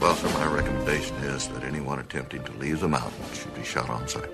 Well, 0.00 0.14
sir, 0.14 0.28
my 0.30 0.46
recommendation 0.46 1.14
is 1.16 1.48
that 1.48 1.62
anyone 1.62 1.98
attempting 1.98 2.42
to 2.44 2.52
leave 2.52 2.80
the 2.80 2.88
mountain 2.88 3.22
should 3.34 3.54
be 3.54 3.62
shot 3.62 3.90
on 3.90 4.08
sight. 4.08 4.30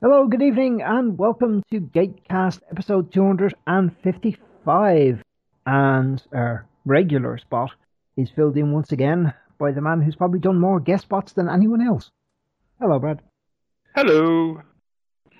Hello, 0.00 0.28
good 0.28 0.40
evening, 0.40 0.82
and 0.82 1.18
welcome 1.18 1.64
to 1.72 1.80
Gatecast 1.80 2.60
episode 2.70 3.12
255. 3.12 5.24
And 5.66 6.22
our 6.32 6.64
regular 6.84 7.38
spot 7.38 7.72
is 8.16 8.30
filled 8.30 8.56
in 8.56 8.70
once 8.70 8.92
again 8.92 9.34
by 9.58 9.72
the 9.72 9.80
man 9.80 10.00
who's 10.00 10.14
probably 10.14 10.38
done 10.38 10.60
more 10.60 10.78
guest 10.78 11.02
spots 11.02 11.32
than 11.32 11.48
anyone 11.48 11.84
else. 11.84 12.12
Hello, 12.80 13.00
Brad. 13.00 13.20
Hello. 13.96 14.62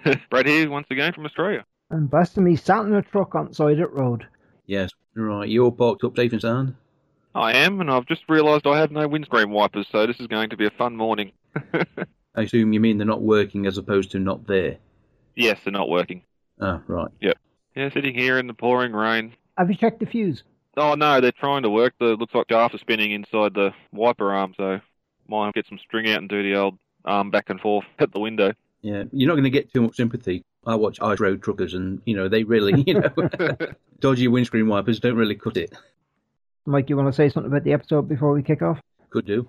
Brad 0.30 0.46
here 0.46 0.68
once 0.68 0.88
again 0.90 1.12
from 1.12 1.26
Australia. 1.26 1.64
And 1.90 2.10
blasting 2.10 2.42
me 2.42 2.56
sat 2.56 2.86
in 2.86 2.94
a 2.94 3.02
truck 3.02 3.36
on 3.36 3.54
side 3.54 3.78
of 3.78 3.92
road. 3.92 4.26
Yes, 4.66 4.90
right. 5.14 5.48
You're 5.48 5.70
parked 5.70 6.02
up 6.02 6.16
safe 6.16 6.32
and 6.32 6.42
sound. 6.42 6.74
I 7.34 7.52
am, 7.58 7.80
and 7.80 7.90
I've 7.90 8.06
just 8.06 8.22
realised 8.28 8.66
I 8.66 8.78
have 8.78 8.90
no 8.90 9.06
windscreen 9.06 9.50
wipers, 9.50 9.86
so 9.90 10.06
this 10.06 10.18
is 10.18 10.26
going 10.26 10.50
to 10.50 10.56
be 10.56 10.66
a 10.66 10.70
fun 10.70 10.96
morning. 10.96 11.32
I 12.34 12.42
assume 12.42 12.72
you 12.72 12.80
mean 12.80 12.98
they're 12.98 13.06
not 13.06 13.22
working 13.22 13.66
as 13.66 13.78
opposed 13.78 14.10
to 14.12 14.18
not 14.18 14.46
there. 14.46 14.78
yes, 15.36 15.58
they're 15.64 15.72
not 15.72 15.88
working. 15.88 16.22
Ah, 16.60 16.82
right. 16.86 17.08
Yep. 17.20 17.38
Yeah, 17.76 17.90
sitting 17.90 18.14
here 18.14 18.38
in 18.38 18.46
the 18.46 18.54
pouring 18.54 18.92
rain. 18.92 19.34
Have 19.56 19.70
you 19.70 19.76
checked 19.76 20.00
the 20.00 20.06
fuse? 20.06 20.42
Oh 20.76 20.94
no, 20.94 21.20
they're 21.20 21.32
trying 21.32 21.62
to 21.62 21.70
work. 21.70 21.94
The 21.98 22.16
looks 22.16 22.34
like 22.34 22.46
shafts 22.50 22.74
are 22.74 22.78
spinning 22.78 23.12
inside 23.12 23.54
the 23.54 23.72
wiper 23.92 24.32
arm, 24.32 24.54
so 24.56 24.80
might 25.28 25.54
get 25.54 25.66
some 25.68 25.78
string 25.78 26.08
out 26.10 26.18
and 26.18 26.28
do 26.28 26.42
the 26.42 26.56
old 26.56 26.78
arm 27.04 27.30
back 27.30 27.50
and 27.50 27.60
forth 27.60 27.84
at 27.98 28.12
the 28.12 28.20
window. 28.20 28.52
Yeah, 28.82 29.04
you're 29.12 29.28
not 29.28 29.34
going 29.34 29.44
to 29.44 29.50
get 29.50 29.72
too 29.72 29.82
much 29.82 29.96
sympathy. 29.96 30.42
I 30.66 30.74
watch 30.74 31.00
Ice 31.00 31.20
Road 31.20 31.42
Truckers, 31.42 31.74
and 31.74 32.00
you 32.04 32.16
know 32.16 32.28
they 32.28 32.44
really, 32.44 32.82
you 32.86 32.94
know, 32.94 33.10
dodgy 34.00 34.28
windscreen 34.28 34.68
wipers 34.68 35.00
don't 35.00 35.16
really 35.16 35.34
cut 35.36 35.56
it. 35.56 35.72
Mike, 36.66 36.90
you 36.90 36.96
want 36.96 37.08
to 37.08 37.12
say 37.12 37.28
something 37.28 37.50
about 37.50 37.64
the 37.64 37.72
episode 37.72 38.08
before 38.08 38.32
we 38.32 38.42
kick 38.42 38.62
off? 38.62 38.78
Could 39.10 39.26
do. 39.26 39.48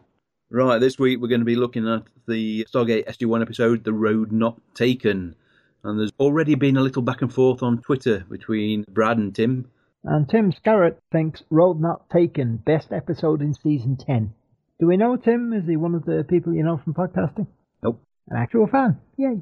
Right, 0.49 0.79
this 0.79 0.99
week 0.99 1.19
we're 1.21 1.27
going 1.27 1.41
to 1.41 1.45
be 1.45 1.55
looking 1.55 1.87
at 1.87 2.03
the 2.27 2.65
Stargate 2.73 3.07
SG1 3.07 3.41
episode, 3.41 3.83
The 3.83 3.93
Road 3.93 4.31
Not 4.31 4.59
Taken. 4.73 5.35
And 5.83 5.99
there's 5.99 6.11
already 6.19 6.55
been 6.55 6.77
a 6.77 6.81
little 6.81 7.01
back 7.01 7.21
and 7.21 7.33
forth 7.33 7.63
on 7.63 7.81
Twitter 7.81 8.25
between 8.29 8.85
Brad 8.89 9.17
and 9.17 9.33
Tim. 9.33 9.69
And 10.03 10.27
Tim 10.27 10.51
Scarrett 10.51 10.99
thinks 11.11 11.43
Road 11.49 11.79
Not 11.79 12.09
Taken, 12.09 12.57
best 12.57 12.91
episode 12.91 13.41
in 13.41 13.53
season 13.53 13.97
10. 13.97 14.33
Do 14.79 14.87
we 14.87 14.97
know 14.97 15.15
Tim? 15.15 15.53
Is 15.53 15.67
he 15.67 15.77
one 15.77 15.95
of 15.95 16.05
the 16.05 16.25
people 16.27 16.53
you 16.53 16.63
know 16.63 16.81
from 16.83 16.93
podcasting? 16.93 17.47
Nope. 17.83 18.01
An 18.29 18.37
actual 18.37 18.67
fan. 18.67 18.99
Yay. 19.17 19.41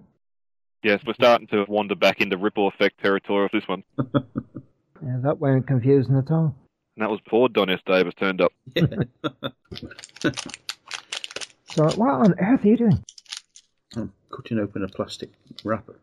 Yes, 0.83 1.01
we're 1.05 1.13
starting 1.13 1.47
to 1.47 1.65
wander 1.67 1.95
back 1.95 2.21
into 2.21 2.37
ripple 2.37 2.67
effect 2.67 3.01
territory 3.01 3.43
with 3.43 3.51
this 3.51 3.67
one. 3.67 3.83
Yeah, 5.01 5.17
that 5.23 5.39
weren't 5.39 5.67
confusing 5.67 6.17
at 6.17 6.29
all. 6.29 6.55
And 6.99 7.05
that 7.05 7.11
was 7.11 7.21
before 7.21 7.47
Don 7.47 7.69
S. 7.69 7.79
Davis 7.85 8.13
turned 8.15 8.41
up. 8.41 8.51
Yeah. 8.75 8.85
So, 11.71 11.87
what 11.91 12.09
on 12.09 12.33
earth 12.39 12.65
are 12.65 12.67
you 12.67 12.77
doing? 12.77 13.05
I'm 13.95 14.11
cutting 14.31 14.57
open 14.57 14.83
a 14.83 14.87
plastic 14.87 15.29
wrapper. 15.63 15.99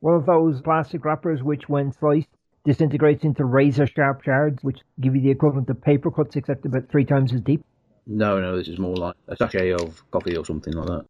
One 0.00 0.14
of 0.14 0.26
those 0.26 0.60
plastic 0.60 1.06
wrappers 1.06 1.42
which, 1.42 1.70
when 1.70 1.90
sliced, 1.90 2.28
disintegrates 2.66 3.24
into 3.24 3.46
razor 3.46 3.86
sharp 3.86 4.22
shards, 4.22 4.62
which 4.62 4.80
give 5.00 5.16
you 5.16 5.22
the 5.22 5.30
equivalent 5.30 5.70
of 5.70 5.80
paper 5.80 6.10
cuts, 6.10 6.36
except 6.36 6.66
about 6.66 6.90
three 6.90 7.06
times 7.06 7.32
as 7.32 7.40
deep. 7.40 7.64
No, 8.06 8.38
no, 8.38 8.58
this 8.58 8.68
is 8.68 8.78
more 8.78 8.94
like 8.94 9.16
a 9.28 9.36
sachet 9.36 9.72
of 9.72 10.02
coffee 10.10 10.36
or 10.36 10.44
something 10.44 10.74
like 10.74 10.86
that. 10.86 11.06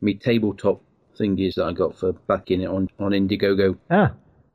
Me 0.00 0.14
tabletop 0.14 0.80
thingies 1.20 1.56
that 1.56 1.66
I 1.66 1.74
got 1.74 1.98
for 1.98 2.14
backing 2.14 2.62
it 2.62 2.68
on, 2.70 2.88
on 2.98 3.12
Indiegogo. 3.12 3.76
Ah, 3.90 4.14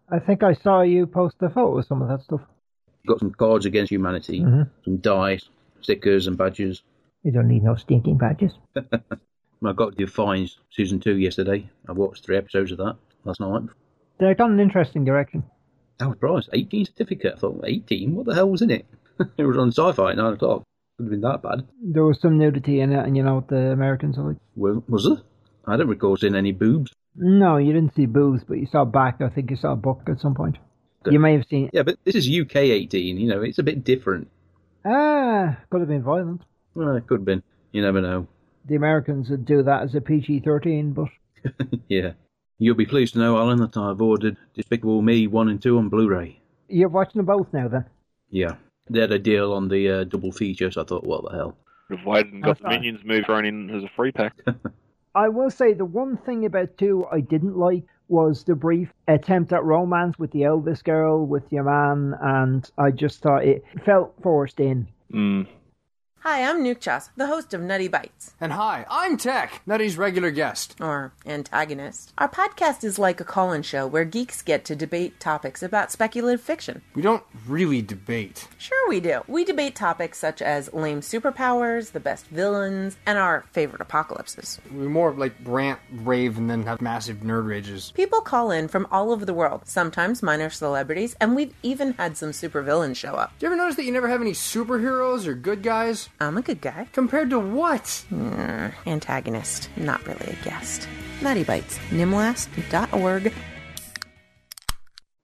I 0.10 0.18
think 0.18 0.42
I 0.42 0.56
saw 0.56 0.82
you 0.82 1.06
post 1.06 1.36
a 1.42 1.50
photo 1.50 1.78
of 1.78 1.86
some 1.86 2.02
of 2.02 2.10
that 2.10 2.24
stuff. 2.24 2.42
Got 3.06 3.20
some 3.20 3.32
cards 3.32 3.66
against 3.66 3.92
humanity, 3.92 4.40
Mhm. 4.40 4.70
some 4.86 4.98
dice, 4.98 5.50
stickers 5.82 6.28
and 6.28 6.38
badges. 6.38 6.84
You 7.24 7.32
don't 7.34 7.50
need 7.50 7.62
no 7.64 7.76
stinking 7.76 8.18
badges. 8.18 8.54
I 8.78 9.74
got 9.74 9.96
Defiance 9.98 10.58
season 10.72 11.00
two 11.02 11.18
yesterday. 11.18 11.70
I 11.88 11.92
watched 11.92 12.24
three 12.26 12.38
episodes 12.38 12.72
of 12.72 12.78
that 12.78 12.96
last 13.26 13.42
night. 13.42 13.64
They've 14.20 14.38
gone 14.38 14.54
an 14.54 14.60
interesting 14.62 15.04
direction. 15.04 15.44
I 16.00 16.08
was 16.08 16.16
surprised. 16.16 16.50
18 16.54 16.86
certificate. 16.86 17.34
I 17.36 17.40
thought, 17.40 17.62
18? 17.66 18.16
What 18.16 18.26
the 18.26 18.36
hell 18.36 18.50
was 18.50 18.62
in 18.62 18.72
it? 18.72 18.86
it 19.38 19.44
was 19.46 19.58
on 19.58 19.72
sci 19.72 19.92
fi 19.92 20.12
at 20.12 20.18
9 20.18 20.34
o'clock. 20.34 20.64
Could 20.98 21.04
have 21.06 21.12
been 21.12 21.22
that 21.22 21.42
bad. 21.42 21.66
There 21.82 22.06
was 22.06 22.22
some 22.22 22.38
nudity 22.38 22.80
in 22.80 22.94
it, 22.94 23.06
and 23.06 23.18
you 23.18 23.24
know 23.24 23.36
what 23.36 23.48
the 23.50 23.72
Americans 23.72 24.18
are 24.18 24.30
like. 24.30 24.38
Well, 24.56 24.82
was 24.88 25.04
there? 25.06 25.18
I 25.68 25.76
don't 25.76 25.88
recall 25.88 26.16
seeing 26.16 26.36
any 26.36 26.52
boobs. 26.54 26.94
No, 27.16 27.58
you 27.58 27.74
didn't 27.74 27.96
see 27.96 28.06
boobs, 28.06 28.44
but 28.48 28.60
you 28.60 28.66
saw 28.66 28.86
back. 28.86 29.20
I 29.22 29.28
think 29.30 29.50
you 29.50 29.58
saw 29.58 29.74
a 29.74 29.78
book 29.78 30.02
at 30.08 30.20
some 30.22 30.36
point. 30.36 30.58
Good. 31.04 31.14
You 31.14 31.20
may 31.20 31.34
have 31.34 31.46
seen. 31.50 31.70
Yeah, 31.74 31.84
but 31.84 31.98
this 32.04 32.16
is 32.16 32.30
UK 32.30 32.56
18. 32.56 33.18
You 33.18 33.28
know, 33.28 33.42
it's 33.42 33.60
a 33.60 33.64
bit 33.64 33.84
different. 33.84 34.30
Ah, 34.86 35.58
could 35.70 35.82
have 35.82 35.90
been 35.90 36.04
violent. 36.04 36.42
Well, 36.76 36.96
it 36.96 37.08
could 37.08 37.20
have 37.20 37.26
been. 37.26 37.44
You 37.72 37.82
never 37.82 38.02
know. 38.02 38.28
The 38.66 38.76
Americans 38.76 39.30
would 39.30 39.46
do 39.46 39.64
that 39.64 39.84
as 39.84 39.96
a 39.96 40.02
PG 40.02 40.42
13, 40.42 40.94
but 40.94 41.10
yeah. 41.90 42.14
You'll 42.60 42.76
be 42.76 42.86
pleased 42.86 43.14
to 43.14 43.20
know, 43.20 43.38
Alan, 43.38 43.60
that 43.60 43.76
I've 43.76 44.02
ordered 44.02 44.38
Despicable 44.54 45.02
Me 45.02 45.28
1 45.28 45.50
and 45.50 45.62
2 45.62 45.78
on 45.78 45.90
Blu 45.90 46.08
ray. 46.08 46.40
you're 46.70 46.88
watching 46.88 47.20
them 47.20 47.26
both 47.26 47.48
now 47.52 47.68
then. 47.68 47.86
Yeah. 48.30 48.56
They 48.90 49.00
had 49.02 49.12
a 49.12 49.20
deal 49.20 49.54
on 49.54 49.68
the 49.68 49.90
uh, 49.90 50.04
double 50.06 50.32
feature, 50.32 50.72
so 50.72 50.82
I 50.82 50.86
thought, 50.86 51.04
what 51.04 51.24
the 51.24 51.36
hell? 51.36 51.58
We've 51.90 52.06
waited 52.06 52.34
and 52.34 52.44
got 52.44 52.60
the. 52.62 52.70
Minions 52.70 53.02
movie 53.04 53.24
thrown 53.24 53.46
in 53.46 53.70
as 53.70 53.84
a 53.84 53.90
free 53.96 54.12
pack. 54.12 54.34
I 55.16 55.30
will 55.30 55.50
say 55.50 55.74
the 55.74 55.86
one 55.86 56.18
thing 56.18 56.46
about 56.46 56.78
two 56.78 57.06
I 57.12 57.20
didn't 57.20 57.58
like 57.58 57.84
was 58.08 58.44
the 58.44 58.56
brief 58.56 58.94
attempt 59.08 59.54
at 59.54 59.64
romance 59.64 60.20
with 60.20 60.32
the 60.32 60.44
eldest 60.44 60.84
girl, 60.86 61.26
with 61.26 61.44
your 61.52 61.64
man, 61.64 62.16
and 62.22 62.70
I 62.78 62.92
just 62.92 63.22
thought 63.22 63.46
it 63.46 63.64
felt 63.86 64.14
forced 64.22 64.60
in. 64.60 64.88
mm. 65.12 65.48
Hi, 66.24 66.42
I'm 66.50 66.64
Nuke 66.64 66.80
Chas, 66.80 67.10
the 67.18 67.28
host 67.28 67.54
of 67.54 67.60
Nutty 67.60 67.90
Bites, 67.90 68.34
And 68.40 68.54
hi, 68.54 68.86
I'm 68.90 69.18
Tech, 69.18 69.62
Nutty's 69.66 69.98
regular 69.98 70.32
guest. 70.32 70.74
or 70.80 71.12
antagonist. 71.26 72.14
Our 72.18 72.30
podcast 72.30 72.86
is 72.86 72.98
like 72.98 73.20
a 73.20 73.26
call-in 73.26 73.62
show 73.64 73.86
where 73.86 74.06
geeks 74.06 74.42
get 74.42 74.64
to 74.66 74.76
debate 74.76 75.20
topics 75.20 75.62
about 75.62 75.92
speculative 75.92 76.40
fiction. 76.40 76.82
We 76.96 77.02
don't 77.02 77.24
really 77.46 77.82
debate. 77.82 78.48
Sure 78.58 78.88
we 78.88 79.02
do. 79.02 79.24
We 79.28 79.44
debate 79.44 79.76
topics 79.76 80.18
such 80.18 80.42
as 80.42 80.72
lame 80.72 81.02
superpowers, 81.02 81.92
the 81.92 82.00
best 82.00 82.28
villains, 82.28 82.96
and 83.06 83.18
our 83.18 83.44
favorite 83.52 83.82
apocalypses. 83.82 84.62
We 84.74 84.88
more 84.88 85.12
like 85.12 85.34
rant, 85.44 85.80
rave, 85.92 86.38
and 86.38 86.50
then 86.50 86.64
have 86.64 86.80
massive 86.80 87.18
nerd 87.18 87.48
rages. 87.48 87.92
People 87.96 88.22
call 88.22 88.50
in 88.50 88.70
from 88.70 88.88
all 88.92 89.12
over 89.12 89.26
the 89.26 89.34
world, 89.34 89.64
sometimes 89.66 90.24
minor 90.24 90.50
celebrities, 90.50 91.18
and 91.20 91.36
we've 91.36 91.54
even 91.64 91.92
had 91.96 92.16
some 92.16 92.32
supervillains 92.32 92.96
show 92.96 93.16
up. 93.16 93.34
Do 93.40 93.46
you 93.46 93.48
ever 93.52 93.58
notice 93.58 93.76
that 93.76 93.84
you 93.84 93.92
never 93.92 94.08
have 94.08 94.22
any 94.22 94.32
superheroes 94.32 95.28
or 95.28 95.34
good 95.34 95.62
guys? 95.64 96.08
I'm 96.20 96.38
a 96.38 96.42
good 96.42 96.62
guy. 96.62 96.88
Compared 96.94 97.30
to 97.32 97.40
what? 97.40 98.06
Antagonist, 98.86 99.70
not 99.78 100.06
really 100.08 100.28
a 100.28 100.44
guest. 100.44 100.88
Nutty 101.22 101.44
Bites, 101.44 101.78
nimlast.org. 101.90 103.34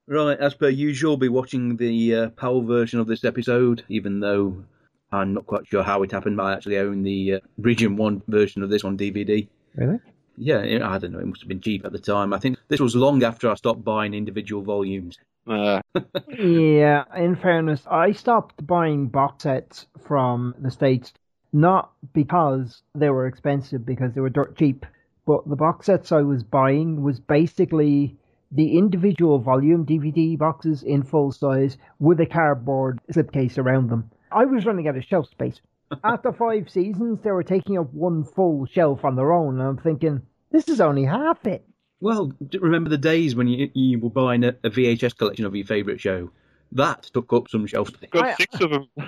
Right, 0.08 0.40
as 0.40 0.56
per 0.56 0.70
usual, 0.70 1.18
be 1.18 1.30
watching 1.30 1.78
the 1.78 2.16
uh, 2.16 2.30
PAL 2.30 2.62
version 2.62 3.00
of 3.00 3.06
this 3.06 3.24
episode, 3.24 3.84
even 3.90 4.20
though 4.20 4.64
I'm 5.12 5.36
not 5.36 5.46
quite 5.46 5.68
sure 5.68 5.84
how 5.84 6.02
it 6.02 6.12
happened. 6.12 6.42
I 6.42 6.54
actually 6.54 6.80
own 6.80 7.04
the 7.04 7.36
uh, 7.36 7.40
Region 7.60 7.96
1 7.96 8.24
version 8.28 8.64
of 8.64 8.70
this 8.70 8.84
on 8.84 8.98
DVD. 8.98 9.48
Really? 9.76 10.00
Yeah, 10.36 10.62
I 10.90 10.98
don't 10.98 11.12
know, 11.12 11.20
it 11.20 11.28
must 11.28 11.42
have 11.42 11.50
been 11.50 11.62
cheap 11.62 11.86
at 11.86 11.92
the 11.92 12.00
time. 12.00 12.34
I 12.34 12.40
think 12.40 12.58
this 12.70 12.80
was 12.80 12.96
long 12.96 13.24
after 13.24 13.52
I 13.52 13.56
stopped 13.56 13.84
buying 13.84 14.14
individual 14.14 14.64
volumes. 14.64 15.20
Uh, 15.48 15.82
Yeah, 16.38 17.04
in 17.16 17.36
fairness, 17.36 17.86
I 17.90 18.12
stopped 18.12 18.66
buying 18.66 19.08
box 19.08 19.44
sets 19.44 19.88
from 20.00 20.56
the 20.60 20.72
States 20.72 21.14
not 21.52 21.92
because 22.14 22.84
they 22.94 23.10
were 23.10 23.26
expensive, 23.26 23.86
because 23.86 24.14
they 24.14 24.22
were 24.22 24.30
dirt 24.30 24.56
cheap, 24.56 24.86
but 25.26 25.48
the 25.50 25.56
box 25.56 25.88
sets 25.88 26.12
I 26.12 26.22
was 26.22 26.44
buying 26.44 27.02
was 27.02 27.20
basically 27.20 28.18
the 28.52 28.78
individual 28.78 29.40
volume 29.40 29.86
DVD 29.86 30.38
boxes 30.38 30.84
in 30.84 31.04
full 31.04 31.32
size 31.32 31.78
with 32.00 32.20
a 32.20 32.26
cardboard 32.26 33.00
slipcase 33.12 33.58
around 33.58 33.90
them. 33.90 34.10
I 34.32 34.46
was 34.46 34.66
running 34.66 34.88
out 34.88 34.98
of 34.98 35.04
shelf 35.04 35.28
space. 35.30 35.62
After 36.04 36.32
five 36.32 36.70
seasons, 36.70 37.20
they 37.22 37.32
were 37.32 37.44
taking 37.44 37.78
up 37.78 37.94
one 37.94 38.24
full 38.24 38.66
shelf 38.66 39.04
on 39.04 39.16
their 39.16 39.34
own, 39.34 39.60
and 39.60 39.68
I'm 39.68 39.78
thinking, 39.78 40.22
this 40.52 40.68
is 40.68 40.82
only 40.82 41.06
half 41.06 41.46
it. 41.46 41.66
Well, 42.02 42.32
remember 42.60 42.90
the 42.90 42.98
days 42.98 43.36
when 43.36 43.48
you, 43.48 43.70
you 43.74 44.00
were 44.00 44.10
buying 44.10 44.44
a, 44.44 44.50
a 44.64 44.70
VHS 44.70 45.18
collection 45.18 45.46
of 45.46 45.56
your 45.56 45.66
favourite 45.66 46.00
show? 46.00 46.32
That 46.72 47.04
took 47.04 47.34
up 47.34 47.50
some 47.50 47.66
shelf 47.66 47.90
space. 47.90 48.10
got 48.12 48.26
I- 48.26 48.34
six 48.36 48.62
of 48.62 48.70
them. 48.72 48.88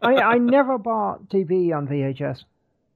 I, 0.00 0.14
I 0.14 0.38
never 0.38 0.78
bought 0.78 1.28
TV 1.28 1.76
on 1.76 1.88
VHS. 1.88 2.44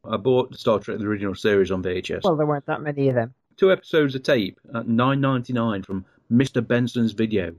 I 0.04 0.16
bought 0.16 0.54
Star 0.56 0.78
Trek: 0.78 0.98
The 0.98 1.04
Original 1.04 1.34
Series 1.34 1.70
on 1.70 1.82
VHS. 1.82 2.22
Well, 2.22 2.36
there 2.36 2.46
weren't 2.46 2.66
that 2.66 2.80
many 2.80 3.08
of 3.08 3.16
them. 3.16 3.34
Two 3.56 3.72
episodes 3.72 4.14
of 4.14 4.22
tape 4.22 4.60
at 4.74 4.86
nine 4.86 5.20
ninety 5.20 5.52
nine 5.52 5.82
from 5.82 6.04
Mr. 6.30 6.64
Benson's 6.64 7.12
video. 7.12 7.54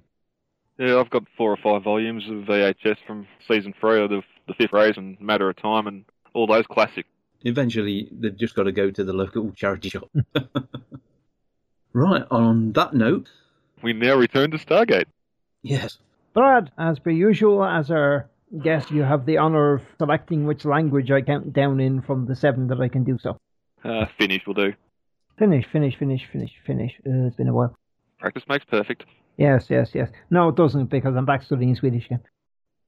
Yeah, 0.77 0.97
I've 0.99 1.09
got 1.09 1.23
four 1.35 1.51
or 1.51 1.57
five 1.57 1.83
volumes 1.83 2.23
of 2.29 2.45
VHS 2.45 2.97
from 3.05 3.27
season 3.47 3.73
three 3.79 4.01
of 4.01 4.09
the, 4.09 4.21
the 4.47 4.53
Fifth 4.53 4.73
Race 4.73 4.95
and 4.95 5.19
Matter 5.19 5.49
of 5.49 5.57
Time 5.57 5.87
and 5.87 6.05
all 6.33 6.47
those 6.47 6.67
classics. 6.67 7.09
Eventually, 7.43 8.09
they've 8.11 8.35
just 8.35 8.55
got 8.55 8.63
to 8.63 8.71
go 8.71 8.89
to 8.91 9.03
the 9.03 9.13
local 9.13 9.51
charity 9.51 9.89
shop. 9.89 10.09
right, 11.93 12.23
on 12.31 12.73
that 12.73 12.93
note, 12.93 13.29
We 13.83 13.93
now 13.93 14.15
return 14.15 14.51
to 14.51 14.57
Stargate. 14.57 15.05
yes, 15.63 15.97
Brad, 16.33 16.71
as 16.77 16.99
per 16.99 17.09
usual, 17.11 17.63
as 17.63 17.89
our 17.91 18.29
guest, 18.63 18.91
you 18.91 19.01
have 19.03 19.25
the 19.25 19.37
honour 19.39 19.73
of 19.75 19.81
selecting 19.97 20.45
which 20.45 20.65
language 20.65 21.11
I 21.11 21.21
count 21.21 21.53
down 21.53 21.79
in 21.79 22.01
from 22.01 22.25
the 22.27 22.35
seven 22.35 22.67
that 22.67 22.79
I 22.79 22.87
can 22.87 23.03
do 23.03 23.17
so. 23.19 23.37
Uh, 23.83 24.05
Finnish 24.17 24.45
will 24.45 24.53
do. 24.53 24.73
Finish, 25.37 25.65
finish, 25.71 25.97
finish, 25.97 26.21
finish, 26.31 26.51
finish. 26.65 26.93
Uh, 27.05 27.27
it's 27.27 27.35
been 27.35 27.47
a 27.47 27.53
while. 27.53 27.75
Practice 28.19 28.43
makes 28.49 28.65
perfect. 28.65 29.05
Yes, 29.37 29.67
yes, 29.69 29.91
yes. 29.93 30.09
No, 30.31 30.49
it 30.49 30.55
doesn't 30.55 30.85
because 30.89 31.15
I'm 31.15 31.25
back 31.25 31.43
studying 31.43 31.75
Swedish 31.75 32.05
again. 32.07 32.21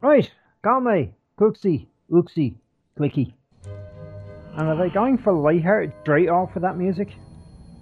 Right, 0.01 0.31
Galme, 0.65 1.11
Cooksy, 1.39 1.85
Ooksy, 2.11 2.55
Clicky. 2.97 3.33
And 4.57 4.67
are 4.67 4.75
they 4.77 4.91
going 4.91 5.17
for 5.19 5.31
lighthearted 5.31 5.93
straight 6.01 6.29
off 6.29 6.53
with 6.55 6.63
that 6.63 6.75
music? 6.77 7.09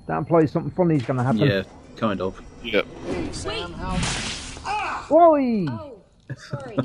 That 0.08 0.18
implies 0.18 0.52
something 0.52 0.72
funny 0.72 0.96
is 0.96 1.04
going 1.04 1.18
to 1.18 1.24
happen. 1.24 1.40
yeah, 1.40 1.64
kind 1.98 2.22
of. 2.22 2.42
Yep. 2.64 2.86
Oi! 5.12 5.66
Oh, 5.70 5.98
sorry. 6.36 6.78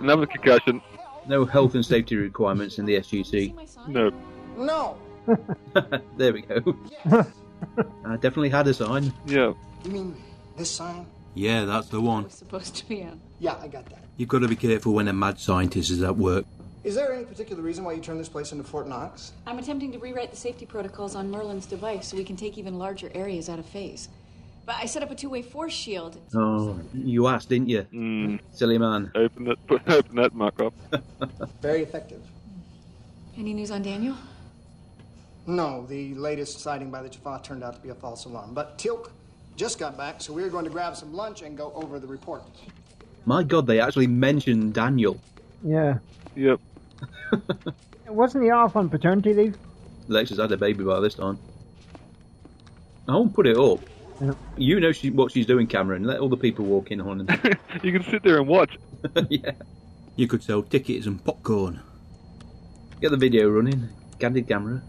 Another 0.00 0.26
concussion. 0.26 0.80
No 1.26 1.44
health 1.44 1.74
and 1.74 1.84
safety 1.84 2.16
requirements 2.16 2.78
in 2.78 2.86
the 2.86 2.96
SGC. 2.96 3.54
No. 3.88 4.10
no. 4.56 4.96
there 6.16 6.32
we 6.32 6.42
go. 6.42 6.76
I 7.10 8.14
definitely 8.16 8.48
had 8.48 8.66
a 8.68 8.74
sign. 8.74 9.12
Yeah. 9.26 9.52
You 9.84 9.90
mean 9.90 10.16
this 10.56 10.70
sign? 10.70 11.06
Yeah, 11.34 11.64
that's 11.66 11.88
the 11.88 12.00
one. 12.00 12.30
supposed 12.30 12.76
to 12.76 12.88
be 12.88 13.02
on. 13.02 13.20
Yeah, 13.38 13.56
I 13.60 13.68
got 13.68 13.86
that. 13.90 14.02
You've 14.16 14.28
got 14.30 14.38
to 14.40 14.48
be 14.48 14.56
careful 14.56 14.94
when 14.94 15.06
a 15.08 15.12
mad 15.12 15.38
scientist 15.38 15.90
is 15.90 16.02
at 16.02 16.16
work. 16.16 16.46
Is 16.84 16.94
there 16.94 17.12
any 17.12 17.24
particular 17.24 17.62
reason 17.62 17.84
why 17.84 17.92
you 17.92 18.00
turned 18.00 18.20
this 18.20 18.28
place 18.28 18.52
into 18.52 18.64
Fort 18.64 18.88
Knox? 18.88 19.32
I'm 19.46 19.58
attempting 19.58 19.90
to 19.92 19.98
rewrite 19.98 20.30
the 20.30 20.36
safety 20.36 20.64
protocols 20.64 21.16
on 21.16 21.30
Merlin's 21.30 21.66
device 21.66 22.08
so 22.08 22.16
we 22.16 22.24
can 22.24 22.36
take 22.36 22.56
even 22.56 22.78
larger 22.78 23.10
areas 23.14 23.48
out 23.48 23.58
of 23.58 23.66
phase. 23.66 24.08
But 24.64 24.76
I 24.76 24.84
set 24.86 25.02
up 25.02 25.10
a 25.10 25.14
two-way 25.14 25.42
force 25.42 25.72
shield. 25.72 26.18
Oh, 26.34 26.78
you 26.94 27.26
asked, 27.26 27.48
didn't 27.48 27.68
you? 27.68 27.86
Mm, 27.92 28.40
Silly 28.52 28.78
man. 28.78 29.10
open 29.14 29.44
that. 29.44 29.58
Open 29.88 30.16
that 30.16 30.34
muck 30.34 30.60
up. 30.60 30.74
Very 31.62 31.82
effective. 31.82 32.22
Any 33.36 33.54
news 33.54 33.70
on 33.70 33.82
Daniel? 33.82 34.14
No, 35.46 35.86
the 35.86 36.14
latest 36.14 36.60
sighting 36.60 36.90
by 36.90 37.02
the 37.02 37.08
Jaffa 37.08 37.40
turned 37.42 37.64
out 37.64 37.74
to 37.76 37.80
be 37.80 37.88
a 37.88 37.94
false 37.94 38.26
alarm. 38.26 38.52
But 38.52 38.76
Teal'c 38.78 39.10
just 39.56 39.78
got 39.78 39.96
back, 39.96 40.20
so 40.20 40.32
we 40.34 40.42
are 40.42 40.50
going 40.50 40.64
to 40.66 40.70
grab 40.70 40.94
some 40.96 41.14
lunch 41.14 41.40
and 41.42 41.56
go 41.56 41.72
over 41.74 41.98
the 41.98 42.06
report. 42.06 42.42
My 43.24 43.42
God, 43.42 43.66
they 43.66 43.80
actually 43.80 44.06
mentioned 44.06 44.74
Daniel. 44.74 45.18
Yeah. 45.64 45.98
Yep. 46.36 46.60
Wasn't 48.08 48.44
he 48.44 48.50
off 48.50 48.76
on 48.76 48.88
paternity 48.88 49.34
leave? 49.34 49.56
Lex 50.08 50.30
has 50.30 50.38
had 50.38 50.52
a 50.52 50.56
baby 50.56 50.84
by 50.84 51.00
this 51.00 51.14
time. 51.14 51.38
I 53.06 53.12
won't 53.12 53.34
put 53.34 53.46
it 53.46 53.56
up. 53.56 53.80
Yeah. 54.20 54.32
You 54.56 54.80
know 54.80 54.92
she, 54.92 55.10
what 55.10 55.32
she's 55.32 55.46
doing, 55.46 55.66
Cameron. 55.66 56.04
Let 56.04 56.20
all 56.20 56.28
the 56.28 56.36
people 56.36 56.64
walk 56.64 56.90
in 56.90 57.00
on 57.00 57.20
and 57.20 57.58
you 57.82 57.92
can 57.92 58.02
sit 58.04 58.22
there 58.22 58.38
and 58.38 58.48
watch. 58.48 58.78
yeah. 59.28 59.52
You 60.16 60.26
could 60.26 60.42
sell 60.42 60.62
tickets 60.62 61.06
and 61.06 61.24
popcorn. 61.24 61.80
Get 63.00 63.10
the 63.10 63.16
video 63.16 63.48
running. 63.48 63.88
Candid 64.18 64.48
camera. 64.48 64.82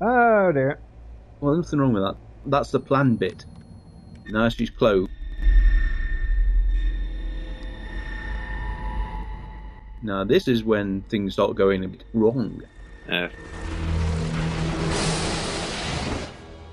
Oh 0.00 0.52
dear. 0.52 0.80
Well, 1.40 1.56
nothing 1.56 1.78
wrong 1.78 1.92
with 1.92 2.02
that. 2.02 2.16
That's 2.44 2.70
the 2.70 2.80
plan 2.80 3.16
bit. 3.16 3.44
Now 4.26 4.48
she's 4.48 4.70
clothed. 4.70 5.10
Now 10.02 10.24
this 10.24 10.48
is 10.48 10.64
when 10.64 11.02
things 11.02 11.34
start 11.34 11.54
going 11.54 11.84
a 11.84 11.88
bit 11.88 12.04
wrong. 12.12 12.62
Yeah. 13.08 13.28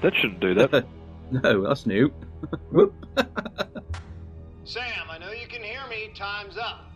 That 0.02 0.16
shouldn't 0.16 0.40
do 0.40 0.54
that. 0.56 0.86
no, 1.32 1.68
that's 1.68 1.86
new. 1.86 2.12
Whoop. 2.72 2.94
Sam, 4.64 4.84
I 5.10 5.18
know 5.18 5.32
you 5.32 5.48
can 5.48 5.62
hear 5.62 5.82
me. 5.90 6.12
Time's 6.16 6.58
up. 6.58 6.92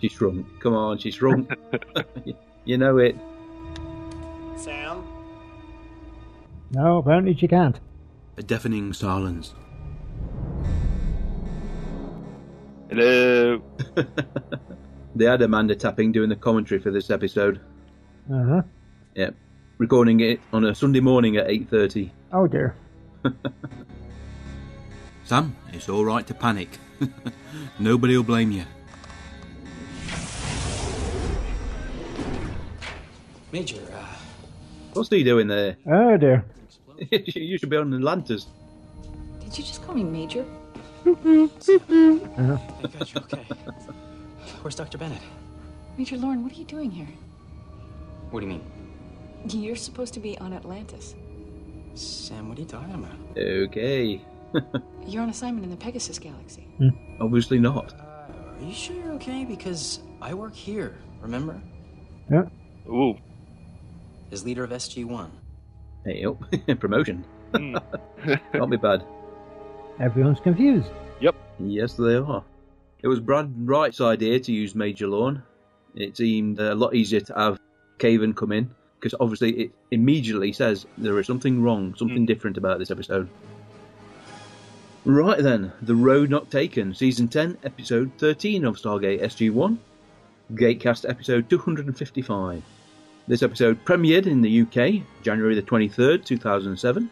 She's 0.00 0.12
shrunk. 0.12 0.46
Come 0.60 0.74
on, 0.74 0.98
she's 0.98 1.14
shrunk. 1.14 1.50
you 2.64 2.78
know 2.78 2.98
it. 2.98 3.16
Sam? 4.56 5.02
No, 6.70 6.98
apparently 6.98 7.36
she 7.36 7.48
can't. 7.48 7.80
A 8.36 8.42
deafening 8.42 8.92
silence. 8.92 9.54
Hello. 12.90 13.60
They 15.18 15.24
had 15.24 15.42
Amanda 15.42 15.74
Tapping 15.74 16.12
doing 16.12 16.28
the 16.28 16.36
commentary 16.36 16.80
for 16.80 16.92
this 16.92 17.10
episode. 17.10 17.60
Uh 18.32 18.44
huh. 18.44 18.62
Yeah, 19.16 19.30
recording 19.76 20.20
it 20.20 20.38
on 20.52 20.64
a 20.64 20.72
Sunday 20.72 21.00
morning 21.00 21.36
at 21.36 21.50
eight 21.50 21.68
thirty. 21.68 22.12
Oh 22.32 22.46
dear. 22.46 22.76
Sam, 25.24 25.56
it's 25.72 25.88
all 25.88 26.04
right 26.04 26.24
to 26.24 26.34
panic. 26.34 26.68
Nobody 27.80 28.16
will 28.16 28.22
blame 28.22 28.52
you. 28.52 28.62
Major, 33.50 33.80
uh, 33.92 34.06
What's 34.92 35.08
he 35.08 35.24
doing 35.24 35.48
there? 35.48 35.78
Oh 35.90 36.16
dear. 36.16 36.44
you 37.10 37.58
should 37.58 37.70
be 37.70 37.76
on 37.76 37.92
Atlantis. 37.92 38.46
Did 39.40 39.58
you 39.58 39.64
just 39.64 39.82
call 39.84 39.96
me 39.96 40.04
Major? 40.04 40.44
Uh-huh. 41.04 41.48
thank 41.58 42.98
God 42.98 43.12
you're 43.12 43.22
okay. 43.24 43.46
Where's 44.62 44.74
Dr. 44.74 44.98
Bennett? 44.98 45.22
Major 45.96 46.16
Lorne, 46.16 46.42
what 46.42 46.52
are 46.52 46.56
you 46.56 46.64
doing 46.64 46.90
here? 46.90 47.08
What 48.30 48.40
do 48.40 48.46
you 48.46 48.52
mean? 48.52 48.62
You're 49.48 49.76
supposed 49.76 50.14
to 50.14 50.20
be 50.20 50.36
on 50.38 50.52
Atlantis. 50.52 51.14
Sam, 51.94 52.48
what 52.48 52.58
are 52.58 52.60
you 52.60 52.66
talking 52.66 52.94
about? 52.94 53.16
Okay, 53.36 54.20
You're 55.06 55.22
on 55.22 55.30
assignment 55.30 55.64
in 55.64 55.70
the 55.70 55.76
Pegasus 55.76 56.18
Galaxy. 56.18 56.66
obviously 57.20 57.58
not. 57.58 57.92
Uh, 57.94 58.32
are 58.58 58.64
you 58.64 58.72
sure 58.72 58.96
you're 58.96 59.12
okay? 59.14 59.44
Because 59.44 60.00
I 60.22 60.34
work 60.34 60.54
here, 60.54 60.96
remember? 61.20 61.60
Yeah. 62.30 62.44
Ooh. 62.88 63.14
As 64.32 64.44
leader 64.44 64.64
of 64.64 64.70
SG-1. 64.70 65.30
Hey, 66.04 66.24
oh, 66.26 66.38
promotion. 66.76 67.24
Mm. 67.54 67.80
Not 68.52 68.68
be 68.68 68.76
bad. 68.76 69.02
Everyone's 70.00 70.38
confused. 70.38 70.90
Yep. 71.20 71.34
Yes, 71.60 71.94
they 71.94 72.16
are. 72.16 72.44
It 73.00 73.06
was 73.06 73.20
Brad 73.20 73.52
Wright's 73.56 74.00
idea 74.00 74.40
to 74.40 74.52
use 74.52 74.74
Major 74.74 75.06
Lorne. 75.06 75.42
It 75.94 76.16
seemed 76.16 76.58
a 76.58 76.74
lot 76.74 76.96
easier 76.96 77.20
to 77.20 77.34
have 77.34 77.60
Kavan 77.98 78.34
come 78.34 78.50
in 78.50 78.74
because 78.98 79.14
obviously 79.20 79.52
it 79.52 79.72
immediately 79.92 80.52
says 80.52 80.84
there 80.96 81.18
is 81.20 81.26
something 81.26 81.62
wrong, 81.62 81.94
something 81.94 82.18
hmm. 82.18 82.24
different 82.24 82.56
about 82.56 82.80
this 82.80 82.90
episode. 82.90 83.28
Right 85.04 85.38
then, 85.38 85.72
The 85.82 85.94
Road 85.94 86.28
Not 86.28 86.50
Taken, 86.50 86.92
Season 86.92 87.28
10, 87.28 87.58
Episode 87.62 88.10
13 88.18 88.64
of 88.64 88.76
Stargate 88.76 89.22
SG-1, 89.22 89.78
Gatecast 90.54 91.08
Episode 91.08 91.48
255. 91.48 92.62
This 93.28 93.42
episode 93.44 93.84
premiered 93.84 94.26
in 94.26 94.42
the 94.42 94.62
UK 94.62 95.04
January 95.22 95.54
the 95.54 95.62
23rd, 95.62 96.24
2007. 96.24 97.08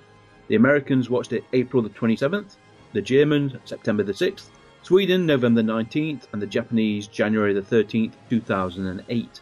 The 0.48 0.56
Americans 0.56 1.08
watched 1.08 1.32
it 1.32 1.44
April 1.52 1.80
the 1.80 1.90
27th, 1.90 2.56
the 2.92 3.02
Germans 3.02 3.52
September 3.64 4.02
the 4.02 4.12
6th, 4.12 4.48
Sweden 4.86 5.26
November 5.26 5.62
19th, 5.62 6.28
and 6.32 6.40
the 6.40 6.46
Japanese 6.46 7.08
January 7.08 7.52
the 7.52 7.60
13th, 7.60 8.12
2008. 8.30 9.40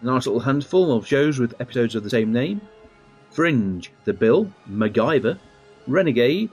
A 0.00 0.04
nice 0.06 0.26
little 0.26 0.40
handful 0.40 0.96
of 0.96 1.06
shows 1.06 1.38
with 1.38 1.60
episodes 1.60 1.94
of 1.94 2.02
the 2.02 2.08
same 2.08 2.32
name 2.32 2.62
Fringe, 3.30 3.92
The 4.04 4.14
Bill, 4.14 4.50
MacGyver, 4.66 5.38
Renegade, 5.86 6.48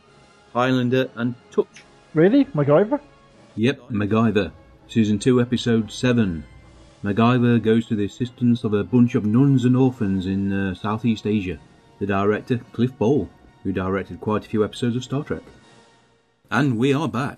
Highlander, 0.51 1.09
and 1.15 1.35
Touch. 1.51 1.85
Really? 2.13 2.43
MacGyver? 2.47 2.99
Yep, 3.55 3.91
MacGyver. 3.91 4.51
Season 4.89 5.17
2, 5.17 5.39
Episode 5.39 5.89
7. 5.89 6.43
MacGyver 7.05 7.63
goes 7.63 7.85
to 7.85 7.95
the 7.95 8.03
assistance 8.03 8.65
of 8.65 8.73
a 8.73 8.83
bunch 8.83 9.15
of 9.15 9.25
nuns 9.25 9.63
and 9.63 9.77
orphans 9.77 10.25
in 10.25 10.51
uh, 10.51 10.75
Southeast 10.75 11.25
Asia. 11.25 11.59
The 11.99 12.07
director, 12.07 12.57
Cliff 12.73 12.91
Bole, 12.97 13.29
who 13.63 13.71
directed 13.71 14.19
quite 14.19 14.45
a 14.45 14.49
few 14.49 14.65
episodes 14.65 14.97
of 14.97 15.05
Star 15.05 15.23
Trek. 15.23 15.43
And 16.51 16.77
we 16.77 16.93
are 16.93 17.07
back. 17.07 17.37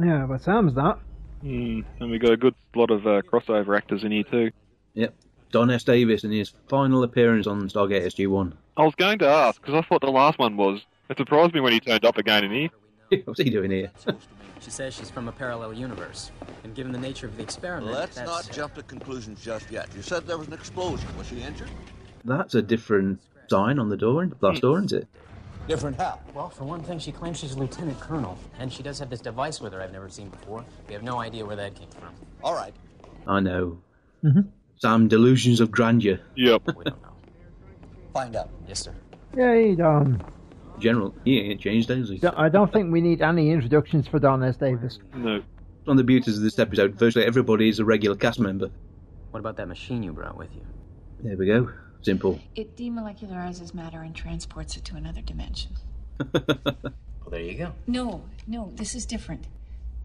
Yeah, 0.00 0.26
but 0.28 0.42
Sam's 0.42 0.74
not. 0.74 1.00
Mm. 1.44 1.84
And 2.00 2.10
we 2.10 2.18
got 2.18 2.32
a 2.32 2.36
good 2.36 2.54
lot 2.74 2.90
of 2.90 3.06
uh, 3.06 3.22
crossover 3.22 3.76
actors 3.76 4.04
in 4.04 4.12
here 4.12 4.22
too. 4.24 4.50
Yep, 4.94 5.14
Don 5.50 5.70
S. 5.70 5.84
Davis 5.84 6.24
in 6.24 6.30
his 6.30 6.52
final 6.68 7.02
appearance 7.02 7.46
on 7.46 7.68
Stargate 7.68 8.06
SG-1. 8.06 8.52
I 8.76 8.84
was 8.84 8.94
going 8.94 9.18
to 9.18 9.28
ask 9.28 9.60
because 9.60 9.74
I 9.74 9.86
thought 9.86 10.00
the 10.00 10.10
last 10.10 10.38
one 10.38 10.56
was. 10.56 10.80
It 11.08 11.18
surprised 11.18 11.52
me 11.52 11.60
when 11.60 11.72
he 11.72 11.80
turned 11.80 12.04
up 12.04 12.16
again 12.16 12.44
in 12.44 12.50
here. 12.52 13.22
What's 13.24 13.40
he 13.40 13.50
doing 13.50 13.70
here? 13.70 13.90
She 14.60 14.70
says 14.70 14.94
she's 14.94 15.10
from 15.10 15.28
a 15.28 15.32
parallel 15.32 15.74
universe. 15.74 16.30
And 16.62 16.74
given 16.74 16.92
the 16.92 16.98
nature 16.98 17.26
of 17.26 17.36
the 17.36 17.42
experiment, 17.42 17.92
Let's 17.92 18.16
that's... 18.16 18.30
not 18.30 18.48
jump 18.54 18.74
to 18.74 18.82
conclusions 18.84 19.44
just 19.44 19.70
yet. 19.70 19.88
You 19.94 20.02
said 20.02 20.26
there 20.26 20.38
was 20.38 20.46
an 20.46 20.54
explosion. 20.54 21.08
Was 21.18 21.26
she 21.26 21.42
injured? 21.42 21.68
That's 22.24 22.54
a 22.54 22.62
different 22.62 23.20
sign 23.50 23.78
on 23.78 23.88
the 23.88 23.96
door, 23.96 24.24
glass 24.26 24.60
door, 24.60 24.78
isn't 24.78 24.92
it? 24.92 25.08
Different 25.68 25.96
how? 25.96 26.18
Well, 26.34 26.50
for 26.50 26.64
one 26.64 26.82
thing, 26.82 26.98
she 26.98 27.12
claims 27.12 27.38
she's 27.38 27.52
a 27.52 27.58
lieutenant 27.58 27.98
colonel. 28.00 28.36
And 28.58 28.72
she 28.72 28.82
does 28.82 28.98
have 28.98 29.10
this 29.10 29.20
device 29.20 29.60
with 29.60 29.72
her 29.72 29.80
I've 29.80 29.92
never 29.92 30.08
seen 30.08 30.28
before. 30.28 30.64
We 30.88 30.94
have 30.94 31.02
no 31.02 31.20
idea 31.20 31.46
where 31.46 31.56
that 31.56 31.74
came 31.74 31.88
from. 31.88 32.12
All 32.42 32.54
right. 32.54 32.74
I 33.26 33.40
know. 33.40 33.78
Mhm. 34.24 34.48
Sam, 34.76 35.06
delusions 35.08 35.60
of 35.60 35.70
grandeur. 35.70 36.18
Yep. 36.36 36.62
We 36.76 36.84
don't 36.84 37.02
know. 37.02 37.08
Find 38.12 38.34
out. 38.34 38.50
Yes, 38.66 38.80
sir. 38.80 38.92
Yay, 39.36 39.76
Don. 39.76 40.22
General, 40.78 41.14
he 41.24 41.38
ain't 41.38 41.60
changed, 41.60 41.88
has 41.90 42.08
he? 42.08 42.20
I 42.36 42.48
don't 42.48 42.72
think 42.72 42.92
we 42.92 43.00
need 43.00 43.22
any 43.22 43.50
introductions 43.50 44.08
for 44.08 44.18
Don 44.18 44.42
S. 44.42 44.56
Davis. 44.56 44.98
No. 45.14 45.40
One 45.84 45.94
of 45.94 45.96
the 45.96 46.04
beauties 46.04 46.36
of 46.36 46.42
this 46.42 46.58
episode, 46.58 46.94
virtually 46.94 47.24
everybody 47.24 47.68
is 47.68 47.78
a 47.78 47.84
regular 47.84 48.16
cast 48.16 48.40
member. 48.40 48.68
What 49.30 49.40
about 49.40 49.56
that 49.56 49.68
machine 49.68 50.02
you 50.02 50.12
brought 50.12 50.36
with 50.36 50.52
you? 50.54 50.62
There 51.22 51.36
we 51.36 51.46
go. 51.46 51.70
Simple. 52.02 52.40
It 52.54 52.76
demolecularizes 52.76 53.74
matter 53.74 54.02
and 54.02 54.14
transports 54.14 54.76
it 54.76 54.84
to 54.86 54.96
another 54.96 55.20
dimension. 55.20 55.72
Well, 57.24 57.30
there 57.30 57.40
you 57.40 57.54
go. 57.56 57.72
No, 57.86 58.24
no, 58.48 58.72
this 58.74 58.94
is 58.96 59.06
different. 59.06 59.46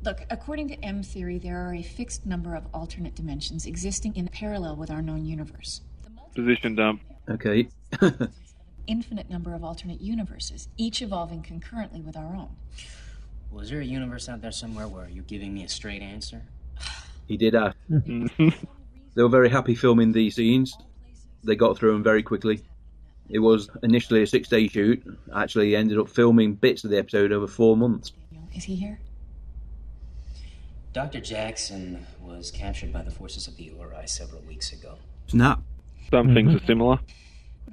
Look, 0.04 0.20
according 0.30 0.68
to 0.70 0.76
M 0.86 1.02
theory, 1.02 1.40
there 1.40 1.58
are 1.58 1.74
a 1.74 1.82
fixed 1.82 2.26
number 2.26 2.56
of 2.56 2.68
alternate 2.74 3.16
dimensions 3.16 3.66
existing 3.66 4.16
in 4.16 4.28
parallel 4.28 4.76
with 4.76 4.92
our 4.92 5.02
known 5.02 5.26
universe. 5.26 5.82
Position 6.36 6.76
dump. 6.76 7.02
Okay. 7.28 7.70
Infinite 8.88 9.30
number 9.30 9.56
of 9.56 9.64
alternate 9.64 10.00
universes, 10.00 10.70
each 10.78 11.02
evolving 11.02 11.42
concurrently 11.42 12.02
with 12.02 12.16
our 12.16 12.36
own. 12.36 12.56
Well, 13.52 13.64
is 13.64 13.72
there 13.72 13.82
a 13.82 13.86
universe 13.86 14.30
out 14.30 14.42
there 14.42 14.52
somewhere 14.52 14.88
where 14.88 15.10
you're 15.10 15.24
giving 15.24 15.54
me 15.54 15.64
a 15.64 15.70
straight 15.70 16.04
answer? 16.04 16.44
he 17.28 17.36
did 17.36 17.56
ask. 17.56 17.76
they 17.90 18.54
were 19.24 19.28
very 19.28 19.50
happy 19.50 19.74
filming 19.74 20.12
these 20.12 20.36
scenes. 20.36 20.78
They 21.44 21.56
got 21.56 21.78
through 21.78 21.94
them 21.94 22.04
very 22.04 22.24
quickly. 22.24 22.62
It 23.30 23.40
was 23.40 23.70
initially 23.84 24.24
a 24.24 24.28
six 24.28 24.48
day 24.48 24.68
shoot. 24.68 25.04
Actually, 25.36 25.76
ended 25.76 25.98
up 25.98 26.10
filming 26.10 26.54
bits 26.54 26.84
of 26.84 26.92
the 26.92 26.98
episode 26.98 27.32
over 27.32 27.48
four 27.48 27.76
months. 27.76 28.14
Is 28.56 28.64
he 28.64 28.76
here? 28.76 29.00
Dr. 30.94 31.20
Jackson 31.20 32.06
was 32.22 32.50
captured 32.50 32.92
by 32.92 33.04
the 33.04 33.12
forces 33.12 33.48
of 33.48 33.56
the 33.58 33.72
Ori 33.72 34.08
several 34.08 34.42
weeks 34.44 34.72
ago. 34.72 34.96
Snap. 35.28 35.62
Some 36.10 36.34
things 36.34 36.56
are 36.56 36.66
similar. 36.66 37.00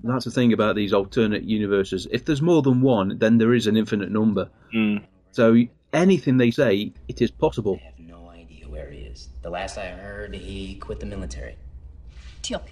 That's 0.03 0.25
the 0.25 0.31
thing 0.31 0.53
about 0.53 0.77
these 0.77 0.93
alternate 0.93 1.45
universes. 1.45 2.07
If 2.11 2.25
there's 2.25 2.43
more 2.43 2.61
than 2.61 2.83
one, 2.83 3.17
then 3.19 3.39
there 3.39 3.55
is 3.55 3.67
an 3.67 3.77
infinite 3.77 4.11
number. 4.11 4.51
Mm. 4.75 5.05
So 5.31 5.57
anything 5.93 6.37
they 6.37 6.51
say, 6.51 6.93
it 7.09 7.23
is 7.23 7.31
possible. 7.31 7.79
I 7.81 7.87
have 7.87 7.99
no 7.99 8.29
idea 8.29 8.69
where 8.69 8.91
he 8.91 8.99
is. 8.99 9.29
The 9.43 9.51
last 9.51 9.79
I 9.79 9.87
heard, 9.87 10.35
he 10.35 10.75
quit 10.75 11.01
the 11.01 11.07
military. 11.07 11.57
Teal'c. 12.43 12.69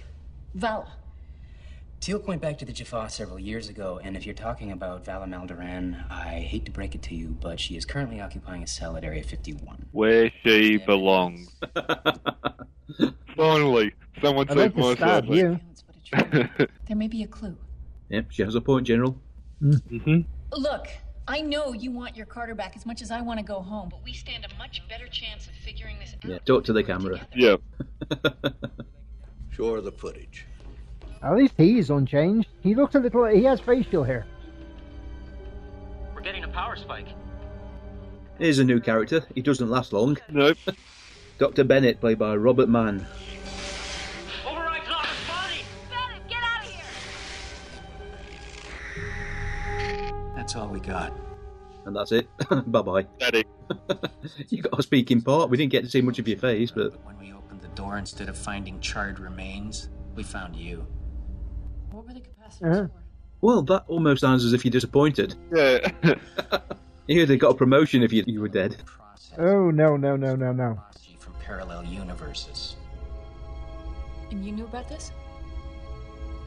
Vala. 0.55 0.93
Teal'c 1.99 2.27
went 2.27 2.41
back 2.41 2.57
to 2.57 2.65
the 2.65 2.73
Jaffa 2.73 3.09
several 3.09 3.39
years 3.39 3.69
ago, 3.69 3.99
and 4.03 4.17
if 4.17 4.25
you're 4.25 4.35
talking 4.35 4.71
about 4.71 5.05
Vala 5.05 5.25
Maldoran, 5.25 6.11
I 6.11 6.39
hate 6.41 6.65
to 6.65 6.71
break 6.71 6.95
it 6.95 7.01
to 7.03 7.15
you, 7.15 7.29
but 7.39 7.59
she 7.61 7.77
is 7.77 7.85
currently 7.85 8.19
occupying 8.19 8.61
a 8.61 8.67
cell 8.67 8.97
at 8.97 9.05
Area 9.05 9.23
51. 9.23 9.85
Where 9.93 10.29
she 10.43 10.77
belongs. 10.77 11.49
Finally, 13.37 13.93
someone 14.21 14.49
I'd 14.49 14.57
said 14.57 14.75
like 14.75 14.75
my 14.75 14.95
stab 14.95 15.27
side. 15.27 15.33
you. 15.33 15.59
There 16.87 16.97
may 16.97 17.07
be 17.07 17.23
a 17.23 17.27
clue. 17.27 17.57
Yep, 18.09 18.25
she 18.29 18.43
has 18.43 18.53
a 18.55 18.61
point, 18.61 18.85
General. 18.85 19.17
Mm-hmm. 19.63 20.21
Look, 20.51 20.87
I 21.25 21.39
know 21.39 21.71
you 21.71 21.89
want 21.91 22.17
your 22.17 22.25
Carter 22.25 22.53
back 22.53 22.75
as 22.75 22.85
much 22.85 23.01
as 23.01 23.11
I 23.11 23.21
want 23.21 23.39
to 23.39 23.45
go 23.45 23.61
home, 23.61 23.87
but 23.89 24.03
we 24.03 24.11
stand 24.11 24.45
a 24.45 24.53
much 24.57 24.85
better 24.89 25.07
chance 25.07 25.47
of 25.47 25.53
figuring 25.53 25.97
this 25.99 26.13
out. 26.15 26.29
Yeah, 26.29 26.39
talk 26.39 26.65
to 26.65 26.73
the 26.73 26.83
camera. 26.83 27.25
Yep. 27.33 27.61
Show 29.55 29.75
her 29.75 29.81
the 29.81 29.91
footage. 29.91 30.47
At 31.21 31.35
least 31.35 31.53
he 31.57 31.77
is 31.77 31.91
unchanged. 31.91 32.49
He 32.61 32.73
looks 32.73 32.95
a 32.95 32.99
little. 32.99 33.25
He 33.25 33.43
has 33.43 33.59
facial 33.61 34.03
hair. 34.03 34.25
We're 36.15 36.21
getting 36.21 36.43
a 36.43 36.47
power 36.47 36.75
spike. 36.75 37.07
Here's 38.39 38.57
a 38.59 38.63
new 38.63 38.79
character. 38.79 39.23
He 39.35 39.41
doesn't 39.41 39.69
last 39.69 39.93
long. 39.93 40.17
Nope. 40.29 40.57
Dr. 41.37 41.63
Bennett, 41.63 42.01
played 42.01 42.17
by 42.17 42.35
Robert 42.35 42.67
Mann. 42.67 43.05
Override 44.45 44.83
clock 44.83 45.03
responding! 45.03 45.65
Bennett, 45.89 46.27
get 46.27 46.43
out 46.43 46.63
of 46.63 46.71
here! 49.75 50.33
That's 50.35 50.55
all 50.55 50.69
we 50.69 50.79
got. 50.79 51.13
And 51.85 51.95
that's 51.95 52.11
it. 52.11 52.27
bye 52.71 52.81
bye. 52.81 53.05
Static. 53.17 53.47
you 54.49 54.63
got 54.63 54.79
a 54.79 54.83
speaking 54.83 55.21
part. 55.21 55.49
We 55.49 55.57
didn't 55.57 55.71
get 55.71 55.83
to 55.83 55.89
see 55.89 56.01
much 56.01 56.17
of 56.17 56.27
your 56.27 56.37
face, 56.37 56.71
but 56.71 56.93
When 57.83 57.91
we 57.91 57.97
opened 57.97 58.07
the 58.07 58.17
door, 58.19 58.25
instead 58.25 58.29
of 58.29 58.37
finding 58.37 58.79
charred 58.79 59.19
remains, 59.19 59.89
we 60.15 60.23
found 60.23 60.55
you. 60.55 60.85
What 61.91 62.07
were 62.07 62.13
the 62.13 62.21
capacitors 62.21 62.61
Uh-huh. 62.71 62.87
for? 62.87 62.91
well, 63.41 63.61
that 63.63 63.83
almost 63.87 64.21
sounds 64.21 64.45
as 64.45 64.53
if 64.53 64.63
you're 64.63 64.71
disappointed. 64.71 65.35
Yeah. 65.53 65.91
You'd 67.07 67.29
have 67.29 67.39
got 67.39 67.49
a 67.49 67.55
promotion 67.55 68.01
if 68.01 68.13
you, 68.13 68.23
you 68.25 68.39
were 68.39 68.47
dead. 68.47 68.77
Oh 69.37 69.69
no 69.71 69.97
no 69.97 70.15
no 70.15 70.35
no 70.35 70.53
no. 70.53 70.79
from 71.19 71.33
parallel 71.41 71.83
universes. 71.83 72.77
And 74.31 74.45
you 74.45 74.51
knew 74.53 74.63
about 74.65 74.87
this? 74.87 75.11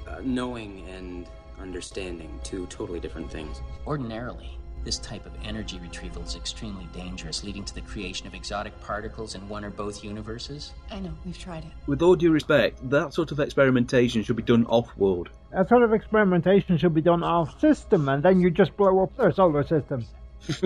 Uh, 0.08 0.20
knowing 0.24 0.88
and 0.88 1.28
understanding 1.60 2.40
two 2.44 2.66
totally 2.68 3.00
different 3.00 3.30
things. 3.30 3.60
Ordinarily, 3.86 4.58
this 4.84 4.98
type 4.98 5.26
of 5.26 5.32
energy 5.44 5.78
retrieval 5.80 6.22
is 6.22 6.36
extremely 6.36 6.86
dangerous, 6.92 7.42
leading 7.42 7.64
to 7.64 7.74
the 7.74 7.80
creation 7.80 8.26
of 8.26 8.34
exotic 8.34 8.78
particles 8.80 9.34
in 9.34 9.48
one 9.48 9.64
or 9.64 9.70
both 9.70 10.04
universes. 10.04 10.72
I 10.90 11.00
know, 11.00 11.12
we've 11.24 11.38
tried 11.38 11.64
it. 11.64 11.70
With 11.86 12.02
all 12.02 12.14
due 12.14 12.30
respect, 12.30 12.88
that 12.90 13.12
sort 13.12 13.32
of 13.32 13.40
experimentation 13.40 14.22
should 14.22 14.36
be 14.36 14.42
done 14.42 14.64
off-world. 14.66 15.30
That 15.52 15.68
sort 15.68 15.82
of 15.82 15.92
experimentation 15.92 16.78
should 16.78 16.94
be 16.94 17.00
done 17.00 17.22
off 17.22 17.60
system, 17.60 18.08
and 18.08 18.22
then 18.22 18.40
you 18.40 18.50
just 18.50 18.76
blow 18.76 19.02
up 19.02 19.16
their 19.16 19.32
solar 19.32 19.66
system. 19.66 20.04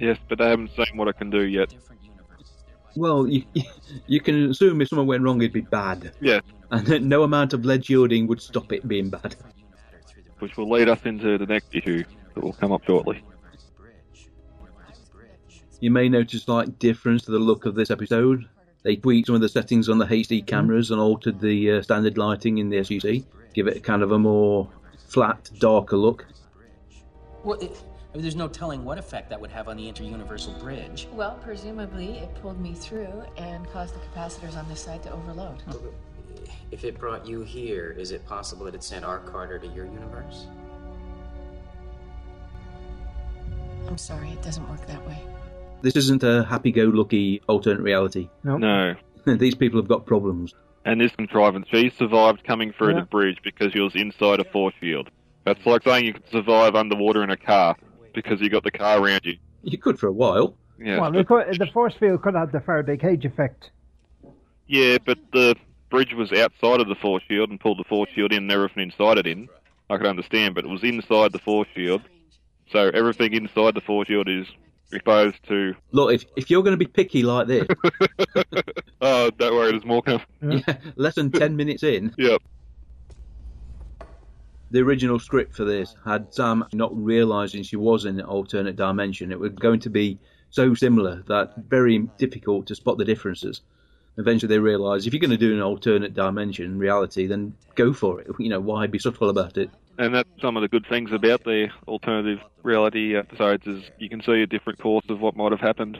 yes, 0.00 0.18
but 0.28 0.38
they 0.38 0.48
haven't 0.48 0.70
seen 0.74 0.96
what 0.96 1.06
I 1.08 1.12
can 1.12 1.30
do 1.30 1.42
yet. 1.42 1.68
Different 1.68 2.02
universes. 2.02 2.64
thereby- 2.66 2.92
Well, 2.96 3.28
you, 3.28 3.44
you 4.06 4.20
can 4.20 4.50
assume 4.50 4.80
if 4.80 4.88
something 4.88 5.06
went 5.06 5.22
wrong, 5.22 5.40
it'd 5.40 5.52
be 5.52 5.60
bad. 5.60 6.12
Yeah. 6.20 6.40
And 6.70 6.86
that 6.88 7.02
no 7.02 7.22
amount 7.22 7.52
of 7.52 7.64
lead 7.64 7.84
shielding 7.84 8.26
would 8.26 8.40
stop 8.42 8.72
it 8.72 8.88
being 8.88 9.10
bad. 9.10 9.36
Which 10.40 10.56
will 10.56 10.68
lead 10.68 10.88
us 10.88 10.98
into 11.04 11.38
the 11.38 11.46
next 11.46 11.74
issue 11.74 12.02
that 12.34 12.42
will 12.42 12.52
come 12.52 12.72
up 12.72 12.84
shortly. 12.84 13.22
You 15.80 15.90
may 15.90 16.08
notice 16.08 16.34
a 16.34 16.44
slight 16.44 16.78
difference 16.78 17.24
to 17.24 17.30
the 17.30 17.38
look 17.38 17.66
of 17.66 17.74
this 17.74 17.90
episode. 17.90 18.48
They 18.84 18.96
tweaked 18.96 19.26
some 19.26 19.34
of 19.34 19.40
the 19.40 19.48
settings 19.48 19.88
on 19.88 19.98
the 19.98 20.06
HD 20.06 20.46
cameras 20.46 20.90
and 20.90 21.00
altered 21.00 21.40
the 21.40 21.72
uh, 21.72 21.82
standard 21.82 22.18
lighting 22.18 22.58
in 22.58 22.68
the 22.68 22.78
SGC, 22.78 23.24
give 23.54 23.66
it 23.66 23.82
kind 23.82 24.02
of 24.02 24.12
a 24.12 24.18
more 24.18 24.68
flat, 25.08 25.50
darker 25.58 25.96
look. 25.96 26.26
Well, 27.42 27.58
it, 27.60 27.82
I 28.14 28.16
mean, 28.16 28.22
there's 28.22 28.36
no 28.36 28.48
telling 28.48 28.84
what 28.84 28.96
effect 28.96 29.28
that 29.30 29.40
would 29.40 29.50
have 29.50 29.68
on 29.68 29.76
the 29.76 29.90
interuniversal 29.90 30.58
bridge. 30.60 31.08
Well, 31.12 31.38
presumably 31.42 32.18
it 32.18 32.34
pulled 32.40 32.60
me 32.60 32.74
through 32.74 33.24
and 33.36 33.68
caused 33.70 33.94
the 33.94 34.00
capacitors 34.06 34.56
on 34.56 34.68
this 34.68 34.80
side 34.80 35.02
to 35.02 35.12
overload. 35.12 35.62
If 36.70 36.84
it 36.84 36.98
brought 36.98 37.26
you 37.26 37.42
here, 37.42 37.94
is 37.98 38.10
it 38.12 38.24
possible 38.26 38.64
that 38.66 38.74
it 38.74 38.82
sent 38.82 39.04
our 39.04 39.18
Carter 39.18 39.58
to 39.58 39.66
your 39.66 39.86
universe? 39.86 40.46
I'm 43.88 43.98
sorry, 43.98 44.30
it 44.30 44.42
doesn't 44.42 44.68
work 44.68 44.86
that 44.86 45.06
way. 45.06 45.18
This 45.82 45.96
isn't 45.96 46.22
a 46.22 46.44
happy-go-lucky 46.44 47.42
alternate 47.46 47.82
reality. 47.82 48.28
No. 48.42 48.94
These 49.26 49.54
people 49.54 49.78
have 49.80 49.88
got 49.88 50.06
problems. 50.06 50.54
And 50.86 51.00
this 51.00 51.12
contrivance, 51.12 51.66
she 51.70 51.90
survived 51.90 52.44
coming 52.44 52.72
through 52.72 52.94
Yeah. 52.94 53.00
the 53.00 53.06
bridge 53.06 53.38
because 53.42 53.72
she 53.72 53.80
was 53.80 53.94
inside 53.94 54.40
a 54.40 54.44
force 54.44 54.74
field. 54.80 55.10
That's 55.44 55.64
like 55.66 55.82
saying 55.82 56.04
you 56.06 56.14
could 56.14 56.28
survive 56.30 56.74
underwater 56.74 57.22
in 57.22 57.30
a 57.30 57.36
car 57.36 57.76
because 58.14 58.40
you 58.40 58.48
got 58.50 58.64
the 58.64 58.70
car 58.70 58.98
around 58.98 59.20
you. 59.24 59.36
You 59.62 59.78
could 59.78 59.98
for 59.98 60.06
a 60.08 60.12
while. 60.12 60.56
Yeah, 60.78 61.00
well, 61.00 61.12
but, 61.12 61.28
the, 61.52 61.64
the 61.66 61.70
force 61.72 61.94
field 61.94 62.22
could 62.22 62.34
have 62.34 62.50
the 62.52 62.60
Faraday 62.60 62.96
cage 62.96 63.24
effect. 63.24 63.70
yeah, 64.66 64.98
but 65.04 65.18
the 65.32 65.54
bridge 65.90 66.12
was 66.14 66.32
outside 66.32 66.80
of 66.80 66.88
the 66.88 66.96
force 66.96 67.22
field 67.28 67.50
and 67.50 67.60
pulled 67.60 67.78
the 67.78 67.84
force 67.84 68.10
field 68.14 68.32
in 68.32 68.38
and 68.44 68.52
everything 68.52 68.82
inside 68.90 69.18
it 69.18 69.26
in. 69.26 69.48
I 69.88 69.96
could 69.98 70.06
understand, 70.06 70.54
but 70.54 70.64
it 70.64 70.68
was 70.70 70.82
inside 70.82 71.32
the 71.32 71.38
force 71.38 71.68
field, 71.74 72.02
so 72.70 72.90
everything 72.94 73.32
inside 73.34 73.74
the 73.74 73.80
force 73.80 74.08
field 74.08 74.28
is 74.28 74.46
exposed 74.92 75.36
to. 75.48 75.74
Look, 75.92 76.12
if, 76.14 76.24
if 76.36 76.50
you're 76.50 76.62
going 76.62 76.78
to 76.78 76.84
be 76.84 76.86
picky 76.86 77.22
like 77.22 77.46
this, 77.46 77.66
oh, 79.00 79.30
don't 79.30 79.54
worry, 79.54 79.72
there's 79.72 79.84
more 79.84 80.02
coming. 80.02 80.22
yeah, 80.42 80.76
less 80.96 81.14
than 81.16 81.30
10 81.30 81.56
minutes 81.56 81.82
in, 81.82 82.12
Yep. 82.18 82.40
the 84.70 84.80
original 84.80 85.18
script 85.18 85.54
for 85.54 85.64
this 85.64 85.94
had 86.04 86.32
Sam 86.32 86.64
not 86.72 86.94
realizing 86.96 87.62
she 87.62 87.76
was 87.76 88.04
in 88.04 88.18
an 88.18 88.26
alternate 88.26 88.76
dimension. 88.76 89.32
It 89.32 89.38
was 89.38 89.52
going 89.52 89.80
to 89.80 89.90
be 89.90 90.18
so 90.50 90.74
similar 90.74 91.22
that 91.28 91.54
very 91.68 91.98
difficult 92.18 92.66
to 92.68 92.74
spot 92.74 92.98
the 92.98 93.04
differences. 93.04 93.60
Eventually, 94.16 94.48
they 94.48 94.60
realised 94.60 95.06
if 95.06 95.12
you're 95.12 95.20
going 95.20 95.30
to 95.30 95.36
do 95.36 95.54
an 95.54 95.60
alternate 95.60 96.14
dimension 96.14 96.78
reality, 96.78 97.26
then 97.26 97.54
go 97.74 97.92
for 97.92 98.20
it. 98.20 98.28
You 98.38 98.48
know, 98.48 98.60
why 98.60 98.86
be 98.86 99.00
subtle 99.00 99.28
about 99.28 99.58
it? 99.58 99.70
And 99.98 100.14
that's 100.14 100.28
some 100.40 100.56
of 100.56 100.62
the 100.62 100.68
good 100.68 100.86
things 100.88 101.12
about 101.12 101.44
the 101.44 101.68
alternative 101.86 102.40
reality 102.62 103.16
episodes 103.16 103.66
is 103.66 103.84
you 103.98 104.08
can 104.08 104.22
see 104.22 104.42
a 104.42 104.46
different 104.46 104.78
course 104.80 105.04
of 105.08 105.20
what 105.20 105.36
might 105.36 105.52
have 105.52 105.60
happened. 105.60 105.98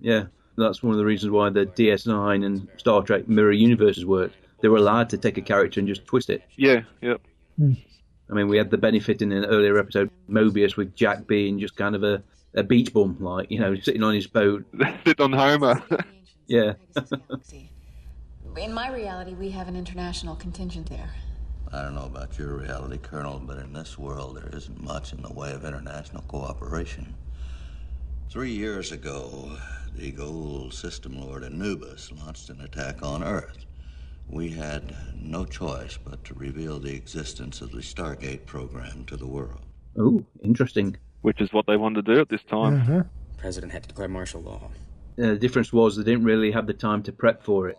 Yeah, 0.00 0.24
that's 0.56 0.82
one 0.82 0.92
of 0.92 0.98
the 0.98 1.04
reasons 1.04 1.30
why 1.30 1.50
the 1.50 1.66
DS9 1.66 2.44
and 2.44 2.68
Star 2.76 3.02
Trek 3.02 3.28
mirror 3.28 3.52
universes 3.52 4.04
worked. 4.04 4.36
They 4.60 4.68
were 4.68 4.78
allowed 4.78 5.10
to 5.10 5.18
take 5.18 5.38
a 5.38 5.42
character 5.42 5.78
and 5.78 5.88
just 5.88 6.04
twist 6.04 6.30
it. 6.30 6.42
Yeah, 6.56 6.80
yep. 7.00 7.20
Hmm. 7.56 7.74
I 8.30 8.34
mean, 8.34 8.48
we 8.48 8.58
had 8.58 8.70
the 8.70 8.78
benefit 8.78 9.22
in 9.22 9.32
an 9.32 9.44
earlier 9.44 9.78
episode, 9.78 10.10
Mobius, 10.28 10.76
with 10.76 10.94
Jack 10.94 11.26
being 11.26 11.58
just 11.58 11.76
kind 11.76 11.94
of 11.94 12.02
a, 12.02 12.22
a 12.54 12.62
beach 12.62 12.92
bum, 12.92 13.16
like, 13.20 13.50
you 13.50 13.58
know, 13.58 13.74
sitting 13.76 14.02
on 14.02 14.14
his 14.14 14.26
boat. 14.26 14.66
Sitting 15.06 15.24
on 15.24 15.32
Homer. 15.32 15.82
yeah. 16.46 16.74
In 18.56 18.74
my 18.74 18.90
reality, 18.90 19.34
we 19.34 19.50
have 19.50 19.68
an 19.68 19.76
international 19.76 20.34
contingent 20.34 20.90
there. 20.90 21.10
I 21.70 21.82
don't 21.82 21.94
know 21.94 22.06
about 22.06 22.38
your 22.38 22.56
reality, 22.56 22.98
Colonel, 22.98 23.42
but 23.44 23.58
in 23.58 23.74
this 23.74 23.98
world 23.98 24.36
there 24.36 24.48
isn't 24.52 24.82
much 24.82 25.12
in 25.12 25.20
the 25.20 25.32
way 25.32 25.52
of 25.52 25.64
international 25.64 26.22
cooperation. 26.22 27.14
Three 28.30 28.52
years 28.52 28.90
ago, 28.90 29.58
the 29.94 30.12
Goa'uld 30.12 30.72
System 30.72 31.20
Lord 31.20 31.44
Anubis 31.44 32.10
launched 32.12 32.48
an 32.48 32.60
attack 32.62 33.02
on 33.02 33.22
Earth. 33.22 33.66
We 34.30 34.50
had 34.50 34.94
no 35.14 35.44
choice 35.44 35.98
but 36.02 36.24
to 36.24 36.34
reveal 36.34 36.78
the 36.78 36.94
existence 36.94 37.60
of 37.60 37.72
the 37.72 37.78
Stargate 37.78 38.46
program 38.46 39.04
to 39.06 39.16
the 39.16 39.26
world. 39.26 39.60
Oh, 39.98 40.24
interesting. 40.42 40.96
Which 41.22 41.40
is 41.40 41.52
what 41.52 41.66
they 41.66 41.76
wanted 41.76 42.06
to 42.06 42.14
do 42.14 42.20
at 42.20 42.28
this 42.28 42.42
time. 42.44 42.80
Mm-hmm. 42.80 43.00
President 43.38 43.72
had 43.72 43.82
to 43.82 43.88
declare 43.88 44.08
martial 44.08 44.42
law. 44.42 44.70
Uh, 45.18 45.28
the 45.28 45.36
difference 45.36 45.72
was 45.72 45.96
they 45.96 46.04
didn't 46.04 46.24
really 46.24 46.50
have 46.50 46.66
the 46.66 46.74
time 46.74 47.02
to 47.02 47.12
prep 47.12 47.42
for 47.42 47.68
it. 47.68 47.78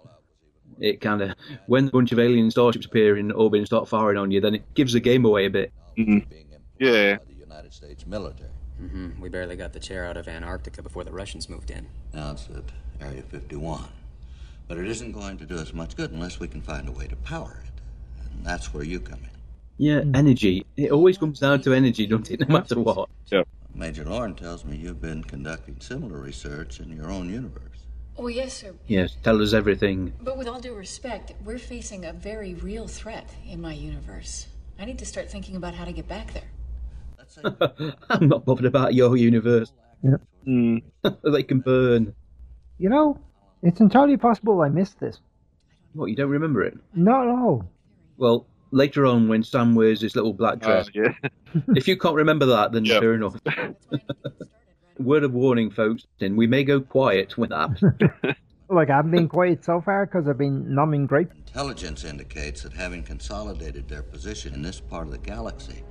It 0.79 1.01
kind 1.01 1.21
of, 1.21 1.35
when 1.67 1.87
a 1.87 1.91
bunch 1.91 2.11
of 2.11 2.19
alien 2.19 2.49
starships 2.51 2.85
appear 2.85 3.17
in 3.17 3.31
orbit 3.31 3.59
and 3.59 3.67
start 3.67 3.87
firing 3.87 4.17
on 4.17 4.31
you, 4.31 4.41
then 4.41 4.55
it 4.55 4.73
gives 4.73 4.93
the 4.93 4.99
game 4.99 5.25
away 5.25 5.45
a 5.45 5.49
bit. 5.49 5.73
Mm-hmm. 5.97 6.31
Yeah. 6.79 7.17
The 7.27 7.35
United 7.37 7.73
States 7.73 8.05
military. 8.05 8.49
Mm-hmm. 8.81 9.21
We 9.21 9.29
barely 9.29 9.55
got 9.57 9.73
the 9.73 9.79
chair 9.79 10.05
out 10.05 10.15
of 10.15 10.27
Antarctica 10.27 10.81
before 10.81 11.03
the 11.03 11.11
Russians 11.11 11.49
moved 11.49 11.69
in. 11.69 11.87
Now 12.13 12.31
it's 12.31 12.47
at 12.55 12.63
Area 13.05 13.21
51. 13.23 13.83
But 14.67 14.77
it 14.77 14.87
isn't 14.87 15.11
going 15.11 15.37
to 15.39 15.45
do 15.45 15.55
us 15.55 15.73
much 15.73 15.95
good 15.97 16.11
unless 16.11 16.39
we 16.39 16.47
can 16.47 16.61
find 16.61 16.87
a 16.87 16.91
way 16.91 17.07
to 17.07 17.15
power 17.17 17.61
it. 17.65 17.81
And 18.31 18.45
that's 18.45 18.73
where 18.73 18.83
you 18.83 18.99
come 18.99 19.19
in. 19.19 19.29
Yeah, 19.77 20.03
energy. 20.13 20.65
It 20.77 20.91
always 20.91 21.17
comes 21.17 21.39
down 21.39 21.61
to 21.61 21.73
energy, 21.73 22.05
doesn't 22.05 22.31
it, 22.31 22.41
no 22.41 22.53
matter 22.53 22.79
what? 22.79 23.09
Yep. 23.31 23.47
Major 23.73 24.03
Lorne 24.05 24.35
tells 24.35 24.65
me 24.65 24.75
you've 24.77 25.01
been 25.01 25.23
conducting 25.23 25.77
similar 25.79 26.19
research 26.19 26.79
in 26.79 26.95
your 26.95 27.09
own 27.09 27.29
universe. 27.29 27.68
Oh, 28.21 28.27
yes, 28.27 28.53
sir. 28.53 28.73
Yes, 28.87 29.15
tell 29.23 29.41
us 29.41 29.53
everything. 29.53 30.11
But 30.21 30.37
with 30.37 30.47
all 30.49 30.59
due 30.59 30.73
respect, 30.75 31.31
we're 31.45 31.57
facing 31.57 32.03
a 32.03 32.11
very 32.11 32.53
real 32.53 32.85
threat 32.85 33.29
in 33.49 33.61
my 33.61 33.71
universe. 33.73 34.47
I 34.77 34.83
need 34.83 34.99
to 34.99 35.05
start 35.05 35.31
thinking 35.31 35.55
about 35.55 35.73
how 35.73 35.85
to 35.85 35.93
get 35.93 36.05
back 36.07 36.33
there. 36.33 36.49
I'm 38.09 38.27
not 38.27 38.43
bothered 38.43 38.65
about 38.65 38.93
your 38.93 39.15
universe. 39.15 39.71
Yeah. 40.03 40.17
Mm. 40.45 40.83
they 41.31 41.43
can 41.43 41.59
burn. 41.61 42.13
You 42.77 42.89
know, 42.89 43.19
it's 43.63 43.79
entirely 43.79 44.17
possible 44.17 44.61
I 44.61 44.69
missed 44.69 44.99
this. 44.99 45.19
What, 45.93 46.07
you 46.07 46.15
don't 46.17 46.29
remember 46.29 46.61
it? 46.63 46.77
Not 46.93 47.23
at 47.25 47.31
all. 47.31 47.69
Well, 48.17 48.45
later 48.71 49.05
on 49.05 49.29
when 49.29 49.43
Sam 49.43 49.75
wears 49.75 50.01
this 50.01 50.15
little 50.17 50.33
black 50.33 50.59
dress, 50.59 50.87
Uh, 50.87 50.91
yeah. 50.93 51.29
if 51.75 51.87
you 51.87 51.95
can't 51.97 52.15
remember 52.15 52.47
that, 52.47 52.73
then 52.73 52.83
Yep. 52.83 53.01
fair 53.01 53.13
enough. 53.13 53.35
Word 54.99 55.23
of 55.23 55.33
warning, 55.33 55.71
folks, 55.71 56.05
and 56.19 56.35
we 56.37 56.45
may 56.45 56.63
go 56.63 56.81
quiet 56.81 57.37
when 57.37 57.49
that 57.49 57.69
happens. 57.81 58.35
Like, 58.71 58.89
I 58.91 58.97
haven't 58.97 59.11
been 59.11 59.29
quiet 59.29 59.63
so 59.65 59.81
far 59.81 60.05
because 60.05 60.27
I've 60.27 60.37
been 60.37 60.75
numbing 60.75 61.07
grape. 61.07 61.31
Intelligence 61.47 62.03
indicates 62.03 62.61
that 62.63 62.73
having 62.73 63.01
consolidated 63.01 63.87
their 63.87 64.03
position 64.03 64.53
in 64.53 64.61
this 64.61 64.79
part 64.79 65.07
of 65.07 65.11
the 65.11 65.17
galaxy, 65.17 65.83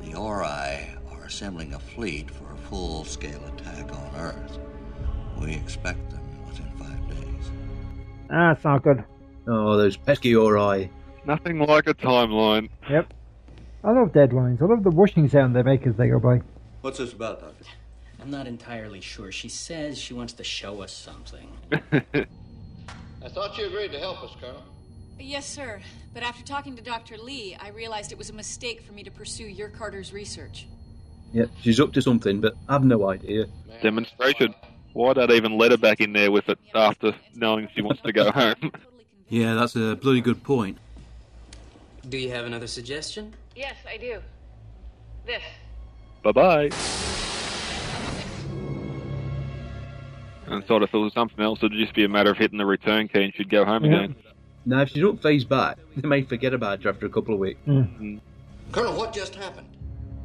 the 0.00 0.14
Ori 0.14 0.46
are 0.46 1.24
assembling 1.26 1.74
a 1.74 1.78
fleet 1.78 2.30
for 2.30 2.50
a 2.52 2.56
full 2.56 3.04
scale 3.04 3.42
attack 3.54 3.92
on 3.92 4.16
Earth. 4.16 4.58
We 5.38 5.52
expect 5.52 6.08
them 6.10 6.22
within 6.46 6.70
five 6.78 7.08
days. 7.10 7.50
Ah, 8.30 8.52
it's 8.52 8.64
not 8.64 8.82
good. 8.82 9.04
oh, 9.46 9.76
those 9.76 9.96
pesky 9.98 10.34
Ori. 10.34 10.90
Nothing 11.26 11.58
like 11.58 11.86
a 11.88 11.94
timeline. 11.94 12.70
Yep. 12.88 13.12
I 13.84 13.90
love 13.90 14.12
deadlines. 14.12 14.62
I 14.62 14.64
love 14.64 14.84
the 14.84 14.90
whooshing 14.90 15.28
sound 15.28 15.54
they 15.54 15.62
make 15.62 15.86
as 15.86 15.96
they 15.96 16.08
go 16.08 16.18
by. 16.18 16.40
What's 16.80 16.96
this 16.98 17.12
about, 17.12 17.40
Doctor? 17.40 17.64
I'm 18.26 18.32
not 18.32 18.48
entirely 18.48 19.00
sure. 19.00 19.30
She 19.30 19.48
says 19.48 19.96
she 19.96 20.12
wants 20.12 20.32
to 20.32 20.42
show 20.42 20.82
us 20.82 20.92
something. 20.92 21.48
I 22.12 23.28
thought 23.28 23.56
you 23.56 23.66
agreed 23.66 23.92
to 23.92 24.00
help 24.00 24.20
us, 24.24 24.32
Colonel. 24.40 24.64
Yes, 25.16 25.46
sir. 25.46 25.80
But 26.12 26.24
after 26.24 26.44
talking 26.44 26.74
to 26.74 26.82
Dr. 26.82 27.18
Lee, 27.18 27.56
I 27.60 27.68
realized 27.68 28.10
it 28.10 28.18
was 28.18 28.30
a 28.30 28.32
mistake 28.32 28.82
for 28.82 28.92
me 28.92 29.04
to 29.04 29.12
pursue 29.12 29.44
your 29.44 29.68
Carter's 29.68 30.12
research. 30.12 30.66
Yeah, 31.32 31.44
she's 31.60 31.78
up 31.78 31.92
to 31.92 32.02
something, 32.02 32.40
but 32.40 32.54
I've 32.68 32.82
no 32.82 33.08
idea. 33.08 33.46
Demonstration. 33.80 34.52
Why'd 34.92 35.18
that 35.18 35.30
even 35.30 35.56
let 35.56 35.70
her 35.70 35.76
back 35.76 36.00
in 36.00 36.12
there 36.12 36.32
with 36.32 36.48
it 36.48 36.58
after 36.74 37.14
knowing 37.36 37.68
she 37.76 37.80
wants 37.80 38.02
to 38.02 38.12
go 38.12 38.30
home? 38.32 38.72
Yeah, 39.28 39.54
that's 39.54 39.76
a 39.76 39.94
bloody 39.94 40.20
good 40.20 40.42
point. 40.42 40.78
Do 42.08 42.18
you 42.18 42.30
have 42.32 42.44
another 42.44 42.66
suggestion? 42.66 43.34
Yes, 43.54 43.76
I 43.88 43.98
do. 43.98 44.20
This. 45.24 45.42
bye 46.24 46.32
bye. 46.32 46.70
And 50.46 50.64
sort 50.66 50.82
of 50.82 50.88
if 50.90 50.94
it 50.94 50.98
was 50.98 51.12
something 51.12 51.40
else, 51.44 51.58
it'd 51.62 51.72
just 51.72 51.94
be 51.94 52.04
a 52.04 52.08
matter 52.08 52.30
of 52.30 52.36
hitting 52.38 52.58
the 52.58 52.66
return 52.66 53.08
key 53.08 53.24
and 53.24 53.34
she'd 53.34 53.50
go 53.50 53.64
home 53.64 53.84
Yeah. 53.84 53.96
again. 54.04 54.16
Now, 54.64 54.80
if 54.82 54.90
she 54.90 55.00
don't 55.00 55.20
phase 55.22 55.44
back, 55.44 55.78
they 55.96 56.08
may 56.08 56.22
forget 56.22 56.52
about 56.54 56.82
her 56.82 56.90
after 56.90 57.06
a 57.06 57.10
couple 57.10 57.34
of 57.34 57.40
weeks. 57.40 57.60
Hmm. 57.64 57.80
Mm. 58.00 58.20
Colonel, 58.72 58.96
what 58.96 59.12
just 59.12 59.34
happened? 59.34 59.68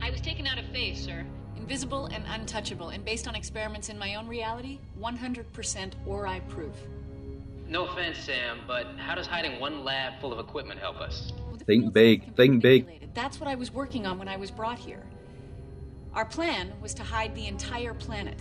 I 0.02 0.10
was 0.10 0.22
taken 0.22 0.48
out 0.48 0.58
of 0.58 0.66
phase, 0.68 1.04
sir. 1.04 1.24
Invisible 1.58 2.08
and 2.08 2.24
untouchable, 2.28 2.90
and 2.90 3.06
based 3.06 3.28
on 3.28 3.36
experiments 3.36 3.90
in 3.90 4.00
my 4.00 4.16
own 4.16 4.28
reality, 4.28 4.80
100% 5.00 5.94
Ori 6.08 6.42
proof. 6.50 6.74
No 7.68 7.86
offense, 7.86 8.18
Sam, 8.18 8.60
but 8.68 8.88
how 8.98 9.14
does 9.16 9.28
hiding 9.28 9.60
one 9.60 9.84
lab 9.86 10.20
full 10.20 10.34
of 10.34 10.40
equipment 10.40 10.80
help 10.80 11.00
us? 11.00 11.32
Think 11.68 11.94
big, 11.94 12.36
think 12.36 12.62
big. 12.64 13.14
That's 13.14 13.40
what 13.40 13.48
I 13.48 13.56
was 13.56 13.72
working 13.72 14.08
on 14.08 14.18
when 14.18 14.28
I 14.28 14.38
was 14.38 14.50
brought 14.50 14.80
here. 14.80 15.04
Our 16.14 16.26
plan 16.26 16.74
was 16.82 16.94
to 16.96 17.04
hide 17.04 17.36
the 17.36 17.46
entire 17.48 17.94
planet. 17.94 18.40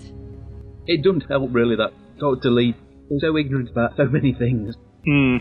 It 0.90 1.02
doesn't 1.02 1.28
help, 1.28 1.50
really, 1.52 1.76
that 1.76 1.92
Dr. 2.18 2.50
Lee 2.50 2.74
is 3.10 3.20
so 3.20 3.36
ignorant 3.36 3.70
about 3.70 3.96
so 3.96 4.06
many 4.06 4.32
things. 4.32 4.74
Hmm. 5.06 5.36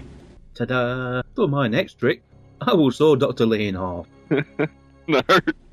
Ta 0.53 0.65
da! 0.65 1.21
For 1.35 1.47
my 1.47 1.67
next 1.67 1.95
trick, 1.95 2.21
I 2.61 2.75
will 2.75 2.91
saw 2.91 3.15
Dr. 3.15 3.47
Lee 3.47 3.67
in 3.67 3.75
half. 3.75 4.05
No. 5.07 5.21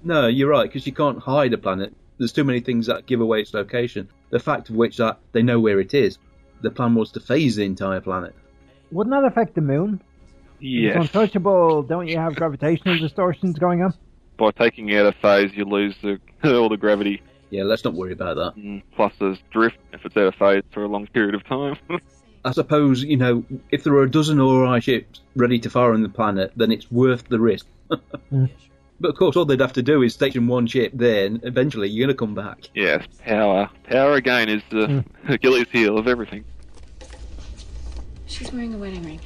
No, 0.03 0.27
you're 0.29 0.49
right, 0.49 0.67
because 0.67 0.87
you 0.87 0.95
can't 0.95 1.19
hide 1.19 1.53
a 1.53 1.59
planet. 1.59 1.93
There's 2.17 2.33
too 2.33 2.43
many 2.43 2.61
things 2.61 2.87
that 2.87 3.05
give 3.05 3.21
away 3.21 3.43
its 3.43 3.53
location. 3.53 4.09
The 4.31 4.39
fact 4.39 4.71
of 4.71 4.77
which 4.77 4.97
that 4.97 5.19
they 5.33 5.43
know 5.43 5.61
where 5.61 5.79
it 5.79 5.93
is. 5.93 6.17
The 6.63 6.71
plan 6.71 6.95
was 6.95 7.13
to 7.13 7.21
phase 7.21 7.57
the 7.57 7.65
entire 7.65 8.01
planet. 8.01 8.35
Wouldn't 8.91 9.15
that 9.15 9.27
affect 9.27 9.55
the 9.55 9.61
moon? 9.61 10.01
Yes. 10.59 10.97
It's 10.97 11.15
untouchable. 11.15 11.83
Don't 11.83 12.09
you 12.09 12.17
have 12.17 12.35
gravitational 12.35 12.99
distortions 12.99 13.59
going 13.59 13.83
on? 13.83 13.93
By 14.39 14.53
taking 14.53 14.95
out 14.97 15.05
a 15.05 15.13
phase, 15.13 15.51
you 15.55 15.67
lose 15.67 15.95
the 16.03 16.19
all 16.45 16.71
the 16.71 16.79
gravity. 16.79 17.21
Yeah, 17.51 17.63
let's 17.65 17.85
not 17.85 17.95
worry 17.95 18.13
about 18.13 18.37
that. 18.37 18.61
Mm, 18.61 18.83
Plus, 18.95 19.13
there's 19.21 19.39
drift 19.51 19.79
if 19.93 20.05
it's 20.05 20.17
out 20.17 20.25
of 20.27 20.35
phase 20.35 20.63
for 20.73 20.83
a 20.85 20.89
long 20.89 21.07
period 21.07 21.35
of 21.35 21.45
time. 21.45 21.77
I 22.45 22.53
suppose, 22.53 23.03
you 23.03 23.17
know, 23.17 23.45
if 23.71 23.83
there 23.85 23.93
are 23.95 24.03
a 24.05 24.11
dozen 24.11 24.39
Ori 24.41 24.81
ships 24.81 25.21
ready 25.35 25.59
to 25.61 25.71
fire 25.71 25.93
on 25.93 26.03
the 26.03 26.09
planet, 26.09 26.53
then 26.57 26.71
it's 26.73 26.91
worth 26.91 27.29
the 27.29 27.39
risk. 27.41 27.67
But 28.99 29.09
of 29.11 29.17
course, 29.17 29.37
all 29.37 29.45
they'd 29.45 29.61
have 29.61 29.75
to 29.75 29.83
do 29.83 30.01
is 30.03 30.15
station 30.15 30.47
one 30.47 30.67
ship 30.67 30.91
there, 30.95 31.27
and 31.27 31.45
eventually 31.45 31.87
you're 31.87 32.07
going 32.07 32.17
to 32.17 32.19
come 32.19 32.35
back. 32.35 32.71
yes, 32.75 33.05
power. 33.27 33.69
Power 33.85 34.15
again 34.15 34.49
is 34.49 34.63
the 34.71 35.05
Achilles 35.29 35.67
heel 35.71 35.99
of 35.99 36.09
everything. 36.09 36.47
She's 38.25 38.51
wearing 38.51 38.73
a 38.73 38.79
wedding 38.79 39.05
ring. 39.05 39.21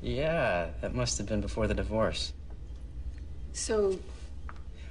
Yeah, 0.00 0.68
that 0.80 0.94
must 0.94 1.18
have 1.18 1.26
been 1.26 1.40
before 1.40 1.66
the 1.66 1.74
divorce. 1.74 2.32
So, 3.52 3.98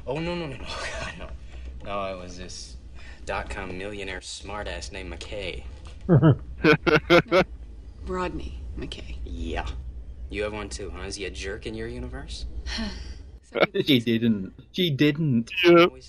Oh, 0.08 0.20
no, 0.20 0.36
no, 0.36 0.48
no, 0.48 0.56
no. 0.56 0.64
God, 0.64 1.14
no. 1.20 1.28
No, 1.84 2.14
it 2.14 2.18
was 2.18 2.38
this 2.38 2.78
dot 3.26 3.50
com 3.50 3.78
millionaire 3.78 4.22
smartass 4.22 4.92
named 4.92 5.14
McKay. 5.14 5.64
Rodney 8.08 8.62
McKay. 8.80 9.18
Yeah. 9.26 9.68
You 10.30 10.44
have 10.44 10.54
one 10.54 10.70
too, 10.70 10.92
huh? 10.96 11.04
Is 11.04 11.16
he 11.16 11.26
a 11.26 11.30
jerk 11.30 11.66
in 11.66 11.74
your 11.74 11.90
universe? 11.90 12.46
she 13.86 14.00
didn't. 14.00 14.54
She 14.72 14.90
didn't. 14.90 15.52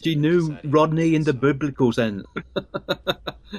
She 0.03 0.15
knew 0.15 0.57
Rodney 0.65 1.15
in 1.15 1.25
the 1.25 1.33
biblical 1.33 1.93
sense. 1.93 2.25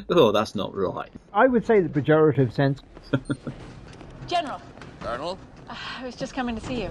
oh, 0.10 0.32
that's 0.32 0.56
not 0.56 0.76
right. 0.76 1.12
I 1.34 1.48
would 1.48 1.66
say 1.66 1.82
the 1.82 1.90
pejorative 1.90 2.54
sense. 2.54 2.82
General, 4.28 4.62
Colonel? 5.02 5.38
Uh, 5.70 5.76
I 6.00 6.06
was 6.06 6.16
just 6.16 6.34
coming 6.34 6.56
to 6.56 6.62
see 6.66 6.84
you. 6.84 6.90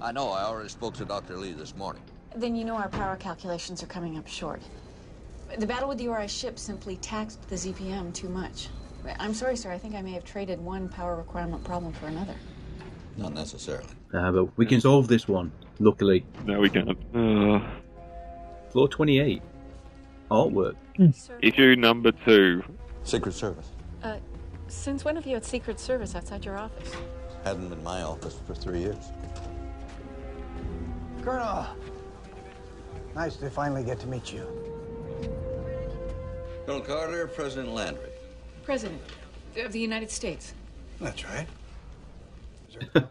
I 0.00 0.12
know, 0.12 0.30
I 0.30 0.44
already 0.44 0.68
spoke 0.68 0.94
to 0.94 1.04
Dr. 1.04 1.36
Lee 1.36 1.52
this 1.52 1.76
morning. 1.76 2.02
Then 2.36 2.54
you 2.54 2.64
know 2.64 2.76
our 2.76 2.88
power 2.88 3.16
calculations 3.16 3.82
are 3.82 3.86
coming 3.86 4.18
up 4.18 4.26
short. 4.26 4.62
The 5.58 5.66
battle 5.66 5.88
with 5.88 5.98
the 5.98 6.08
Ori 6.08 6.28
ship 6.28 6.58
simply 6.58 6.96
taxed 6.96 7.48
the 7.48 7.56
ZPM 7.56 8.12
too 8.12 8.28
much. 8.28 8.68
I'm 9.18 9.32
sorry, 9.32 9.56
sir. 9.56 9.72
I 9.72 9.78
think 9.78 9.94
I 9.94 10.02
may 10.02 10.12
have 10.12 10.24
traded 10.24 10.60
one 10.60 10.88
power 10.88 11.16
requirement 11.16 11.64
problem 11.64 11.92
for 11.94 12.06
another. 12.06 12.34
Not 13.16 13.32
necessarily. 13.32 13.88
Uh, 14.12 14.30
but 14.30 14.58
we 14.58 14.66
can 14.66 14.80
solve 14.80 15.08
this 15.08 15.26
one, 15.26 15.50
luckily. 15.78 16.24
No, 16.44 16.60
we 16.60 16.68
can't. 16.68 16.90
Uh, 17.14 17.60
Floor 18.70 18.88
28. 18.88 19.42
Artwork. 20.30 20.76
issue 21.40 21.76
number 21.76 22.12
two. 22.12 22.62
Secret 23.02 23.32
Service. 23.32 23.70
Uh, 24.02 24.18
since 24.68 25.04
when 25.04 25.16
have 25.16 25.26
you 25.26 25.34
had 25.34 25.44
Secret 25.44 25.80
Service 25.80 26.14
outside 26.14 26.44
your 26.44 26.58
office? 26.58 26.92
Hadn't 27.44 27.68
been 27.70 27.82
my 27.82 28.02
office 28.02 28.38
for 28.46 28.54
three 28.54 28.80
years. 28.80 29.10
Colonel, 31.22 31.66
nice 33.18 33.34
to 33.34 33.50
finally 33.50 33.82
get 33.82 33.98
to 33.98 34.06
meet 34.06 34.32
you. 34.32 34.46
Colonel 36.64 36.80
Carter, 36.80 37.26
President 37.26 37.74
Landry. 37.74 38.10
President 38.62 39.00
of 39.56 39.72
the 39.72 39.80
United 39.80 40.08
States. 40.08 40.54
That's 41.00 41.24
right. 41.24 41.48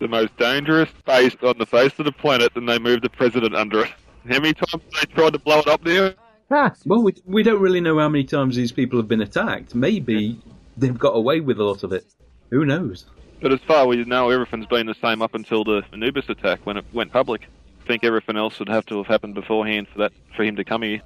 The 0.00 0.08
most 0.08 0.36
dangerous 0.36 0.90
face 1.06 1.36
on 1.42 1.56
the 1.56 1.64
face 1.64 1.92
of 1.98 2.04
the 2.04 2.12
planet, 2.12 2.50
and 2.56 2.68
they 2.68 2.78
moved 2.78 3.04
the 3.04 3.08
president 3.08 3.54
under 3.54 3.84
it. 3.84 3.92
How 4.28 4.40
many 4.40 4.52
times 4.52 4.82
they 4.92 5.06
tried 5.14 5.32
to 5.32 5.38
blow 5.38 5.60
it 5.60 5.68
up 5.68 5.82
there? 5.84 6.14
Ah, 6.50 6.74
well, 6.84 7.02
we, 7.02 7.14
we 7.24 7.42
don't 7.42 7.60
really 7.60 7.80
know 7.80 7.98
how 7.98 8.08
many 8.08 8.24
times 8.24 8.56
these 8.56 8.72
people 8.72 8.98
have 8.98 9.08
been 9.08 9.22
attacked. 9.22 9.74
Maybe 9.74 10.38
they've 10.76 10.98
got 10.98 11.10
away 11.10 11.40
with 11.40 11.58
a 11.58 11.64
lot 11.64 11.84
of 11.84 11.92
it. 11.92 12.04
Who 12.50 12.66
knows? 12.66 13.06
But 13.40 13.52
as 13.52 13.60
far 13.60 13.82
as 13.82 13.96
we 13.96 14.04
know, 14.04 14.28
everything's 14.30 14.66
been 14.66 14.88
the 14.88 14.96
same 15.00 15.22
up 15.22 15.34
until 15.34 15.64
the 15.64 15.82
Anubis 15.92 16.28
attack 16.28 16.66
when 16.66 16.76
it 16.76 16.84
went 16.92 17.12
public. 17.12 17.48
I 17.84 17.86
think 17.86 18.04
everything 18.04 18.36
else 18.36 18.58
would 18.58 18.68
have 18.70 18.86
to 18.86 18.96
have 18.96 19.06
happened 19.06 19.34
beforehand 19.34 19.88
for 19.92 19.98
that 19.98 20.12
for 20.34 20.42
him 20.42 20.56
to 20.56 20.64
come 20.64 20.82
here. 20.82 21.02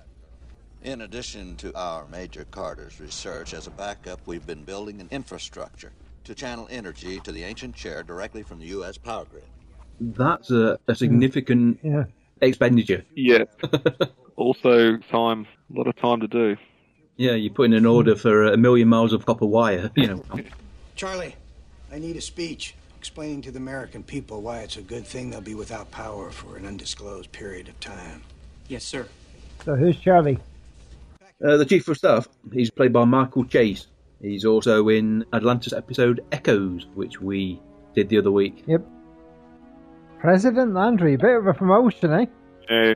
In 0.84 1.00
addition 1.00 1.56
to 1.56 1.76
our 1.76 2.06
Major 2.06 2.46
Carter's 2.52 3.00
research, 3.00 3.52
as 3.52 3.66
a 3.66 3.70
backup, 3.70 4.20
we've 4.26 4.46
been 4.46 4.62
building 4.62 5.00
an 5.00 5.08
infrastructure 5.10 5.90
to 6.22 6.36
channel 6.36 6.68
energy 6.70 7.18
to 7.20 7.32
the 7.32 7.42
ancient 7.42 7.74
chair 7.74 8.04
directly 8.04 8.44
from 8.44 8.60
the 8.60 8.66
U.S. 8.66 8.96
power 8.96 9.24
grid. 9.24 9.42
That's 10.00 10.52
a, 10.52 10.78
a 10.86 10.94
significant 10.94 11.80
hmm. 11.80 11.88
Yeah. 11.88 12.04
expenditure. 12.40 13.04
Yeah. 13.16 13.44
also, 14.36 14.98
time, 14.98 15.48
a 15.74 15.78
lot 15.78 15.88
of 15.88 15.96
time 15.96 16.20
to 16.20 16.28
do. 16.28 16.56
Yeah, 17.16 17.32
you 17.32 17.50
put 17.50 17.64
in 17.64 17.72
an 17.72 17.86
order 17.86 18.14
for 18.14 18.44
a 18.44 18.56
million 18.56 18.86
miles 18.86 19.12
of 19.12 19.26
copper 19.26 19.46
wire, 19.46 19.90
you 19.96 20.06
know. 20.06 20.24
Charlie, 20.94 21.34
I 21.90 21.98
need 21.98 22.16
a 22.16 22.20
speech 22.20 22.76
explaining 23.08 23.40
to 23.40 23.50
the 23.50 23.56
American 23.56 24.02
people 24.02 24.42
why 24.42 24.58
it's 24.58 24.76
a 24.76 24.82
good 24.82 25.06
thing 25.06 25.30
they'll 25.30 25.40
be 25.40 25.54
without 25.54 25.90
power 25.90 26.30
for 26.30 26.58
an 26.58 26.66
undisclosed 26.66 27.32
period 27.32 27.66
of 27.66 27.80
time. 27.80 28.22
Yes, 28.68 28.84
sir. 28.84 29.08
So 29.64 29.76
who's 29.76 29.98
Charlie? 29.98 30.38
Uh, 31.42 31.56
the 31.56 31.64
Chief 31.64 31.88
of 31.88 31.96
Staff, 31.96 32.28
he's 32.52 32.68
played 32.70 32.92
by 32.92 33.06
Michael 33.06 33.46
Chase. 33.46 33.86
He's 34.20 34.44
also 34.44 34.90
in 34.90 35.24
Atlantis 35.32 35.72
episode 35.72 36.22
Echoes, 36.32 36.86
which 36.96 37.18
we 37.18 37.58
did 37.94 38.10
the 38.10 38.18
other 38.18 38.30
week. 38.30 38.62
Yep. 38.66 38.84
President 40.18 40.74
Landry, 40.74 41.14
a 41.14 41.18
bit 41.18 41.34
of 41.34 41.46
a 41.46 41.54
promotion, 41.54 42.12
eh? 42.12 42.26
Yeah. 42.68 42.92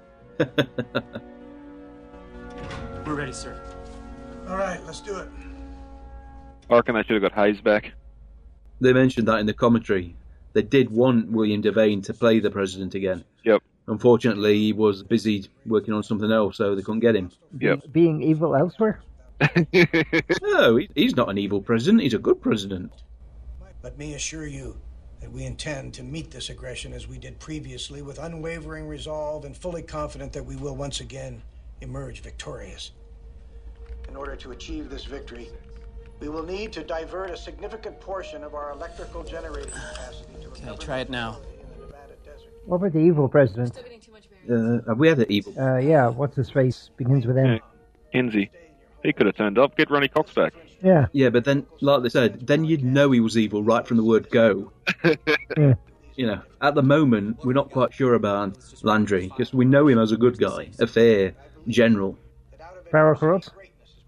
We're 3.07 3.15
ready, 3.15 3.33
sir. 3.33 3.59
All 4.47 4.59
right, 4.59 4.79
let's 4.85 5.01
do 5.01 5.17
it. 5.17 5.29
I 6.69 6.83
should 6.85 7.23
have 7.23 7.23
got 7.23 7.33
Hayes 7.33 7.63
back. 7.63 7.93
They 8.83 8.93
mentioned 8.93 9.29
that 9.29 9.39
in 9.39 9.47
the 9.47 9.55
commentary. 9.55 10.17
They 10.55 10.63
did 10.63 10.91
want 10.91 11.31
William 11.31 11.63
Devane 11.63 12.03
to 12.05 12.13
play 12.13 12.41
the 12.41 12.51
president 12.51 12.97
again. 12.97 13.25
Yep. 13.45 13.63
Unfortunately, 13.87 14.59
he 14.59 14.73
was 14.73 15.05
busy 15.05 15.47
working 15.65 15.95
on 15.95 16.03
something 16.03 16.33
else, 16.33 16.57
so 16.57 16.75
they 16.75 16.83
couldn't 16.83 17.01
get 17.01 17.15
him. 17.15 17.31
Yep. 17.61 17.93
Being 17.93 18.23
evil 18.23 18.57
elsewhere. 18.57 19.01
No, 20.43 20.79
he's 20.95 21.17
not 21.17 21.31
an 21.31 21.39
evil 21.39 21.61
president. 21.61 22.03
He's 22.03 22.15
a 22.15 22.19
good 22.19 22.41
president. 22.41 22.93
Let 23.83 23.99
me 23.99 24.15
assure 24.15 24.47
you 24.47 24.77
that 25.21 25.31
we 25.31 25.45
intend 25.45 25.95
to 25.95 26.03
meet 26.03 26.31
this 26.31 26.51
aggression 26.51 26.93
as 26.93 27.09
we 27.09 27.19
did 27.19 27.39
previously 27.41 28.03
with 28.03 28.19
unwavering 28.19 28.87
resolve 28.87 29.45
and 29.45 29.57
fully 29.57 29.83
confident 29.83 30.33
that 30.33 30.45
we 30.45 30.57
will 30.57 30.77
once 30.77 31.01
again 31.01 31.43
emerge 31.81 32.21
victorious. 32.21 32.93
In 34.09 34.17
order 34.17 34.37
to 34.37 34.51
achieve 34.51 34.91
this 34.91 35.05
victory, 35.05 35.49
we 36.23 36.29
will 36.29 36.45
need 36.45 36.73
to 36.73 36.85
divert 36.85 37.31
a 37.31 37.37
significant 37.37 37.99
portion 37.99 38.45
of 38.45 38.55
our 38.55 38.71
electrical 38.71 39.25
generating 39.25 39.73
capacity 39.73 40.35
to 40.41 40.69
a 40.69 40.73
Okay, 40.73 40.85
try 40.85 41.01
it 41.01 41.11
now. 41.11 41.39
What 42.65 42.77
about 42.77 42.93
the 42.93 43.01
evil 43.01 43.29
president? 43.29 43.77
Uh, 44.49 44.95
we 44.95 45.09
had 45.09 45.19
an 45.19 45.27
evil? 45.29 45.53
Uh, 45.59 45.79
yeah, 45.79 46.07
what's 46.07 46.37
his 46.37 46.49
face? 46.49 46.91
Begins 46.97 47.27
with 47.27 47.37
M. 47.37 47.59
Enzi. 48.15 48.51
He 49.03 49.13
could 49.13 49.27
have 49.27 49.35
turned 49.35 49.59
up. 49.59 49.77
Get 49.77 49.91
Ronny 49.91 50.07
Cox 50.07 50.33
back. 50.33 50.55
Yeah. 50.81 51.07
Yeah, 51.11 51.31
but 51.31 51.45
then, 51.45 51.67
like 51.81 52.05
they 52.05 52.09
said, 52.09 52.47
then 52.47 52.65
you'd 52.65 52.85
know 52.85 53.11
he 53.11 53.19
was 53.19 53.37
evil 53.37 53.65
right 53.65 53.85
from 53.85 53.97
the 53.97 54.05
word 54.05 54.31
go. 54.31 54.73
Yeah. 55.57 55.75
You 56.15 56.27
know, 56.27 56.43
at 56.61 56.75
the 56.75 56.83
moment, 56.83 57.39
we're 57.43 57.55
not 57.55 57.71
quite 57.71 57.95
sure 57.95 58.15
about 58.15 58.57
Landry, 58.83 59.29
because 59.29 59.53
we 59.53 59.65
know 59.65 59.89
him 59.89 59.99
as 59.99 60.13
a 60.13 60.17
good 60.17 60.39
guy, 60.39 60.71
a 60.79 60.87
fair 60.87 61.33
general. 61.69 62.19
Power 62.91 63.15
corrupts. 63.17 63.51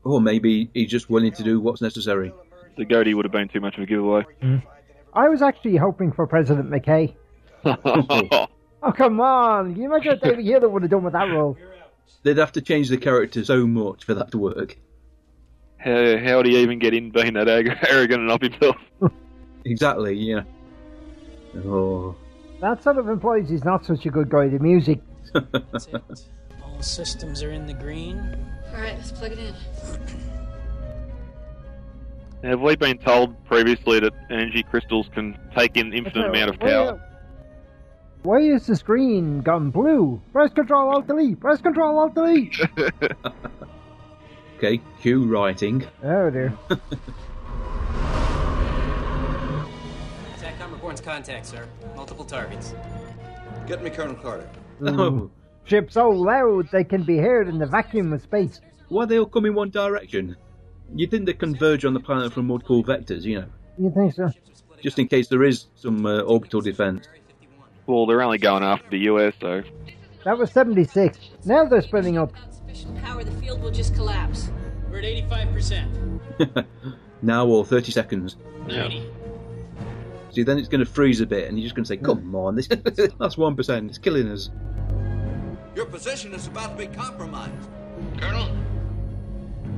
Or 0.05 0.21
maybe 0.21 0.71
he's 0.75 0.91
just 0.91 1.09
willing 1.11 1.33
to 1.33 1.43
do 1.43 1.61
what's 1.61 1.81
necessary. 1.81 2.33
The 2.77 2.85
goatee 2.85 3.15
would 3.15 3.25
have 3.25 3.33
been 3.33 3.49
too 3.49 3.61
much 3.61 3.77
of 3.77 3.83
a 3.85 3.87
giveaway. 3.87 4.25
Hmm. 4.41 4.57
I 5.13 5.29
was 5.29 5.43
actually 5.43 5.77
hoping 5.77 6.13
for 6.13 6.27
President 6.27 6.71
McKay. 6.71 7.15
Oh, 8.87 8.93
come 8.93 9.19
on. 9.19 9.73
Can 9.73 9.83
you 9.83 9.89
imagine 9.89 10.11
what 10.13 10.23
David 10.23 10.45
Hewlett 10.45 10.71
would 10.71 10.83
have 10.83 10.91
done 10.91 11.05
with 11.05 11.15
that 11.15 11.31
role? 11.31 11.57
They'd 12.23 12.37
have 12.37 12.53
to 12.53 12.61
change 12.61 12.91
the 12.91 12.99
character 12.99 13.43
so 13.43 13.67
much 13.67 14.05
for 14.05 14.13
that 14.13 14.31
to 14.33 14.39
work. 14.39 14.77
How, 15.79 16.19
how 16.19 16.37
would 16.37 16.45
he 16.45 16.59
even 16.59 16.79
get 16.79 16.93
in 16.93 17.11
being 17.11 17.33
that 17.33 17.49
arrogant 17.89 18.21
and 18.21 18.31
up 18.31 18.43
himself? 18.43 18.77
Exactly, 19.67 20.13
yeah. 20.15 20.43
Oh. 21.65 22.15
That 22.61 22.83
sort 22.83 22.99
of 22.99 23.09
implies 23.09 23.49
he's 23.49 23.65
not 23.65 23.87
such 23.87 24.05
a 24.05 24.11
good 24.11 24.29
guy. 24.29 24.49
The 24.49 24.59
music. 24.59 25.01
That's 25.33 25.87
it. 25.87 26.03
All 26.63 26.83
systems 26.83 27.43
are 27.43 27.51
in 27.51 27.67
the 27.67 27.73
green. 27.73 28.37
All 28.75 28.81
right, 28.81 28.97
let's 28.97 29.13
plug 29.13 29.33
it 29.33 29.39
in. 29.39 29.55
Have 32.43 32.61
we 32.61 32.77
been 32.77 32.99
told 32.99 33.43
previously 33.47 34.01
that 34.01 34.13
energy 34.31 34.63
crystals 34.63 35.09
can 35.15 35.39
take 35.57 35.77
in 35.77 35.95
infinite 35.95 36.29
amount 36.29 36.51
of 36.51 36.61
power? 36.61 37.01
Why 38.23 38.39
is 38.39 38.67
the 38.67 38.77
screen 38.77 39.41
gone 39.41 39.71
blue? 39.71 40.21
Press 40.33 40.53
Control 40.53 40.91
Alt 40.91 41.07
Delete. 41.07 41.39
Press 41.41 41.61
Control 41.61 41.99
Alt 41.99 42.15
Delete. 42.15 42.57
Okay, 44.57 44.81
cue 45.03 45.27
writing. 45.27 45.85
oh 46.05 46.31
dear. 46.31 46.57
SATCOM 50.39 50.71
reports 50.71 51.01
contact, 51.01 51.45
sir. 51.45 51.67
Multiple 51.97 52.25
targets. 52.25 52.73
Get 53.67 53.83
me 53.83 53.91
Colonel 53.91 54.15
Carter. 54.15 54.49
Oh, 54.81 55.31
Ship 55.65 55.91
so 55.91 56.11
loud 56.11 56.69
they 56.73 56.85
can 56.85 57.03
be 57.03 57.17
heard 57.19 57.49
in 57.49 57.59
the 57.59 57.67
vacuum 57.67 58.13
of 58.13 58.21
space. 58.23 58.61
why 58.89 59.07
they 59.07 59.19
all 59.19 59.27
come 59.27 59.47
in 59.47 59.55
one 59.55 59.71
direction? 59.71 60.37
You 60.95 61.07
think 61.07 61.27
they 61.27 61.33
converge 61.33 61.85
on 61.85 61.95
the 61.95 62.01
planet 62.01 62.33
from 62.33 62.47
multiple 62.47 62.85
vectors, 62.85 63.23
you 63.23 63.41
know, 63.41 63.47
You 63.79 63.91
think 63.91 64.15
so? 64.15 64.31
just 64.83 64.99
in 64.99 65.09
case 65.09 65.29
there 65.29 65.43
is 65.43 65.67
some 65.77 66.05
uh, 66.05 66.21
orbital 66.21 66.61
defense. 66.61 67.09
Well, 67.87 68.07
they're 68.07 68.23
only 68.23 68.39
going 68.39 68.63
after 68.63 68.89
the 68.91 68.99
US, 69.11 69.35
so 69.41 69.63
That 70.25 70.37
was 70.39 70.51
76. 70.53 71.19
Now 71.47 71.65
they're 71.65 71.81
spinning 71.83 72.19
up. 72.19 72.33
Sufficient 72.51 73.03
power, 73.03 73.25
the 73.25 73.31
field 73.33 73.63
will 73.63 73.71
just 73.71 73.95
collapse. 73.95 74.51
We're 74.91 74.99
at 74.99 75.05
85%. 75.05 76.67
now 77.23 77.47
or 77.47 77.65
30 77.65 77.91
seconds. 77.93 78.37
90. 78.69 79.11
See, 80.31 80.43
then 80.43 80.59
it's 80.59 80.69
going 80.69 80.85
to 80.85 80.91
freeze 80.91 81.21
a 81.21 81.27
bit, 81.27 81.49
and 81.49 81.59
you're 81.59 81.65
just 81.65 81.75
going 81.77 81.85
to 81.85 81.89
say, 81.89 81.97
come 81.97 82.35
on, 82.35 82.55
this 82.57 82.67
that's 82.69 83.37
1%, 83.37 83.89
it's 83.89 83.99
killing 83.99 84.29
us. 84.31 84.51
Your 85.75 85.87
position 85.87 86.33
is 86.35 86.47
about 86.47 86.79
to 86.79 86.87
be 86.87 86.95
compromised. 86.95 87.53
Colonel? 88.19 88.49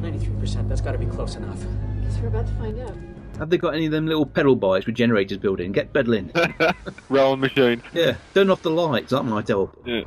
93%. 0.01 0.69
That's 0.69 0.81
got 0.81 0.93
to 0.93 0.99
be 0.99 1.07
close 1.07 1.37
enough. 1.37 1.59
Guess 2.03 2.19
we're 2.21 2.29
about 2.29 2.47
to 2.47 2.53
find 2.55 2.79
out. 2.81 2.95
Have 3.39 3.51
they 3.51 3.59
got 3.59 3.75
any 3.75 3.87
of 3.87 3.93
them 3.93 4.07
little 4.07 4.27
pedal 4.27 4.57
bikes 4.57 4.87
with 4.87 4.95
generators 4.95 5.39
built 5.39 5.61
in? 5.61 5.73
Get 5.73 5.93
pedaling. 5.93 6.33
rowing 7.09 7.41
machine. 7.41 7.83
yeah, 7.93 8.17
turn 8.35 8.51
off 8.51 8.63
the 8.63 8.71
lights, 8.71 9.11
that 9.11 9.25
might 9.25 9.49
help. 9.49 9.77
Yeah. 9.85 10.03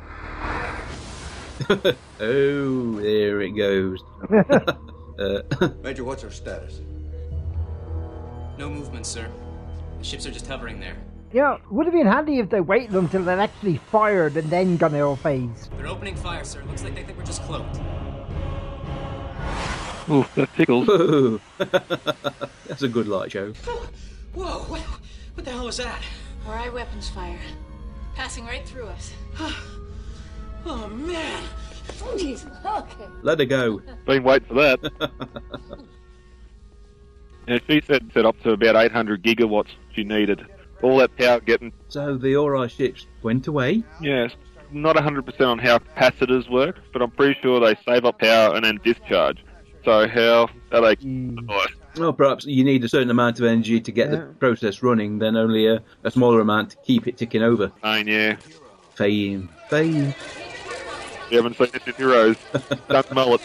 oh, 2.20 2.92
there 3.00 3.40
it 3.42 3.50
goes. 3.50 4.02
uh, 5.18 5.68
Major, 5.82 6.04
what's 6.04 6.24
our 6.24 6.30
status? 6.30 6.80
No 8.58 8.68
movement, 8.70 9.06
sir. 9.06 9.28
The 9.98 10.04
ships 10.04 10.26
are 10.26 10.30
just 10.30 10.46
hovering 10.46 10.80
there. 10.80 10.96
Yeah, 11.32 11.58
would 11.70 11.86
have 11.86 11.94
been 11.94 12.06
handy 12.06 12.38
if 12.40 12.50
they 12.50 12.60
waited 12.60 12.94
until 12.94 13.22
they'd 13.22 13.38
actually 13.38 13.76
fired 13.76 14.36
and 14.36 14.50
then 14.50 14.76
gone 14.76 14.94
out 14.96 15.12
of 15.12 15.20
phase. 15.20 15.70
They're 15.76 15.86
opening 15.86 16.16
fire, 16.16 16.42
sir. 16.42 16.62
Looks 16.64 16.82
like 16.82 16.96
they 16.96 17.04
think 17.04 17.18
we're 17.18 17.24
just 17.24 17.42
cloaked. 17.42 17.76
Ooh, 20.10 20.26
that 20.34 20.52
tickles. 20.56 20.88
Whoa. 20.88 21.40
That's 22.66 22.82
a 22.82 22.88
good 22.88 23.06
light 23.06 23.30
Joe. 23.30 23.52
Whoa, 24.34 24.58
what, 24.64 24.80
what 24.80 25.44
the 25.44 25.52
hell 25.52 25.66
was 25.66 25.76
that? 25.76 26.02
Ori 26.48 26.70
weapons 26.70 27.08
fire. 27.10 27.38
Passing 28.16 28.44
right 28.44 28.66
through 28.66 28.86
us. 28.86 29.12
Oh, 30.66 30.88
man. 30.88 31.42
Oh, 32.02 32.14
jeez. 32.18 32.44
Okay. 32.62 33.10
Let 33.22 33.38
her 33.38 33.46
go. 33.46 33.80
Been 34.04 34.22
waiting 34.22 34.46
for 34.46 34.54
that. 34.54 34.92
yeah, 37.48 37.58
she 37.66 37.80
said 37.86 38.10
set 38.12 38.26
up 38.26 38.38
to 38.42 38.50
about 38.50 38.76
800 38.76 39.22
gigawatts 39.22 39.70
she 39.94 40.04
needed. 40.04 40.44
All 40.82 40.98
that 40.98 41.16
power 41.16 41.40
getting. 41.40 41.72
So 41.88 42.16
the 42.16 42.36
Ori 42.36 42.68
ships 42.68 43.06
went 43.22 43.46
away. 43.46 43.82
Yes, 44.00 44.32
not 44.72 44.96
100% 44.96 45.40
on 45.46 45.58
how 45.58 45.78
capacitors 45.78 46.48
work, 46.50 46.78
but 46.92 47.02
I'm 47.02 47.10
pretty 47.10 47.38
sure 47.40 47.60
they 47.60 47.76
save 47.86 48.04
up 48.04 48.18
power 48.18 48.54
and 48.54 48.64
then 48.64 48.80
discharge. 48.82 49.44
So 49.84 50.06
how 50.08 50.48
are 50.72 50.80
they? 50.94 50.96
Oh, 51.48 51.66
Well, 51.96 52.12
perhaps 52.12 52.44
you 52.44 52.64
need 52.64 52.84
a 52.84 52.88
certain 52.88 53.10
amount 53.10 53.40
of 53.40 53.46
energy 53.46 53.80
to 53.80 53.92
get 53.92 54.10
the 54.10 54.18
process 54.38 54.82
running, 54.82 55.18
then 55.18 55.36
only 55.36 55.66
a, 55.66 55.82
a 56.04 56.10
smaller 56.10 56.40
amount 56.40 56.70
to 56.70 56.76
keep 56.84 57.08
it 57.08 57.16
ticking 57.16 57.42
over. 57.42 57.72
Fine, 57.80 58.06
yeah. 58.06 58.36
Fame. 58.94 59.48
Fame. 59.68 60.14
You 61.30 61.36
haven't 61.36 61.56
seen 61.56 61.68
this 61.72 61.86
in 61.86 61.94
Heroes. 61.94 62.36
Don't 62.88 63.12
mullet. 63.14 63.40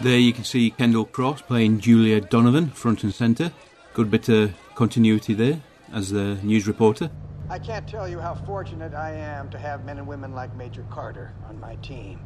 There 0.00 0.18
you 0.18 0.32
can 0.34 0.44
see 0.44 0.70
Kendall 0.70 1.06
Cross 1.06 1.42
playing 1.42 1.80
Julia 1.80 2.20
Donovan, 2.20 2.68
front 2.70 3.02
and 3.02 3.14
centre. 3.14 3.52
Good 3.94 4.10
bit 4.10 4.28
of 4.28 4.52
continuity 4.74 5.32
there 5.32 5.62
as 5.92 6.10
the 6.10 6.36
news 6.42 6.66
reporter. 6.66 7.10
I 7.48 7.58
can't 7.58 7.86
tell 7.86 8.08
you 8.08 8.18
how 8.18 8.34
fortunate 8.34 8.94
I 8.94 9.12
am 9.12 9.48
to 9.50 9.58
have 9.58 9.84
men 9.84 9.98
and 9.98 10.06
women 10.06 10.34
like 10.34 10.54
Major 10.56 10.84
Carter 10.90 11.32
on 11.48 11.60
my 11.60 11.76
team. 11.76 12.20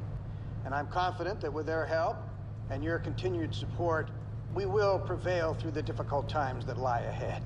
And 0.64 0.74
I'm 0.74 0.86
confident 0.88 1.40
that 1.42 1.52
with 1.52 1.66
their 1.66 1.84
help 1.84 2.16
and 2.70 2.82
your 2.82 2.98
continued 2.98 3.54
support, 3.54 4.10
we 4.54 4.66
will 4.66 4.98
prevail 4.98 5.54
through 5.54 5.72
the 5.72 5.82
difficult 5.82 6.28
times 6.28 6.64
that 6.66 6.78
lie 6.78 7.00
ahead. 7.00 7.42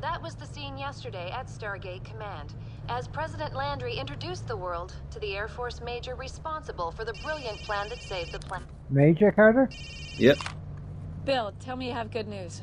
That 0.00 0.22
was 0.22 0.36
the 0.36 0.46
scene 0.46 0.78
yesterday 0.78 1.30
at 1.32 1.48
Stargate 1.48 2.04
Command, 2.04 2.54
as 2.88 3.08
President 3.08 3.54
Landry 3.54 3.96
introduced 3.96 4.46
the 4.46 4.56
world 4.56 4.94
to 5.10 5.18
the 5.18 5.36
Air 5.36 5.48
Force 5.48 5.80
major 5.80 6.14
responsible 6.14 6.92
for 6.92 7.04
the 7.04 7.14
brilliant 7.24 7.58
plan 7.58 7.88
that 7.88 8.00
saved 8.00 8.30
the 8.30 8.38
planet. 8.38 8.68
Major 8.90 9.32
Carter? 9.32 9.68
Yep. 10.16 10.38
Bill, 11.24 11.52
tell 11.58 11.74
me 11.74 11.88
you 11.88 11.92
have 11.92 12.12
good 12.12 12.28
news. 12.28 12.62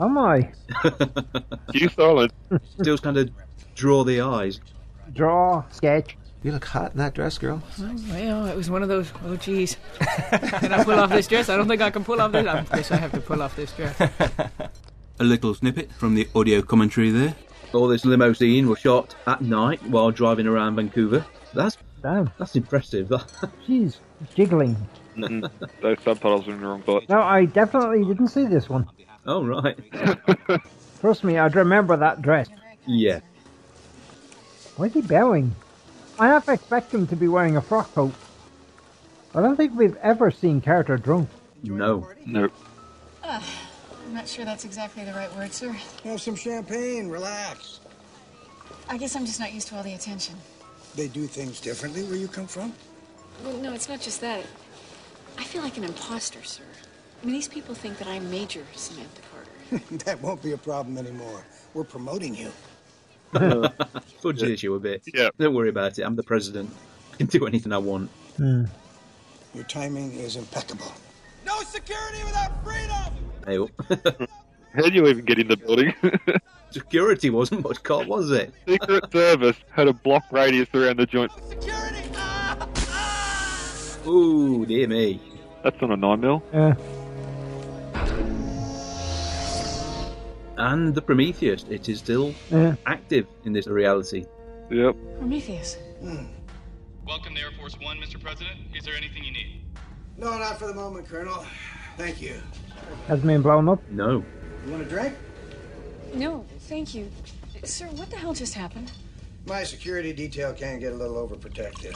Am 0.00 0.18
I? 0.18 0.52
You 1.74 1.88
silent. 1.90 2.32
Still 2.80 2.96
kind 2.98 3.16
of 3.16 3.30
draw 3.74 4.04
the 4.04 4.20
eyes. 4.20 4.60
Draw, 5.12 5.64
sketch. 5.70 6.16
You 6.42 6.52
look 6.52 6.64
hot 6.64 6.92
in 6.92 6.98
that 6.98 7.14
dress, 7.14 7.38
girl. 7.38 7.62
Oh, 7.80 7.94
well, 8.10 8.46
it 8.46 8.56
was 8.56 8.70
one 8.70 8.82
of 8.82 8.88
those. 8.88 9.10
Oh, 9.24 9.36
jeez. 9.36 9.76
can 10.60 10.72
I 10.72 10.84
pull 10.84 10.98
off 10.98 11.10
this 11.10 11.26
dress? 11.26 11.48
I 11.48 11.56
don't 11.56 11.66
think 11.68 11.82
I 11.82 11.90
can 11.90 12.04
pull 12.04 12.20
off 12.20 12.32
this. 12.32 12.46
I 12.46 12.62
guess 12.76 12.90
I 12.92 12.96
have 12.96 13.12
to 13.12 13.20
pull 13.20 13.42
off 13.42 13.56
this 13.56 13.72
dress. 13.72 13.98
A 15.20 15.24
little 15.24 15.54
snippet 15.54 15.90
from 15.92 16.14
the 16.14 16.28
audio 16.34 16.62
commentary 16.62 17.10
there. 17.10 17.34
All 17.72 17.88
this 17.88 18.04
limousine 18.04 18.68
was 18.68 18.78
shot 18.78 19.14
at 19.26 19.40
night 19.40 19.82
while 19.86 20.10
driving 20.10 20.46
around 20.46 20.76
Vancouver. 20.76 21.24
That's 21.54 21.76
Damn. 22.02 22.30
that's 22.38 22.54
impressive. 22.54 23.08
Jeez, 23.66 23.98
jiggling. 24.34 24.76
Mm, 25.16 25.50
Those 25.80 25.96
subtitles 26.04 26.46
are 26.46 26.52
in 26.52 26.60
the 26.60 26.66
wrong 26.66 26.82
spot. 26.82 27.08
No, 27.08 27.20
I 27.22 27.46
definitely 27.46 28.04
didn't 28.04 28.28
see 28.28 28.44
this 28.44 28.68
one. 28.68 28.86
Oh 29.26 29.44
right. 29.44 29.78
Trust 31.00 31.24
me, 31.24 31.38
I'd 31.38 31.54
remember 31.54 31.96
that 31.96 32.22
dress. 32.22 32.48
Yeah. 32.86 33.20
Why 34.76 34.86
is 34.86 34.94
he 34.94 35.02
bowing? 35.02 35.54
I 36.18 36.28
half 36.28 36.48
expect 36.48 36.92
him 36.92 37.06
to 37.08 37.16
be 37.16 37.28
wearing 37.28 37.56
a 37.56 37.60
frock 37.60 37.92
coat. 37.94 38.12
I 39.34 39.42
don't 39.42 39.56
think 39.56 39.76
we've 39.76 39.96
ever 39.96 40.30
seen 40.30 40.60
Carter 40.60 40.96
drunk. 40.96 41.28
No. 41.62 42.08
No. 42.24 42.48
Uh, 43.22 43.40
I'm 44.06 44.14
not 44.14 44.28
sure 44.28 44.44
that's 44.44 44.64
exactly 44.64 45.04
the 45.04 45.12
right 45.12 45.34
word, 45.36 45.52
sir. 45.52 45.72
Have 46.04 46.20
some 46.20 46.36
champagne, 46.36 47.08
relax. 47.08 47.80
I 48.88 48.96
guess 48.96 49.16
I'm 49.16 49.26
just 49.26 49.40
not 49.40 49.52
used 49.52 49.68
to 49.68 49.76
all 49.76 49.82
the 49.82 49.94
attention. 49.94 50.36
They 50.94 51.08
do 51.08 51.26
things 51.26 51.60
differently 51.60 52.04
where 52.04 52.16
you 52.16 52.28
come 52.28 52.46
from? 52.46 52.72
Well, 53.44 53.56
no, 53.58 53.72
it's 53.74 53.88
not 53.88 54.00
just 54.00 54.20
that. 54.22 54.44
I 55.36 55.44
feel 55.44 55.62
like 55.62 55.76
an 55.76 55.84
imposter, 55.84 56.42
sir. 56.42 56.62
I 57.22 57.26
mean, 57.26 57.34
these 57.34 57.48
people 57.48 57.74
think 57.74 57.98
that 57.98 58.08
I'm 58.08 58.30
Major 58.30 58.62
Samantha 58.74 59.22
Carter. 59.32 59.84
that 60.04 60.20
won't 60.22 60.42
be 60.42 60.52
a 60.52 60.58
problem 60.58 60.98
anymore. 60.98 61.44
We're 61.74 61.84
promoting 61.84 62.34
you. 62.34 62.50
Fudge 63.32 64.40
the 64.40 64.52
issue 64.52 64.74
a 64.74 64.80
bit. 64.80 65.02
Yeah. 65.12 65.30
Don't 65.38 65.54
worry 65.54 65.68
about 65.68 65.98
it. 65.98 66.02
I'm 66.02 66.16
the 66.16 66.22
president. 66.22 66.70
I 67.12 67.16
can 67.16 67.26
do 67.26 67.46
anything 67.46 67.72
I 67.72 67.78
want. 67.78 68.10
Hmm. 68.36 68.64
Your 69.54 69.64
timing 69.64 70.12
is 70.12 70.36
impeccable. 70.36 70.92
No 71.44 71.60
security 71.62 72.22
without 72.24 72.64
freedom! 72.64 73.14
Hey, 73.46 73.58
oh. 73.58 73.70
How 74.74 74.82
do 74.82 74.92
you 74.92 75.06
even 75.06 75.24
get 75.24 75.38
in 75.38 75.48
the 75.48 75.56
building? 75.56 75.94
Security 76.70 77.30
wasn't 77.30 77.62
much 77.64 77.82
caught, 77.82 78.06
was 78.06 78.30
it? 78.30 78.52
Secret 78.68 79.10
Service 79.10 79.56
had 79.70 79.88
a 79.88 79.94
block 79.94 80.24
radius 80.30 80.68
around 80.74 80.98
the 80.98 81.06
joint. 81.06 81.32
security? 81.48 82.02
Ah, 82.14 82.68
ah! 82.88 84.06
Ooh, 84.06 84.66
dear 84.66 84.86
me. 84.86 85.18
That's 85.62 85.80
on 85.82 85.92
a 85.92 85.96
9 85.96 86.20
mil. 86.20 86.42
Yeah. 86.52 86.74
And 90.58 90.94
the 90.94 91.02
Prometheus, 91.02 91.64
it 91.68 91.88
is 91.88 91.98
still 91.98 92.34
Yeah. 92.50 92.76
active 92.86 93.26
in 93.44 93.52
this 93.52 93.66
reality. 93.66 94.24
Yep. 94.70 94.96
Prometheus. 95.18 95.76
Hmm. 96.00 96.24
Welcome 97.06 97.34
to 97.34 97.40
Air 97.40 97.50
Force 97.58 97.76
One, 97.80 97.98
Mr. 97.98 98.20
President. 98.20 98.56
Is 98.74 98.84
there 98.84 98.94
anything 98.94 99.22
you 99.24 99.32
need? 99.32 99.60
No, 100.16 100.38
not 100.38 100.58
for 100.58 100.66
the 100.66 100.74
moment, 100.74 101.06
Colonel. 101.08 101.44
Thank 101.98 102.20
you. 102.22 102.34
Hasn't 103.06 103.26
been 103.26 103.42
blown 103.42 103.68
up. 103.68 103.80
No. 103.90 104.24
You 104.64 104.72
want 104.72 104.82
a 104.82 104.86
drink? 104.86 105.14
No, 106.14 106.44
thank 106.60 106.94
you. 106.94 107.08
Sir, 107.64 107.86
what 107.88 108.10
the 108.10 108.16
hell 108.16 108.32
just 108.34 108.54
happened? 108.54 108.90
My 109.46 109.62
security 109.62 110.12
detail 110.12 110.52
can 110.52 110.78
get 110.80 110.92
a 110.92 110.96
little 110.96 111.16
overprotected. 111.28 111.94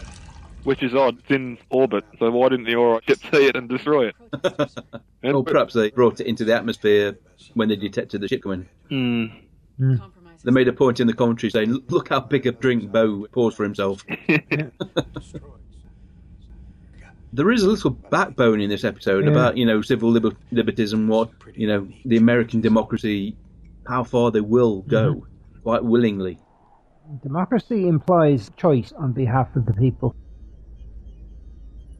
Which 0.65 0.83
is 0.83 0.95
odd. 0.95 1.19
It's 1.21 1.31
in 1.31 1.57
orbit, 1.71 2.05
so 2.19 2.31
why 2.31 2.51
didn't 2.51 2.67
the 2.67 2.75
Ori 2.75 3.01
ship 3.07 3.19
see 3.33 3.47
it 3.47 3.57
and 3.57 3.69
destroy 3.69 4.09
it? 4.09 4.15
And- 5.23 5.35
Or 5.35 5.45
perhaps 5.45 5.75
they 5.75 5.91
brought 5.91 6.19
it 6.21 6.27
into 6.27 6.45
the 6.47 6.55
atmosphere 6.55 7.19
when 7.53 7.69
they 7.69 7.77
detected 7.77 8.23
the 8.23 8.29
ship 8.29 8.43
coming. 8.43 8.67
Hmm. 8.89 9.27
They 10.45 10.51
made 10.51 10.67
a 10.69 10.73
point 10.73 10.99
in 11.01 11.07
the 11.07 11.13
commentary 11.13 11.51
saying, 11.51 11.79
"Look 11.89 12.09
how 12.09 12.21
big 12.21 12.47
a 12.47 12.53
drink 12.53 12.91
Beau 12.91 13.27
pours 13.31 13.55
for 13.55 13.65
himself." 13.65 14.03
there 17.35 17.51
is 17.53 17.63
a 17.63 17.69
little 17.69 17.91
backbone 17.91 18.61
in 18.63 18.71
this 18.71 18.83
episode 18.85 19.25
Yeah. 19.27 19.31
about 19.33 19.57
you 19.59 19.67
know 19.67 19.83
civil 19.83 20.11
liber- 20.11 20.37
liberties 20.51 20.95
and 20.95 21.07
what 21.09 21.31
you 21.55 21.67
know 21.67 21.87
the 22.07 22.17
American 22.17 22.63
democracy, 22.63 23.37
how 23.87 24.03
far 24.05 24.31
they 24.31 24.41
will 24.41 24.81
go, 24.83 25.27
quite 25.63 25.85
willingly. 25.85 26.39
Democracy 27.23 27.87
implies 27.89 28.51
choice 28.57 28.93
on 28.97 29.13
behalf 29.13 29.55
of 29.57 29.67
the 29.67 29.75
people. 29.75 30.15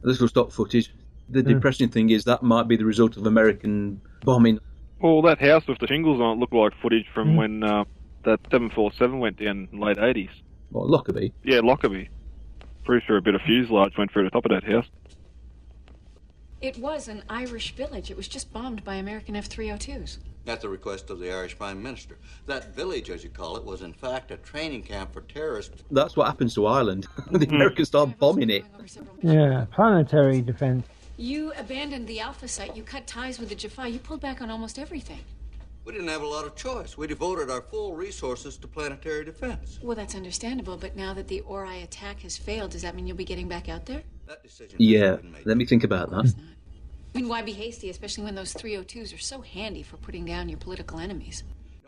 A 0.03 0.07
little 0.07 0.27
stock 0.27 0.51
footage. 0.51 0.91
The 1.29 1.39
Yeah. 1.39 1.53
depressing 1.55 1.89
thing 1.89 2.09
is 2.09 2.23
that 2.25 2.43
might 2.43 2.67
be 2.67 2.75
the 2.75 2.85
result 2.85 3.17
of 3.17 3.25
American 3.25 4.01
bombing. 4.25 4.59
Well, 5.01 5.21
that 5.23 5.39
house 5.39 5.65
with 5.67 5.79
the 5.79 5.87
shingles 5.87 6.19
on 6.21 6.37
it 6.37 6.39
looked 6.39 6.53
like 6.53 6.73
footage 6.81 7.05
from 7.13 7.31
Hmm. 7.31 7.35
when 7.37 7.63
uh, 7.63 7.83
that 8.23 8.39
747 8.51 9.19
went 9.19 9.37
down 9.39 9.67
in 9.71 9.79
the 9.79 9.85
late 9.85 9.97
80s. 9.97 10.29
Well, 10.71 10.87
Lockerbie. 10.87 11.33
Yeah, 11.43 11.59
Lockerbie. 11.63 12.09
Pretty 12.85 13.05
sure 13.05 13.17
a 13.17 13.21
bit 13.21 13.35
of 13.35 13.41
fuselage 13.41 13.93
went 13.97 14.11
through 14.11 14.23
the 14.25 14.29
top 14.29 14.45
of 14.45 14.51
that 14.51 14.63
house. 14.63 14.85
It 16.61 16.77
was 16.77 17.07
an 17.07 17.23
Irish 17.29 17.75
village. 17.75 18.11
It 18.11 18.17
was 18.17 18.27
just 18.27 18.53
bombed 18.53 18.83
by 18.83 18.95
American 18.95 19.35
F 19.35 19.49
302s. 19.49 20.19
At 20.47 20.61
the 20.61 20.69
request 20.69 21.09
of 21.09 21.19
the 21.19 21.31
Irish 21.31 21.57
Prime 21.57 21.81
Minister. 21.83 22.17
That 22.47 22.73
village, 22.73 23.09
as 23.11 23.23
you 23.23 23.29
call 23.29 23.57
it, 23.57 23.63
was 23.63 23.83
in 23.83 23.93
fact 23.93 24.31
a 24.31 24.37
training 24.37 24.83
camp 24.83 25.13
for 25.13 25.21
terrorists. 25.21 25.83
That's 25.91 26.17
what 26.17 26.25
happens 26.25 26.55
to 26.55 26.65
Ireland. 26.65 27.07
the 27.31 27.45
hmm. 27.45 27.55
Americans 27.55 27.89
start 27.89 28.17
bombing 28.17 28.49
it. 28.49 28.65
Yeah, 29.21 29.65
planetary 29.71 30.41
defense. 30.41 30.87
You 31.17 31.53
abandoned 31.57 32.07
the 32.07 32.19
Alpha 32.19 32.47
site. 32.47 32.75
You 32.75 32.81
cut 32.81 33.05
ties 33.05 33.39
with 33.39 33.49
the 33.49 33.55
Jaffa. 33.55 33.87
You 33.87 33.99
pulled 33.99 34.21
back 34.21 34.41
on 34.41 34.49
almost 34.49 34.79
everything. 34.79 35.19
We 35.85 35.93
didn't 35.93 36.07
have 36.09 36.21
a 36.21 36.27
lot 36.27 36.45
of 36.45 36.55
choice. 36.55 36.97
We 36.97 37.07
devoted 37.07 37.49
our 37.49 37.61
full 37.61 37.95
resources 37.95 38.57
to 38.57 38.67
planetary 38.67 39.25
defense. 39.25 39.79
Well, 39.81 39.95
that's 39.95 40.15
understandable, 40.15 40.77
but 40.77 40.95
now 40.95 41.13
that 41.15 41.27
the 41.27 41.41
Ori 41.41 41.81
attack 41.81 42.21
has 42.21 42.37
failed, 42.37 42.71
does 42.71 42.83
that 42.83 42.95
mean 42.95 43.07
you'll 43.07 43.17
be 43.17 43.25
getting 43.25 43.47
back 43.47 43.67
out 43.67 43.85
there? 43.85 44.03
That 44.27 44.43
decision 44.43 44.77
Yeah, 44.79 45.17
let 45.45 45.57
me 45.57 45.65
think 45.65 45.83
about 45.83 46.11
that. 46.11 46.33
I 47.13 47.17
mean, 47.17 47.27
why 47.27 47.41
be 47.41 47.51
hasty, 47.51 47.89
especially 47.89 48.23
when 48.23 48.35
those 48.35 48.53
302s 48.53 49.13
are 49.13 49.19
so 49.19 49.41
handy 49.41 49.83
for 49.83 49.97
putting 49.97 50.25
down 50.25 50.47
your 50.49 50.59
political 50.59 50.99
enemies? 50.99 51.43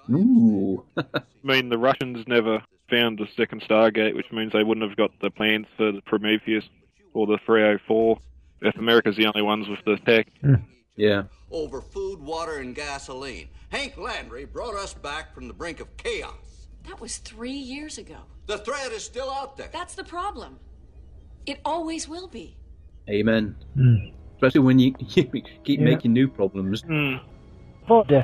Ooh. 0.09 0.83
I 0.97 1.21
mean, 1.43 1.69
the 1.69 1.77
Russians 1.77 2.27
never 2.27 2.61
found 2.89 3.17
the 3.17 3.27
second 3.37 3.61
Stargate, 3.61 4.15
which 4.15 4.31
means 4.31 4.51
they 4.51 4.63
wouldn't 4.63 4.87
have 4.87 4.97
got 4.97 5.11
the 5.21 5.29
plans 5.29 5.65
for 5.77 5.91
the 5.93 6.01
Prometheus 6.01 6.65
or 7.13 7.25
the 7.25 7.37
304 7.45 8.17
if 8.63 8.75
America's 8.77 9.15
the 9.15 9.25
only 9.27 9.41
ones 9.41 9.67
with 9.69 9.79
the 9.85 9.97
tech. 10.05 10.27
Hmm. 10.41 10.55
Yeah. 10.95 11.23
over 11.49 11.81
food, 11.81 12.19
water, 12.19 12.57
and 12.57 12.75
gasoline. 12.75 13.49
Hank 13.69 13.97
Landry 13.97 14.45
brought 14.45 14.75
us 14.75 14.93
back 14.93 15.33
from 15.33 15.47
the 15.47 15.53
brink 15.53 15.79
of 15.79 15.95
chaos. 15.97 16.67
That 16.87 16.99
was 16.99 17.17
three 17.17 17.51
years 17.51 17.97
ago. 17.97 18.17
The 18.45 18.59
threat 18.59 18.91
is 18.91 19.03
still 19.03 19.31
out 19.31 19.57
there. 19.57 19.69
That's 19.71 19.95
the 19.95 20.03
problem. 20.03 20.59
It 21.47 21.59
always 21.65 22.07
will 22.07 22.27
be. 22.27 22.57
Amen. 23.09 23.55
Hmm. 23.73 23.95
Especially 24.43 24.65
when 24.65 24.77
you, 24.77 24.93
you 24.99 25.23
keep 25.63 25.79
Yeah. 25.79 25.85
making 25.85 26.11
new 26.11 26.27
problems. 26.27 26.83
But 27.87 28.11
uh, 28.11 28.23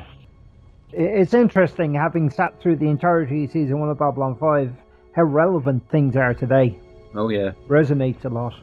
it's 0.92 1.32
interesting 1.32 1.94
having 1.94 2.28
sat 2.28 2.60
through 2.60 2.76
the 2.76 2.88
entirety 2.88 3.44
of 3.44 3.50
season 3.52 3.80
one 3.80 3.88
of 3.88 3.98
Babylon 3.98 4.36
5 4.36 4.70
how 5.12 5.22
relevant 5.22 5.88
things 5.90 6.16
are 6.16 6.34
today. 6.34 6.78
Oh 7.14 7.30
yeah. 7.30 7.52
Resonates 7.68 8.24
a 8.26 8.28
lot. 8.28 8.54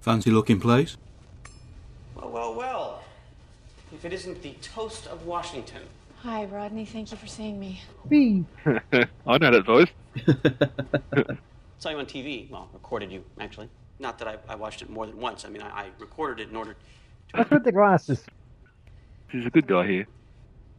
Fancy 0.00 0.30
looking 0.30 0.60
place. 0.60 0.96
Well, 2.14 2.30
well, 2.30 2.54
well. 2.54 3.02
If 3.92 4.04
it 4.04 4.12
isn't 4.12 4.40
the 4.42 4.52
toast 4.62 5.08
of 5.08 5.26
Washington, 5.26 5.82
Hi, 6.22 6.44
Rodney. 6.44 6.84
Thank 6.84 7.10
you 7.10 7.16
for 7.16 7.26
seeing 7.26 7.58
me. 7.58 7.80
Me. 8.08 8.44
I 9.26 9.38
know 9.38 9.50
that 9.50 9.66
voice. 9.66 9.88
Saw 11.80 11.90
you 11.90 11.98
on 11.98 12.06
TV. 12.06 12.48
Well, 12.48 12.68
recorded 12.72 13.10
you, 13.10 13.24
actually. 13.40 13.68
Not 13.98 14.18
that 14.18 14.28
I, 14.28 14.36
I 14.48 14.54
watched 14.56 14.82
it 14.82 14.90
more 14.90 15.06
than 15.06 15.18
once. 15.18 15.44
I 15.44 15.48
mean, 15.48 15.62
I, 15.62 15.68
I 15.68 15.86
recorded 15.98 16.42
it 16.42 16.50
in 16.50 16.56
order 16.56 16.76
What's 17.32 17.50
with 17.50 17.64
the 17.64 17.72
glasses? 17.72 18.22
He's 19.30 19.46
a 19.46 19.50
good 19.50 19.66
guy 19.66 19.86
here. 19.86 20.06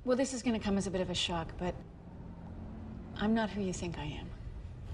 Well, 0.06 0.18
this 0.18 0.34
is 0.34 0.44
going 0.44 0.60
to 0.60 0.64
come 0.64 0.78
as 0.78 0.86
a 0.86 0.92
bit 0.92 1.02
of 1.02 1.10
a 1.10 1.16
shock, 1.16 1.48
but 1.58 1.74
I'm 3.18 3.34
not 3.34 3.50
who 3.50 3.62
you 3.62 3.74
think 3.74 3.98
I 3.98 4.04
am. 4.04 4.28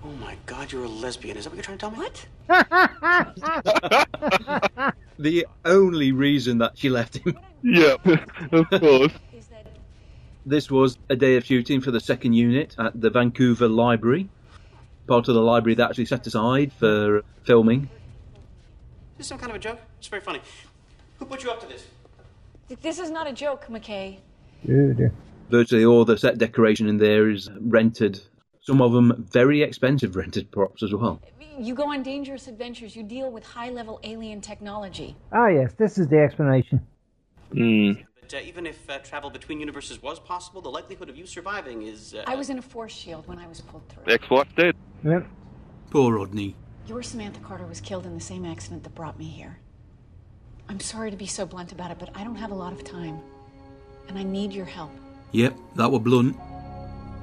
Oh 0.03 0.11
my 0.11 0.37
god, 0.45 0.71
you're 0.71 0.85
a 0.85 0.89
lesbian. 0.89 1.35
Is 1.35 1.43
that 1.43 1.49
what 1.49 1.57
you're 1.57 1.63
trying 1.63 1.77
to 1.77 1.81
tell 1.81 1.91
me? 1.91 2.07
What? 2.47 4.95
The 5.19 5.45
only 5.65 6.13
reason 6.13 6.59
that 6.59 6.77
she 6.77 6.89
left 6.89 7.17
him. 7.17 7.37
Yeah, 7.61 7.95
of 8.53 8.69
course. 8.69 9.11
This 10.45 10.71
was 10.71 10.97
a 11.09 11.15
day 11.17 11.35
of 11.35 11.43
shooting 11.43 11.81
for 11.81 11.91
the 11.91 11.99
second 11.99 12.31
unit 12.33 12.73
at 12.79 12.99
the 12.99 13.09
Vancouver 13.09 13.67
Library, 13.67 14.29
part 15.07 15.27
of 15.27 15.35
the 15.35 15.41
library 15.41 15.75
that 15.75 15.89
actually 15.89 16.05
set 16.05 16.25
aside 16.25 16.71
for 16.71 17.21
filming. 17.43 17.89
Is 19.19 19.27
some 19.27 19.37
kind 19.37 19.49
of 19.49 19.57
a 19.57 19.59
joke? 19.59 19.79
It's 19.97 20.07
very 20.07 20.21
funny. 20.21 20.39
Who 21.17 21.25
put 21.25 21.43
you 21.43 21.51
up 21.51 21.59
to 21.59 21.67
this? 21.67 21.85
This 22.81 22.99
is 22.99 23.11
not 23.11 23.27
a 23.27 23.33
joke, 23.33 23.65
McKay. 23.65 24.19
Dear, 24.65 24.93
dear. 24.93 25.13
Virtually 25.49 25.83
all 25.83 26.05
the 26.05 26.17
set 26.17 26.37
decoration 26.37 26.87
in 26.87 26.97
there 26.97 27.29
is 27.29 27.49
rented. 27.59 28.21
Some 28.61 28.81
of 28.81 28.93
them 28.93 29.27
very 29.29 29.61
expensive 29.61 30.15
rented 30.15 30.49
props 30.51 30.83
as 30.83 30.93
well. 30.93 31.21
You 31.59 31.75
go 31.75 31.91
on 31.91 32.01
dangerous 32.01 32.47
adventures. 32.47 32.95
You 32.95 33.03
deal 33.03 33.29
with 33.29 33.43
high-level 33.43 33.99
alien 34.03 34.39
technology. 34.39 35.17
Ah, 35.33 35.47
yes, 35.47 35.73
this 35.77 35.97
is 35.97 36.07
the 36.07 36.19
explanation. 36.19 36.79
Hmm. 37.51 37.91
But 38.21 38.35
uh, 38.35 38.37
even 38.37 38.65
if 38.65 38.89
uh, 38.89 38.99
travel 38.99 39.29
between 39.29 39.59
universes 39.59 40.01
was 40.01 40.19
possible, 40.19 40.61
the 40.61 40.69
likelihood 40.69 41.09
of 41.09 41.17
you 41.17 41.25
surviving 41.25 41.81
is. 41.81 42.13
Uh, 42.13 42.23
I 42.25 42.35
was 42.35 42.49
in 42.49 42.57
a 42.57 42.61
force 42.61 42.93
shield 42.93 43.27
when 43.27 43.39
I 43.39 43.47
was 43.47 43.59
pulled 43.59 43.85
through. 43.89 44.13
Ex-wife's 44.13 44.53
dead. 44.55 44.75
Yep. 45.03 45.27
Poor 45.89 46.15
Rodney. 46.15 46.55
Your 46.89 47.03
Samantha 47.03 47.39
Carter 47.41 47.67
was 47.67 47.79
killed 47.79 48.07
in 48.07 48.15
the 48.15 48.19
same 48.19 48.43
accident 48.43 48.81
that 48.81 48.95
brought 48.95 49.19
me 49.19 49.25
here. 49.25 49.59
I'm 50.67 50.79
sorry 50.79 51.11
to 51.11 51.17
be 51.17 51.27
so 51.27 51.45
blunt 51.45 51.71
about 51.71 51.91
it, 51.91 51.99
but 51.99 52.09
I 52.15 52.23
don't 52.23 52.37
have 52.37 52.49
a 52.49 52.55
lot 52.55 52.73
of 52.73 52.83
time. 52.83 53.19
And 54.07 54.17
I 54.17 54.23
need 54.23 54.51
your 54.51 54.65
help. 54.65 54.89
Yep, 55.31 55.53
that 55.75 55.91
were 55.91 55.99
blunt. 55.99 56.35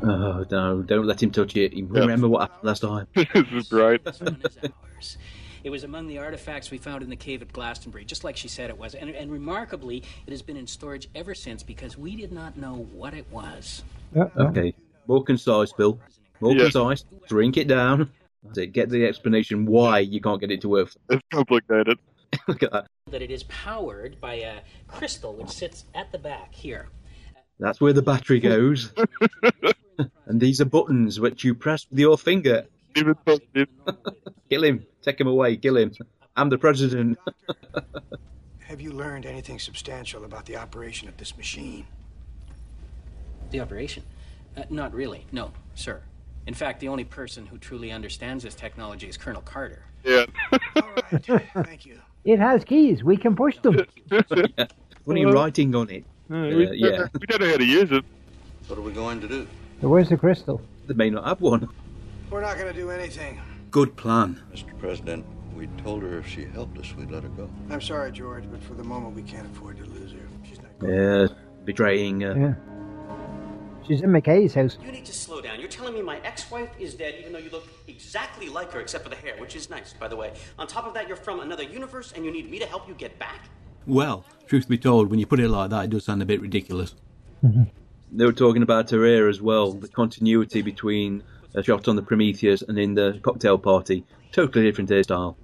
Oh 0.05 0.46
no! 0.48 0.83
Don't 0.83 1.05
let 1.05 1.20
him 1.20 1.33
touch 1.33 1.57
it. 1.57 1.72
You 1.72 1.85
Remember 1.87 2.29
what 2.29 2.42
happened 2.42 2.62
last 2.62 2.81
time? 2.81 3.09
this 3.14 3.29
is 3.50 3.68
great. 3.68 4.02
It 5.64 5.70
was 5.70 5.83
among 5.83 6.07
the 6.07 6.18
artifacts 6.18 6.70
we 6.70 6.79
found 6.79 7.02
in 7.02 7.11
the 7.11 7.16
cave 7.16 7.42
at 7.42 7.52
Glastonbury, 7.52 8.05
just 8.05 8.22
like 8.22 8.37
she 8.37 8.46
said 8.46 8.70
it 8.70 8.79
was. 8.79 8.94
And, 8.94 9.11
and 9.11 9.33
remarkably, 9.33 10.05
it 10.29 10.31
has 10.31 10.42
been 10.42 10.57
in 10.57 10.68
storage 10.68 11.09
ever 11.12 11.35
since 11.35 11.64
because 11.64 11.98
we 11.98 12.14
did 12.14 12.31
not 12.31 12.57
know 12.57 12.87
what 12.92 13.14
it 13.14 13.26
was. 13.33 13.83
Okay, 14.16 14.74
more 15.09 15.24
concise, 15.24 15.72
Bill. 15.72 15.98
More 16.40 16.52
Yeah. 16.52 16.64
concise. 16.64 17.05
Drink 17.26 17.57
it 17.57 17.66
down. 17.66 18.12
That's 18.46 18.59
it. 18.59 18.72
Get 18.72 18.90
the 18.90 19.06
explanation 19.06 19.66
why 19.66 20.00
you 20.00 20.20
can't 20.20 20.40
get 20.40 20.50
it 20.50 20.61
to 20.62 20.68
work. 20.68 20.90
It's 21.11 21.22
complicated. 21.32 21.98
Look 22.48 22.62
at 22.62 22.72
that. 22.72 22.87
That 23.11 23.22
it 23.22 23.30
is 23.30 23.44
powered 23.44 24.20
by 24.20 24.35
a 24.35 24.61
crystal 24.88 25.35
which 25.35 25.50
sits 25.50 25.85
at 25.94 26.12
the 26.12 26.18
back 26.18 26.54
here. 26.54 26.88
That's 27.59 27.80
where 27.80 27.92
the 27.92 28.02
battery 28.02 28.40
goes. 28.40 28.92
and 30.26 30.40
these 30.40 30.61
are 30.61 30.66
buttons 30.66 31.18
which 31.18 31.44
you 31.44 31.54
press 31.54 31.87
with 31.90 31.98
your 31.98 32.18
finger. 32.18 32.66
Even 32.94 33.14
touched 33.26 33.42
it. 33.54 33.68
Kill 34.50 34.64
him. 34.64 34.87
Take 35.02 35.20
him 35.20 35.26
away. 35.26 35.56
Kill 35.56 35.76
him. 35.76 35.92
I'm 36.37 36.50
the 36.50 36.59
president. 36.59 37.18
Have 38.66 38.80
you 38.80 38.92
learned 38.92 39.26
anything 39.26 39.59
substantial 39.59 40.24
about 40.24 40.44
the 40.44 40.56
operation 40.56 41.09
of 41.09 41.16
this 41.16 41.37
machine? 41.37 41.87
The 43.50 43.61
operation? 43.61 44.02
Uh, 44.56 44.64
not 44.70 44.92
really, 44.92 45.26
no, 45.30 45.52
sir. 45.74 46.02
In 46.46 46.54
fact, 46.54 46.80
the 46.80 46.88
only 46.88 47.04
person 47.04 47.44
who 47.46 47.59
truly 47.59 47.90
understands 47.90 48.44
this 48.44 48.54
technology 48.54 49.09
is 49.09 49.16
Colonel 49.16 49.42
Carter. 49.42 49.82
Yeah. 50.04 50.26
All 50.76 50.90
right. 51.11 51.42
Thank 51.64 51.87
you. 51.87 52.00
It 52.24 52.38
has 52.38 52.64
keys. 52.64 53.02
We 53.02 53.16
can 53.16 53.35
push 53.37 53.56
them. 53.59 53.80
What 55.04 55.16
are 55.16 55.20
you 55.20 55.30
writing 55.30 55.72
on 55.76 55.88
it? 55.88 56.04
Uh, 56.28 56.35
Uh, 56.35 56.48
we, 56.48 56.70
yeah. 56.78 57.06
we 57.20 57.26
don't 57.28 57.40
know 57.40 57.48
how 57.50 57.56
to 57.59 57.64
use 57.64 57.92
it. 57.92 58.04
What 58.66 58.76
are 58.76 58.82
we 58.82 58.90
going 58.92 59.20
to 59.20 59.28
do? 59.28 59.46
So 59.80 59.87
where's 59.88 60.09
the 60.09 60.16
crystal? 60.16 60.61
They 60.88 60.94
may 60.94 61.11
not 61.11 61.24
have 61.24 61.40
one. 61.40 61.68
We're 62.28 62.40
not 62.40 62.56
going 62.59 62.66
to 62.66 62.80
do 62.80 62.90
anything. 62.90 63.40
Good 63.70 63.94
plan. 63.94 64.42
Mr. 64.52 64.76
President, 64.80 65.24
we 65.54 65.68
told 65.85 66.02
her 66.02 66.18
if 66.18 66.26
she 66.26 66.44
helped 66.44 66.76
us, 66.78 66.92
we'd 66.96 67.12
let 67.12 67.22
her 67.22 67.28
go. 67.28 67.48
I'm 67.70 67.80
sorry, 67.80 68.11
George, 68.11 68.44
but 68.50 68.61
for 68.64 68.74
the 68.74 68.82
moment 68.82 69.14
we 69.14 69.22
can't 69.22 69.46
afford 69.46 69.76
to 69.78 69.85
lose 69.85 70.11
her. 70.11 70.26
She's 70.42 70.59
not. 70.61 70.72
Yeah, 70.82 71.28
betraying. 71.64 72.24
Uh, 72.24 72.35
Yeah. 72.35 72.54
She's 73.87 74.03
in 74.03 74.11
McKay's 74.11 74.55
house. 74.55 74.79
You 74.85 74.90
need 74.90 75.05
to 75.05 75.12
slow 75.12 75.40
down. 75.40 75.61
You're 75.61 75.68
telling 75.68 75.94
me 75.94 76.03
my 76.03 76.18
ex-wife 76.25 76.70
is 76.79 76.94
dead, 76.94 77.14
even 77.20 77.33
though 77.33 77.38
you 77.38 77.51
look 77.51 77.68
exactly 77.87 78.49
like 78.49 78.72
her, 78.72 78.81
except 78.81 79.05
for 79.05 79.11
the 79.11 79.16
hair, 79.16 79.37
which 79.38 79.55
is 79.55 79.70
nice, 79.70 79.92
by 79.92 80.09
the 80.09 80.16
way. 80.16 80.33
On 80.59 80.66
top 80.66 80.87
of 80.87 80.94
that, 80.94 81.07
you're 81.07 81.16
from 81.16 81.40
another 81.40 81.62
universe, 81.62 82.12
and 82.16 82.25
you 82.25 82.33
need 82.33 82.51
me 82.51 82.59
to 82.59 82.66
help 82.66 82.88
you 82.88 82.94
get 82.94 83.16
back. 83.18 83.42
Well, 83.87 84.25
truth 84.46 84.68
be 84.68 84.79
told, 84.79 85.09
when 85.09 85.20
you 85.20 85.27
put 85.27 85.38
it 85.38 85.49
like 85.49 85.70
that, 85.70 85.85
it 85.85 85.90
does 85.90 86.05
sound 86.05 86.20
a 86.20 86.27
bit 86.27 86.40
ridiculous. 86.40 86.94
They 88.12 88.25
were 88.25 88.33
talking 88.33 88.62
about 88.62 88.90
her 88.90 89.05
hair 89.07 89.29
as 89.29 89.40
well, 89.40 89.72
the 89.72 89.88
continuity 89.88 90.62
between 90.62 91.22
a 91.55 91.62
shot 91.62 91.87
on 91.87 91.94
the 91.94 92.03
Prometheus 92.03 92.62
and 92.62 92.79
in 92.79 92.94
the 92.94 93.20
cocktail 93.22 93.59
party. 93.59 94.05
Totally 94.33 94.64
different 94.64 94.90
hairstyle. 94.90 95.37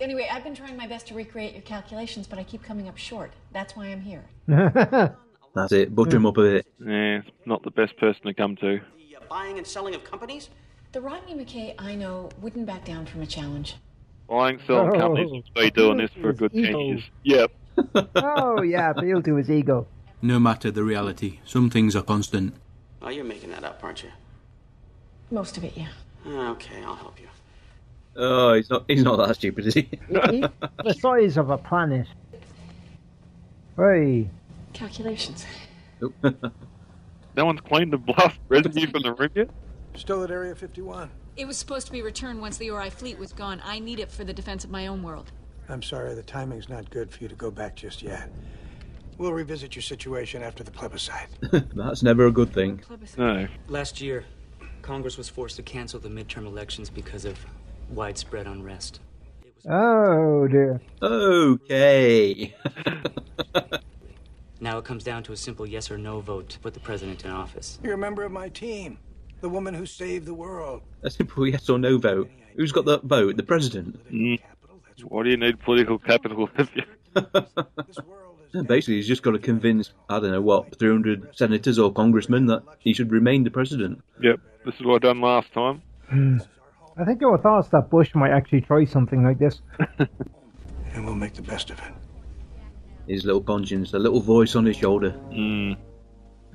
Anyway, 0.00 0.28
I've 0.30 0.42
been 0.42 0.56
trying 0.56 0.76
my 0.76 0.88
best 0.88 1.06
to 1.08 1.14
recreate 1.14 1.52
your 1.52 1.62
calculations, 1.62 2.26
but 2.26 2.38
I 2.40 2.42
keep 2.42 2.64
coming 2.64 2.88
up 2.88 2.96
short. 2.96 3.32
That's 3.52 3.76
why 3.76 3.86
I'm 3.86 4.00
here. 4.00 4.24
That's 5.54 5.72
it. 5.72 5.94
Butter 5.94 6.16
him 6.16 6.26
up 6.26 6.36
a 6.36 6.42
bit. 6.42 6.66
Yeah, 6.84 7.22
not 7.46 7.62
the 7.62 7.70
best 7.70 7.96
person 7.96 8.22
to 8.26 8.34
come 8.34 8.56
to. 8.56 8.80
The 8.98 9.16
uh, 9.16 9.20
buying 9.28 9.56
and 9.58 9.66
selling 9.66 9.94
of 9.94 10.02
companies? 10.04 10.50
The 10.92 11.00
Rodney 11.00 11.34
McKay 11.34 11.74
I 11.78 11.94
know 11.94 12.28
wouldn't 12.40 12.66
back 12.66 12.84
down 12.84 13.06
from 13.06 13.22
a 13.22 13.26
challenge. 13.26 13.76
Buying, 14.28 14.60
selling 14.66 14.96
Oh. 14.96 14.98
companies, 14.98 15.44
been 15.54 15.70
doing 15.70 15.98
this 15.98 16.10
for 16.20 16.30
a 16.30 16.34
good 16.34 16.52
10 16.52 16.78
years. 16.78 17.02
Yep. 17.24 17.52
oh, 18.16 18.62
yeah, 18.62 18.90
appeal 18.90 19.22
to 19.22 19.34
his 19.36 19.50
ego. 19.50 19.86
No 20.22 20.38
matter 20.38 20.70
the 20.70 20.82
reality, 20.82 21.40
some 21.44 21.68
things 21.70 21.94
are 21.94 22.02
constant. 22.02 22.54
Oh, 23.02 23.10
you're 23.10 23.24
making 23.24 23.50
that 23.50 23.64
up, 23.64 23.80
aren't 23.82 24.02
you? 24.02 24.10
Most 25.30 25.56
of 25.56 25.64
it, 25.64 25.76
yeah. 25.76 25.88
Okay, 26.26 26.82
I'll 26.84 26.94
help 26.94 27.20
you. 27.20 27.26
Oh, 28.16 28.54
he's 28.54 28.70
not. 28.70 28.84
He's 28.88 29.02
not 29.02 29.16
that 29.16 29.34
stupid, 29.34 29.66
is 29.66 29.74
he? 29.74 29.82
He- 30.08 30.44
the 30.84 30.94
size 30.98 31.36
of 31.36 31.50
a 31.50 31.58
planet. 31.58 32.06
Hey. 33.76 34.30
Calculations. 34.74 35.46
No 37.36 37.44
one's 37.46 37.60
claimed 37.60 37.92
the 37.94 37.98
bluff 37.98 38.38
residue 38.48 38.86
from 38.90 39.02
the 39.02 39.12
room 39.12 39.30
yet? 39.34 39.50
Still 39.96 40.22
at 40.22 40.30
Area 40.30 40.54
51. 40.54 41.10
It 41.36 41.46
was 41.46 41.56
supposed 41.56 41.86
to 41.86 41.92
be 41.92 42.02
returned 42.02 42.40
once 42.40 42.56
the 42.58 42.70
Ori 42.70 42.90
fleet 42.90 43.18
was 43.18 43.32
gone. 43.32 43.60
I 43.64 43.78
need 43.80 43.98
it 43.98 44.10
for 44.10 44.24
the 44.24 44.32
defense 44.32 44.64
of 44.64 44.70
my 44.70 44.86
own 44.86 45.02
world. 45.02 45.32
I'm 45.68 45.82
sorry, 45.82 46.14
the 46.14 46.22
timing's 46.22 46.68
not 46.68 46.90
good 46.90 47.10
for 47.10 47.22
you 47.22 47.28
to 47.28 47.34
go 47.34 47.50
back 47.50 47.74
just 47.74 48.02
yet. 48.02 48.30
We'll 49.18 49.32
revisit 49.32 49.74
your 49.74 49.82
situation 49.82 50.42
after 50.42 50.62
the 50.62 50.70
plebiscite. 50.70 51.28
That's 51.74 52.02
never 52.02 52.26
a 52.26 52.30
good 52.32 52.52
thing. 52.52 52.82
No. 53.16 53.46
Last 53.68 54.00
year, 54.00 54.24
Congress 54.82 55.16
was 55.16 55.28
forced 55.28 55.56
to 55.56 55.62
cancel 55.62 55.98
the 56.00 56.08
midterm 56.08 56.46
elections 56.46 56.90
because 56.90 57.24
of 57.24 57.38
widespread 57.90 58.46
unrest. 58.46 59.00
Oh, 59.68 60.46
dear. 60.48 60.80
Okay. 61.00 62.54
Now 64.64 64.78
it 64.78 64.86
comes 64.86 65.04
down 65.04 65.22
to 65.24 65.32
a 65.34 65.36
simple 65.36 65.66
yes 65.66 65.90
or 65.90 65.98
no 65.98 66.20
vote 66.20 66.48
to 66.48 66.58
put 66.58 66.72
the 66.72 66.80
president 66.80 67.22
in 67.22 67.30
office. 67.30 67.78
You're 67.82 67.92
a 67.92 67.98
member 67.98 68.22
of 68.22 68.32
my 68.32 68.48
team, 68.48 68.96
the 69.42 69.48
woman 69.50 69.74
who 69.74 69.84
saved 69.84 70.24
the 70.24 70.32
world. 70.32 70.80
A 71.02 71.10
simple 71.10 71.46
yes 71.46 71.68
or 71.68 71.78
no 71.78 71.98
vote. 71.98 72.30
Who's 72.56 72.72
got 72.72 72.86
that 72.86 73.02
vote? 73.02 73.36
The 73.36 73.42
president. 73.42 74.02
Mm. 74.10 74.40
Why 75.02 75.22
do 75.22 75.28
you 75.28 75.36
need 75.36 75.60
political 75.60 75.98
capital? 75.98 76.48
have 76.56 76.70
you? 76.74 78.62
Basically, 78.62 78.94
he's 78.94 79.06
just 79.06 79.22
got 79.22 79.32
to 79.32 79.38
convince, 79.38 79.92
I 80.08 80.18
don't 80.18 80.30
know 80.30 80.40
what, 80.40 80.78
300 80.78 81.36
senators 81.36 81.78
or 81.78 81.92
congressmen 81.92 82.46
that 82.46 82.62
he 82.78 82.94
should 82.94 83.12
remain 83.12 83.44
the 83.44 83.50
president. 83.50 84.02
Yep. 84.22 84.40
This 84.64 84.76
is 84.76 84.86
what 84.86 85.04
I 85.04 85.08
done 85.08 85.20
last 85.20 85.52
time. 85.52 85.82
I 86.10 87.04
think 87.04 87.18
there 87.18 87.28
were 87.28 87.36
thoughts 87.36 87.68
that 87.68 87.90
Bush 87.90 88.14
might 88.14 88.30
actually 88.30 88.62
try 88.62 88.86
something 88.86 89.22
like 89.22 89.38
this. 89.38 89.60
And 90.94 91.04
we'll 91.04 91.16
make 91.16 91.34
the 91.34 91.42
best 91.42 91.70
of 91.70 91.78
it. 91.80 91.92
His 93.08 93.24
little 93.24 93.42
conscience, 93.42 93.92
a 93.92 93.98
little 93.98 94.20
voice 94.20 94.56
on 94.56 94.64
his 94.64 94.76
shoulder. 94.76 95.10
Mm. 95.30 95.76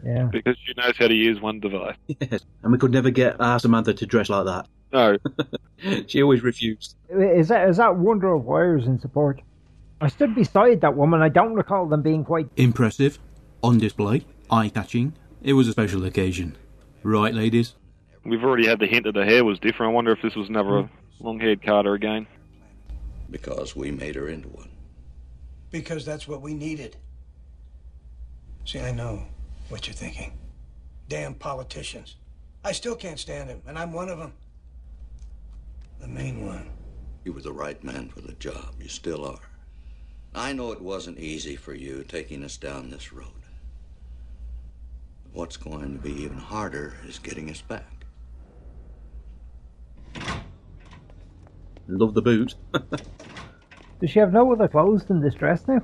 Yeah. 0.04 0.30
Because 0.32 0.58
she 0.66 0.74
knows 0.78 0.98
how 0.98 1.08
to 1.08 1.14
use 1.14 1.42
one 1.42 1.60
device. 1.60 1.96
Yes. 2.20 2.46
And 2.64 2.72
we 2.72 2.78
could 2.78 2.92
never 2.92 3.10
get 3.10 3.40
our 3.40 3.60
Samantha 3.60 3.94
to 3.94 4.06
dress 4.06 4.30
like 4.30 4.46
that. 4.46 4.68
No. 4.92 5.18
she 6.08 6.24
always 6.24 6.42
refused. 6.42 6.96
Is 7.10 7.50
that 7.50 7.70
is 7.70 7.78
that 7.78 7.96
wonder 7.96 8.34
of 8.34 8.46
wires 8.46 8.86
in 8.88 9.00
support? 9.00 9.42
I 10.02 10.08
stood 10.08 10.34
beside 10.34 10.82
that 10.82 10.96
woman. 10.96 11.22
I 11.22 11.30
don't 11.30 11.54
recall 11.54 11.86
them 11.86 12.02
being 12.02 12.24
quite. 12.24 12.48
Impressive, 12.56 13.20
on 13.62 13.78
display, 13.78 14.26
eye 14.50 14.70
catching. 14.70 15.14
It 15.44 15.54
was 15.54 15.68
a 15.68 15.72
special 15.74 16.06
occasion. 16.06 16.58
Right, 17.04 17.34
ladies? 17.34 17.76
We've 18.26 18.44
already 18.44 18.68
had 18.68 18.80
the 18.80 18.88
hint 18.88 19.06
that 19.06 19.14
the 19.14 19.26
hair 19.26 19.44
was 19.44 19.60
different. 19.60 19.92
I 19.92 19.94
wonder 19.94 20.12
if 20.12 20.22
this 20.22 20.36
was 20.36 20.50
another 20.50 20.90
long-haired 21.20 21.64
Carter 21.64 21.94
again. 21.94 22.28
Because 23.30 23.76
we 23.76 23.92
made 23.92 24.16
her 24.16 24.28
into 24.28 24.50
one. 24.50 24.69
Because 25.72 26.06
that's 26.06 26.28
what 26.28 26.42
we 26.42 26.54
needed. 26.54 26.98
See, 28.66 28.80
I 28.80 28.92
know 28.92 29.26
what 29.70 29.88
you're 29.88 29.94
thinking. 29.96 30.34
damn 31.08 31.34
politicians. 31.34 32.16
I 32.64 32.72
still 32.72 32.96
can't 32.96 33.20
stand 33.20 33.50
him, 33.50 33.62
and 33.68 33.78
I'm 33.80 33.94
one 33.94 34.10
of 34.10 34.20
them. 34.20 34.34
The 36.00 36.08
main 36.08 36.46
one. 36.46 36.70
You 37.24 37.34
were 37.34 37.42
the 37.42 37.54
right 37.54 37.84
man 37.84 38.10
for 38.10 38.22
the 38.22 38.34
job. 38.34 38.76
You 38.82 38.90
still 38.90 39.26
are. 39.26 39.40
I 40.36 40.54
know 40.54 40.72
it 40.72 40.82
wasn't 40.82 41.20
easy 41.20 41.56
for 41.56 41.74
you 41.74 42.04
taking 42.04 42.44
us 42.44 42.58
down 42.58 42.90
this 42.90 43.12
road. 43.12 43.28
What's 45.34 45.58
going 45.58 45.94
to 45.94 46.00
be 46.00 46.24
even 46.24 46.38
harder 46.38 46.96
is 47.08 47.20
getting 47.20 47.50
us 47.50 47.62
back. 47.62 48.06
Love 51.88 52.14
the 52.14 52.22
boot. 52.22 52.56
Does 54.00 54.10
she 54.10 54.20
have 54.20 54.34
no 54.34 54.52
other 54.52 54.68
clothes 54.68 55.06
than 55.06 55.22
this 55.22 55.36
dress 55.36 55.68
now? 55.68 55.82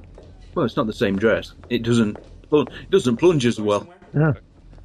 well, 0.55 0.65
it's 0.65 0.77
not 0.77 0.87
the 0.87 0.93
same 0.93 1.17
dress. 1.17 1.53
It 1.69 1.83
doesn't. 1.83 2.17
Well, 2.49 2.61
it 2.63 2.89
doesn't 2.89 3.17
plunge 3.17 3.45
as 3.45 3.59
well. 3.59 3.87
Yeah. 4.13 4.33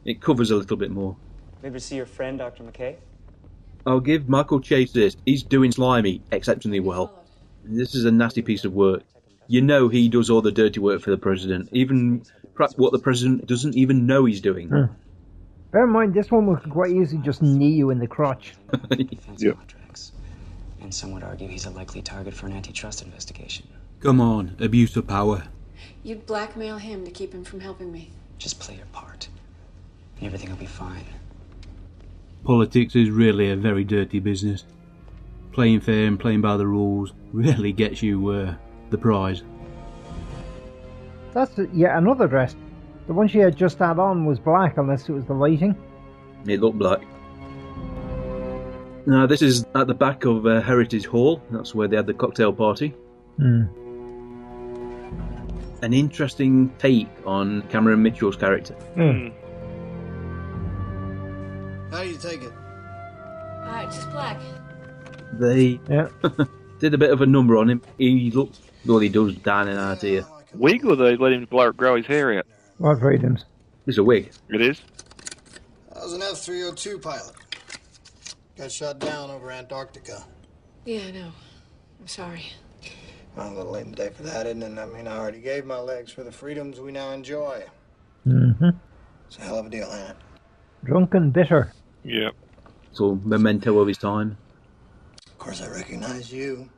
It 0.05 0.21
covers 0.21 0.51
a 0.51 0.57
little 0.57 0.77
bit 0.77 0.91
more. 0.91 1.17
Maybe 1.63 1.79
see 1.79 1.97
your 1.97 2.07
friend, 2.07 2.39
Dr. 2.39 2.65
McKay? 2.65 2.97
I'll 3.87 4.01
give 4.01 4.29
Michael 4.29 4.61
Chase 4.61 4.93
this. 4.93 5.17
He's 5.25 5.43
doing 5.43 5.73
Slimy 5.73 6.23
exceptionally 6.33 6.81
well. 6.81 7.23
This 7.65 7.95
is 7.95 8.05
a 8.05 8.11
nasty 8.11 8.43
piece 8.43 8.65
of 8.65 8.73
work. 8.73 9.03
You 9.47 9.61
know 9.61 9.89
he 9.89 10.09
does 10.09 10.31
all 10.31 10.43
the 10.43 10.53
dirty 10.53 10.81
work 10.81 11.03
for 11.03 11.11
the 11.11 11.19
president, 11.19 11.69
even 11.73 12.23
perhaps 12.55 12.75
what 12.77 12.93
the 12.93 12.99
president 12.99 13.47
doesn't 13.47 13.77
even 13.77 14.07
know 14.07 14.25
he's 14.25 14.41
doing. 14.41 14.69
Hmm. 14.69 14.85
Bear 15.71 15.85
in 15.85 15.91
mind, 15.91 16.15
this 16.15 16.31
one 16.31 16.47
would 16.47 16.69
quite 16.71 16.91
easily 16.91 17.23
just 17.23 17.43
knee 17.43 17.73
you 17.73 17.91
in 17.91 17.99
the 17.99 18.07
crotch. 18.07 18.55
yeah. 19.39 19.53
And 20.81 20.95
some 20.95 21.13
would 21.13 21.23
argue 21.23 21.49
he's 21.49 21.67
a 21.67 21.71
likely 21.71 22.03
target 22.03 22.35
for 22.35 22.47
an 22.47 22.53
antitrust 22.53 23.03
investigation. 23.03 23.69
Come 24.01 24.21
on, 24.21 24.57
abuse 24.59 24.97
of 24.97 25.07
power. 25.07 25.45
You'd 26.03 26.27
blackmail 26.27 26.79
him 26.79 27.05
to 27.05 27.11
keep 27.11 27.35
him 27.35 27.45
from 27.45 27.61
helping 27.61 27.93
me. 27.93 28.11
Just 28.39 28.59
play 28.59 28.77
your 28.77 28.87
part, 28.87 29.29
and 30.17 30.27
everything 30.27 30.49
will 30.49 30.57
be 30.57 30.67
fine. 30.67 31.05
Politics 32.45 32.97
is 32.97 33.11
really 33.11 33.51
a 33.51 33.57
very 33.57 33.85
dirty 33.85 34.19
business. 34.19 34.65
Playing 35.53 35.81
fair 35.81 36.07
and 36.07 36.19
playing 36.19 36.41
by 36.41 36.57
the 36.57 36.67
rules 36.67 37.13
really 37.33 37.73
gets 37.73 38.03
you 38.03 38.29
uh, 38.31 38.55
the 38.89 38.97
prize. 38.97 39.43
That's 41.35 41.59
yet 41.75 41.97
another 41.97 42.27
dress. 42.27 42.57
The 43.07 43.13
one 43.13 43.29
she 43.29 43.39
had 43.39 43.57
just 43.57 43.79
had 43.79 43.99
on 43.99 44.25
was 44.25 44.39
black, 44.39 44.79
unless 44.79 45.09
it 45.09 45.13
was 45.13 45.27
the 45.27 45.35
lighting. 45.35 45.77
It 46.47 46.61
looked 46.61 46.79
black. 46.79 47.03
Now, 49.07 49.27
this 49.27 49.43
is 49.43 49.65
at 49.75 49.87
the 49.87 49.95
back 49.95 50.25
of 50.25 50.47
uh, 50.47 50.61
Heritage 50.61 51.07
Hall. 51.07 51.43
That's 51.51 51.75
where 51.75 51.89
they 51.89 51.97
had 51.97 52.07
the 52.07 52.15
cocktail 52.15 52.53
party. 52.53 52.95
Hmm. 53.37 53.65
An 55.83 55.95
interesting 55.95 56.71
take 56.79 57.09
on 57.25 57.63
Cameron 57.69 58.03
Mitchell's 58.03 58.37
character. 58.37 58.75
Hmm. 58.75 59.29
How 61.91 62.03
do 62.03 62.11
you 62.11 62.19
take 62.19 62.43
it? 62.43 62.53
Uh, 63.63 63.85
just 63.87 64.11
black. 64.11 64.41
They 65.33 65.81
did 66.79 66.95
a 66.95 66.99
bit 66.99 67.11
of 67.11 67.23
a 67.23 67.27
number 67.27 67.57
on 67.57 67.71
him. 67.71 67.83
He 67.99 68.31
looks, 68.31 68.61
well, 68.85 68.99
he 68.99 69.09
does 69.09 69.35
down 69.37 69.69
and 69.69 69.79
out 69.79 70.03
here. 70.03 70.27
Wig 70.55 70.85
or 70.85 70.97
they 70.97 71.17
let 71.17 71.33
him 71.33 71.45
blow, 71.47 71.73
grow 71.73 71.97
his 71.97 72.07
hair 72.07 72.39
out? 72.39 72.47
What 72.79 73.01
him. 73.01 73.39
It's 73.87 73.99
a 73.99 74.05
wig. 74.05 74.31
It 74.51 74.61
is? 74.61 74.81
I 75.95 76.01
was 76.01 76.13
an 76.13 76.23
F 76.23 76.39
302 76.39 76.99
pilot. 76.99 77.35
Got 78.61 78.73
shot 78.73 78.99
down 78.99 79.31
over 79.31 79.51
Antarctica. 79.51 80.23
Yeah, 80.85 81.05
I 81.09 81.11
know. 81.13 81.33
I'm 81.99 82.07
sorry. 82.07 82.45
Well, 83.35 83.51
a 83.51 83.55
little 83.55 83.73
late 83.73 83.87
in 83.87 83.93
the 83.93 83.97
day 83.97 84.11
for 84.11 84.23
that, 84.25 84.47
isn't 84.47 84.63
it? 84.63 84.79
I 84.79 84.85
mean, 84.85 85.09
I 85.09 85.17
already 85.17 85.41
gave 85.41 85.65
my 85.65 85.79
legs 85.79 86.13
for 86.13 86.25
the 86.25 86.31
freedoms 86.31 86.79
we 86.79 86.93
now 86.93 87.13
enjoy. 87.13 87.65
Mm-hmm. 88.27 88.69
It's 89.27 89.39
a 89.39 89.41
hell 89.41 89.61
of 89.61 89.65
a 89.65 89.71
deal, 89.71 89.91
ain't 89.91 90.11
it? 90.11 90.17
Drunken 90.85 91.31
bitter. 91.31 91.73
Yep. 92.05 92.35
It's 92.91 93.01
all 93.01 93.19
memento 93.25 93.79
of 93.79 93.89
his 93.89 93.97
time. 93.97 94.37
Of 95.27 95.39
course, 95.39 95.63
I 95.63 95.69
recognize 95.71 96.31
you. 96.31 96.69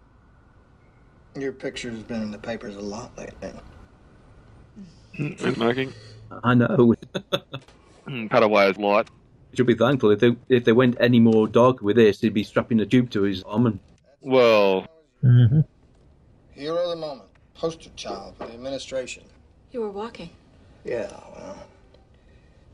Your 1.34 1.52
picture's 1.52 2.04
been 2.04 2.22
in 2.22 2.30
the 2.30 2.38
papers 2.38 2.76
a 2.76 2.80
lot 2.80 3.10
lately. 3.18 3.54
Smoking. 5.36 5.92
I 6.44 6.54
know. 6.54 6.94
Padawa's 8.06 8.78
light. 8.78 9.08
Should 9.54 9.66
be 9.66 9.74
thankful 9.74 10.10
if 10.10 10.20
they 10.20 10.34
if 10.48 10.64
they 10.64 10.72
went 10.72 10.96
any 11.00 11.20
more 11.20 11.46
dark 11.46 11.82
with 11.82 11.96
this, 11.96 12.20
he'd 12.20 12.32
be 12.34 12.42
strapping 12.42 12.80
a 12.80 12.86
tube 12.86 13.10
to 13.10 13.22
his 13.22 13.42
arm 13.44 13.66
and 13.66 13.78
Well, 14.20 14.86
Mm-hmm. 15.22 15.60
Hero 16.52 16.76
of 16.82 16.90
the 16.90 16.96
moment. 16.96 17.28
Poster 17.54 17.90
child 17.96 18.34
for 18.36 18.46
the 18.46 18.54
administration. 18.54 19.22
You 19.70 19.80
were 19.82 19.90
walking. 19.90 20.30
Yeah, 20.84 21.08
well, 21.36 21.56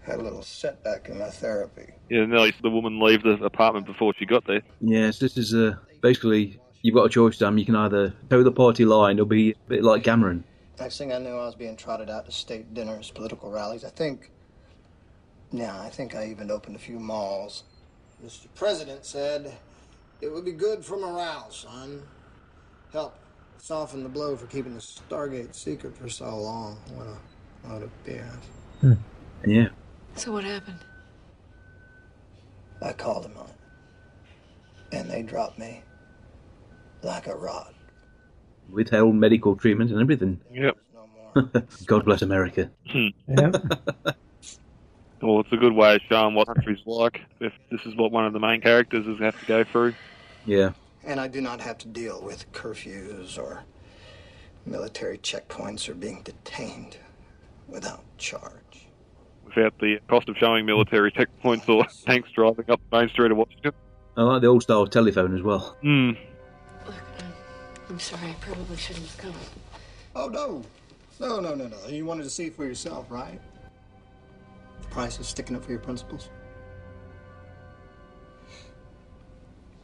had 0.02 0.18
a 0.18 0.22
little 0.22 0.42
setback 0.42 1.08
in 1.10 1.18
my 1.18 1.28
therapy. 1.28 1.92
yeah, 2.08 2.24
no, 2.24 2.48
the 2.62 2.70
woman 2.70 2.98
leave 2.98 3.22
the 3.22 3.32
apartment 3.44 3.86
before 3.86 4.14
she 4.18 4.24
got 4.24 4.46
there. 4.46 4.62
Yes, 4.80 5.18
this 5.18 5.36
is 5.36 5.54
uh, 5.54 5.76
basically 6.00 6.58
you've 6.82 6.94
got 6.94 7.04
a 7.04 7.08
choice, 7.10 7.36
Sam. 7.38 7.58
You 7.58 7.66
can 7.66 7.76
either 7.76 8.14
toe 8.30 8.42
the 8.42 8.52
party 8.52 8.84
line 8.86 9.20
or 9.20 9.26
be 9.26 9.50
a 9.50 9.54
bit 9.68 9.84
like 9.84 10.04
Cameron. 10.04 10.42
Next 10.80 10.96
thing 10.96 11.12
I 11.12 11.18
knew, 11.18 11.30
I 11.36 11.44
was 11.44 11.54
being 11.54 11.76
trotted 11.76 12.08
out 12.08 12.24
to 12.26 12.32
state 12.32 12.72
dinners, 12.72 13.10
political 13.10 13.50
rallies. 13.50 13.84
I 13.84 13.90
think. 13.90 14.30
Yeah, 15.52 15.80
I 15.80 15.88
think 15.88 16.14
I 16.14 16.26
even 16.26 16.50
opened 16.50 16.76
a 16.76 16.78
few 16.78 16.98
malls. 16.98 17.64
Mr. 18.24 18.46
President 18.54 19.04
said 19.04 19.56
it 20.20 20.32
would 20.32 20.44
be 20.44 20.52
good 20.52 20.84
for 20.84 20.96
morale, 20.96 21.48
son. 21.50 22.02
Help 22.92 23.14
soften 23.58 24.02
the 24.02 24.08
blow 24.08 24.36
for 24.36 24.46
keeping 24.46 24.74
the 24.74 24.80
Stargate 24.80 25.54
secret 25.54 25.96
for 25.96 26.08
so 26.08 26.36
long. 26.36 26.78
What 26.94 27.06
a 27.06 27.72
load 27.72 27.82
of 27.82 27.90
BS. 28.06 28.96
Yeah. 29.46 29.68
So 30.16 30.32
what 30.32 30.44
happened? 30.44 30.78
I 32.82 32.92
called 32.92 33.24
them 33.24 33.36
on 33.36 33.46
it. 33.46 34.96
And 34.96 35.10
they 35.10 35.22
dropped 35.22 35.58
me 35.58 35.82
like 37.02 37.26
a 37.26 37.36
rod. 37.36 37.74
Withheld 38.70 39.14
medical 39.14 39.56
treatment 39.56 39.90
and 39.90 40.00
everything. 40.00 40.40
Yep. 40.52 40.76
God 41.86 42.04
bless 42.04 42.22
America. 42.22 42.70
Hmm. 42.90 43.08
Yeah. 43.28 43.52
Well, 45.20 45.40
it's 45.40 45.52
a 45.52 45.56
good 45.56 45.72
way 45.72 45.96
of 45.96 46.00
showing 46.08 46.34
what 46.34 46.46
country's 46.46 46.78
like. 46.86 47.20
If 47.40 47.52
this 47.70 47.80
is 47.86 47.96
what 47.96 48.12
one 48.12 48.24
of 48.24 48.32
the 48.32 48.38
main 48.38 48.60
characters 48.60 49.00
is 49.00 49.18
going 49.18 49.18
to 49.18 49.24
have 49.24 49.40
to 49.40 49.46
go 49.46 49.64
through. 49.64 49.94
Yeah. 50.46 50.70
And 51.04 51.18
I 51.18 51.26
do 51.28 51.40
not 51.40 51.60
have 51.60 51.78
to 51.78 51.88
deal 51.88 52.22
with 52.22 52.50
curfews 52.52 53.38
or 53.38 53.64
military 54.64 55.18
checkpoints 55.18 55.88
or 55.88 55.94
being 55.94 56.22
detained 56.22 56.98
without 57.66 58.04
charge. 58.18 58.86
Without 59.44 59.78
the 59.80 59.98
cost 60.08 60.28
of 60.28 60.36
showing 60.36 60.66
military 60.66 61.10
checkpoints 61.10 61.68
or 61.68 61.86
tanks 62.06 62.30
driving 62.32 62.70
up 62.70 62.80
the 62.90 62.98
main 62.98 63.08
street 63.08 63.32
of 63.32 63.38
Washington. 63.38 63.72
I 64.16 64.22
like 64.22 64.42
the 64.42 64.48
old 64.48 64.62
style 64.62 64.86
telephone 64.86 65.36
as 65.36 65.42
well. 65.42 65.76
Hmm. 65.80 66.10
Look, 66.86 66.94
I'm 67.88 67.98
sorry, 67.98 68.30
I 68.30 68.34
probably 68.40 68.76
shouldn't 68.76 69.06
have 69.06 69.18
come. 69.18 69.34
Oh, 70.14 70.28
no. 70.28 70.62
No, 71.20 71.40
no, 71.40 71.54
no, 71.54 71.68
no. 71.68 71.86
You 71.88 72.04
wanted 72.04 72.24
to 72.24 72.30
see 72.30 72.46
it 72.46 72.56
for 72.56 72.64
yourself, 72.64 73.06
right? 73.10 73.40
The 74.88 74.94
price 74.94 75.18
of 75.18 75.26
sticking 75.26 75.56
up 75.56 75.64
for 75.64 75.70
your 75.70 75.80
principles. 75.80 76.30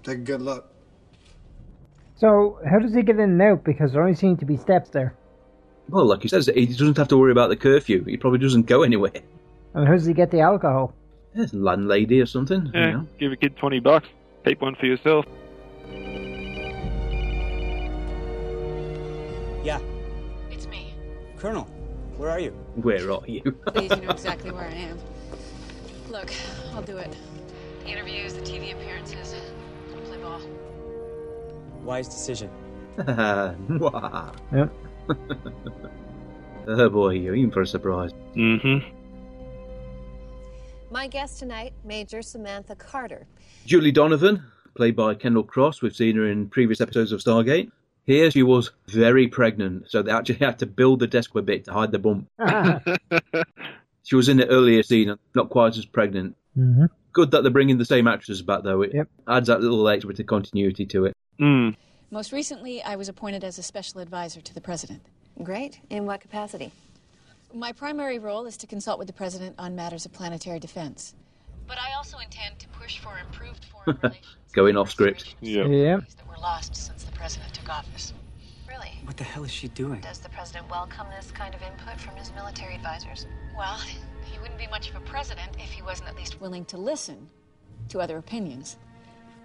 Take 0.03 0.19
a 0.19 0.21
good 0.21 0.43
look. 0.43 0.71
So, 2.17 2.61
how 2.69 2.79
does 2.79 2.95
he 2.95 3.03
get 3.03 3.17
in 3.17 3.23
and 3.23 3.43
out? 3.43 3.65
Because 3.65 3.93
there 3.93 4.03
only 4.03 4.15
seem 4.15 4.37
to 4.37 4.45
be 4.45 4.57
steps 4.57 4.91
there. 4.91 5.15
Well, 5.89 6.07
like 6.07 6.23
he 6.23 6.29
says, 6.29 6.47
he 6.55 6.67
doesn't 6.67 6.97
have 6.97 7.09
to 7.09 7.19
worry 7.19 7.33
about 7.33 7.49
the 7.51 7.57
curfew. 7.57 8.05
He 8.05 8.17
probably 8.17 8.39
doesn't 8.39 8.67
go 8.67 8.83
anywhere. 8.83 9.13
And 9.75 9.87
how 9.87 9.95
does 9.95 10.07
he 10.07 10.15
get 10.15 10.31
the 10.31 10.41
alcohol? 10.41 10.95
There's 11.35 11.53
a 11.53 11.59
landlady 11.59 12.21
or 12.21 12.27
something. 12.27 12.71
Yeah. 12.73 12.87
You 12.87 12.93
know. 12.93 13.07
Give 13.19 13.33
a 13.33 13.37
kid 13.37 13.57
20 13.57 13.81
bucks. 13.81 14.09
Keep 14.45 14.61
one 14.61 14.77
for 14.77 14.87
yourself. 14.87 15.27
Yeah. 19.65 19.81
It's 20.51 20.67
me. 20.69 20.95
Colonel, 21.37 21.69
where 22.17 22.31
are 22.31 22.41
you? 22.41 22.51
Where 22.77 23.13
are 23.13 23.27
you? 23.27 23.43
Please, 23.67 23.91
you 23.91 24.03
know 24.03 24.11
exactly 24.11 24.51
where 24.51 24.65
I 24.65 24.75
am. 24.75 24.99
Look, 26.11 26.33
I'll 26.73 26.83
do 26.83 26.97
it. 26.99 27.17
The 27.85 27.91
interviews, 27.91 28.35
the 28.35 28.41
TV 28.41 28.73
appearances. 28.73 29.35
Gonna 29.91 30.03
play 30.03 30.19
ball. 30.19 30.41
Wise 31.83 32.09
decision. 32.09 32.51
Mwah. 32.99 34.35
Yep. 34.53 34.73
oh 36.69 36.89
boy, 36.89 37.11
you're 37.11 37.35
in 37.35 37.51
for 37.51 37.63
a 37.63 37.67
surprise. 37.67 38.13
Mm-hmm. 38.35 38.95
My 40.91 41.09
guest 41.09 41.41
tonight, 41.41 41.73
Major 41.85 42.23
Samantha 42.23 42.77
Carter. 42.77 43.27
Julie 43.67 43.91
Donovan, 43.91 44.45
played 44.77 44.95
by 44.95 45.15
Kendall 45.15 45.43
Cross. 45.43 45.83
We've 45.83 45.95
seen 45.95 46.15
her 46.17 46.27
in 46.27 46.49
previous 46.49 46.81
episodes 46.81 47.11
of 47.11 47.21
Stargate. 47.21 47.71
Here 48.07 48.31
she 48.31 48.43
was 48.43 48.71
very 48.87 49.29
pregnant, 49.29 49.91
so 49.91 50.03
they 50.03 50.11
actually 50.13 50.35
had 50.45 50.59
to 50.59 50.67
build 50.67 51.01
the 51.01 51.07
desk 51.07 51.35
a 51.35 51.43
bit 51.43 51.65
to 51.65 51.73
hide 51.73 51.91
the 51.93 51.99
bump. 51.99 52.29
She 54.07 54.17
was 54.17 54.29
in 54.29 54.37
the 54.37 54.47
earlier 54.47 54.83
scene, 54.83 55.17
not 55.35 55.49
quite 55.49 55.79
as 55.79 55.87
pregnant. 55.87 56.37
Mm-hmm. 56.59 56.85
Good 57.15 57.31
that 57.31 57.43
they're 57.43 57.51
bringing 57.51 57.79
the 57.79 57.87
same 57.87 58.07
actors 58.07 58.43
back, 58.43 58.63
though. 58.63 58.83
It 58.83 58.93
Yep. 58.93 59.09
adds 59.27 59.47
that 59.47 59.63
little 59.63 59.89
extra 59.89 60.09
bit 60.09 60.21
of 60.21 60.27
continuity 60.27 60.85
to 60.85 61.07
it. 61.07 61.15
Mm. 61.41 61.75
Most 62.11 62.31
recently, 62.31 62.83
I 62.83 62.97
was 62.97 63.09
appointed 63.09 63.45
as 63.45 63.59
a 63.59 63.63
special 63.63 64.01
advisor 64.01 64.43
to 64.43 64.55
the 64.55 64.61
president. 64.61 65.01
Great. 65.43 65.81
In 65.89 66.05
what 66.05 66.21
capacity? 66.21 66.71
My 67.55 67.73
primary 67.73 68.19
role 68.19 68.45
is 68.45 68.59
to 68.59 68.67
consult 68.67 68.99
with 68.99 69.07
the 69.07 69.15
President 69.15 69.55
on 69.59 69.75
matters 69.75 70.05
of 70.05 70.13
planetary 70.13 70.59
defense. 70.61 71.15
But 71.67 71.79
I 71.79 71.95
also 71.97 72.19
intend 72.19 72.59
to 72.59 72.69
push 72.69 72.99
for 72.99 73.19
improved 73.19 73.65
foreign 73.65 73.99
relations 74.03 74.27
Going 74.55 74.77
off 74.77 74.91
script. 74.91 75.35
Yeah. 75.41 75.65
Yeah. 75.67 75.97
that 75.97 76.29
were 76.29 76.37
lost 76.41 76.77
since 76.77 77.03
the 77.05 77.13
President 77.13 77.53
took 77.53 77.69
office. 77.69 78.13
Really? 78.69 78.93
What 79.05 79.17
the 79.17 79.25
hell 79.25 79.45
is 79.45 79.51
she 79.51 79.69
doing? 79.69 80.01
Does 80.01 80.19
the 80.19 80.29
President 80.29 80.69
welcome 80.71 81.07
this 81.17 81.31
kind 81.33 81.55
of 81.55 81.63
input 81.63 81.99
from 82.01 82.15
his 82.17 82.33
military 82.35 82.75
advisors? 82.75 83.27
Well, 83.57 83.79
he 84.25 84.39
wouldn't 84.39 84.59
be 84.59 84.67
much 84.69 84.91
of 84.91 84.97
a 84.97 85.01
president 85.01 85.51
if 85.59 85.71
he 85.71 85.83
wasn't 85.83 86.09
at 86.09 86.17
least 86.17 86.41
willing 86.41 86.65
to 86.67 86.77
listen 86.77 87.29
to 87.89 88.01
other 88.01 88.19
opinions. 88.19 88.77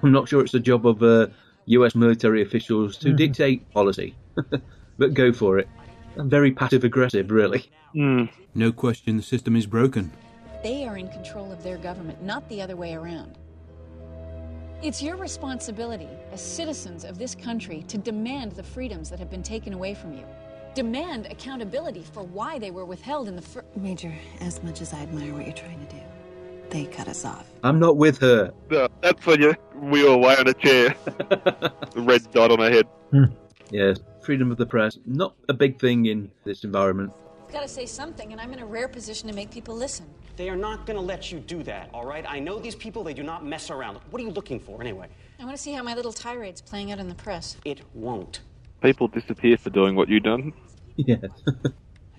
I'm 0.04 0.12
not 0.12 0.30
sure 0.30 0.42
it's 0.42 0.52
the 0.52 0.60
job 0.60 0.86
of 0.88 1.02
uh, 1.04 1.28
US 1.66 1.96
military 1.96 2.42
officials 2.42 2.98
to 2.98 3.10
Mhm. 3.10 3.18
dictate 3.18 3.72
policy, 3.72 4.16
but 4.98 5.14
go 5.14 5.32
for 5.34 5.60
it. 5.60 5.68
Very 6.18 6.52
passive 6.52 6.84
aggressive, 6.84 7.32
really. 7.32 7.70
No 7.94 8.72
question 8.72 9.18
the 9.18 9.24
system 9.24 9.56
is 9.56 9.66
broken. 9.66 10.12
They 10.64 10.86
are 10.88 10.98
in 10.98 11.08
control 11.10 11.52
of 11.52 11.64
their 11.64 11.78
government, 11.78 12.22
not 12.24 12.48
the 12.50 12.62
other 12.62 12.76
way 12.76 12.94
around. 12.94 13.38
It's 14.82 15.04
your 15.04 15.18
responsibility 15.18 16.08
as 16.32 16.40
citizens 16.40 17.04
of 17.04 17.18
this 17.18 17.36
country 17.36 17.84
to 17.90 17.98
demand 17.98 18.54
the 18.54 18.64
freedoms 18.64 19.10
that 19.10 19.20
have 19.20 19.30
been 19.30 19.44
taken 19.44 19.74
away 19.74 19.94
from 19.94 20.14
you. 20.14 20.24
Demand 20.74 21.26
accountability 21.26 22.06
for 22.14 22.24
why 22.24 22.60
they 22.60 22.72
were 22.72 22.86
withheld 22.86 23.28
in 23.28 23.36
the 23.36 23.42
first. 23.42 23.68
Major, 23.76 24.14
as 24.40 24.64
much 24.64 24.80
as 24.80 24.94
I 24.94 25.00
admire 25.02 25.34
what 25.34 25.44
you're 25.44 25.54
trying 25.54 25.86
to 25.86 25.94
do, 25.94 26.02
they 26.70 26.86
cut 26.86 27.10
us 27.10 27.26
off. 27.26 27.46
I'm 27.62 27.78
not 27.78 27.98
with 27.98 28.20
her. 28.20 28.54
No, 28.70 28.88
that's 29.02 29.26
when 29.26 29.42
you 29.42 29.54
wheel 29.76 30.14
away 30.14 30.38
on 30.38 30.48
a 30.48 30.54
chair. 30.54 30.96
the 31.06 31.82
red 31.96 32.32
dot 32.32 32.50
on 32.50 32.60
her 32.60 32.70
head. 32.70 32.88
Yes, 33.72 34.00
freedom 34.22 34.50
of 34.50 34.58
the 34.58 34.66
press, 34.66 34.98
not 35.06 35.36
a 35.50 35.54
big 35.54 35.78
thing 35.78 36.06
in 36.06 36.32
this 36.46 36.64
environment. 36.64 37.12
Gotta 37.52 37.68
say 37.68 37.88
something, 37.88 38.32
and 38.32 38.40
I'm 38.40 38.54
in 38.54 38.60
a 38.60 38.66
rare 38.66 38.88
position 38.88 39.28
to 39.28 39.34
make 39.34 39.50
people 39.50 39.76
listen. 39.76 40.06
They 40.36 40.50
are 40.50 40.56
not 40.56 40.86
going 40.86 40.96
to 40.96 41.02
let 41.02 41.32
you 41.32 41.40
do 41.40 41.64
that, 41.64 41.90
all 41.94 42.06
right? 42.06 42.24
I 42.28 42.40
know 42.40 42.60
these 42.60 42.76
people, 42.76 43.04
they 43.04 43.14
do 43.14 43.24
not 43.24 43.44
mess 43.44 43.72
around. 43.72 44.00
What 44.12 44.22
are 44.22 44.26
you 44.26 44.32
looking 44.32 44.60
for, 44.60 44.80
anyway? 44.80 45.08
I 45.40 45.44
want 45.44 45.58
to 45.58 45.62
see 45.62 45.74
how 45.74 45.82
my 45.82 45.96
little 45.96 46.14
tirade's 46.14 46.62
playing 46.62 46.92
out 46.92 47.00
in 47.00 47.10
the 47.10 47.16
press. 47.16 47.58
It 47.66 47.82
won't. 47.96 48.42
People 48.82 49.08
disappear 49.08 49.58
for 49.58 49.72
doing 49.72 49.96
what 49.96 50.10
you've 50.10 50.24
done. 50.24 50.54
Yeah. 50.96 51.16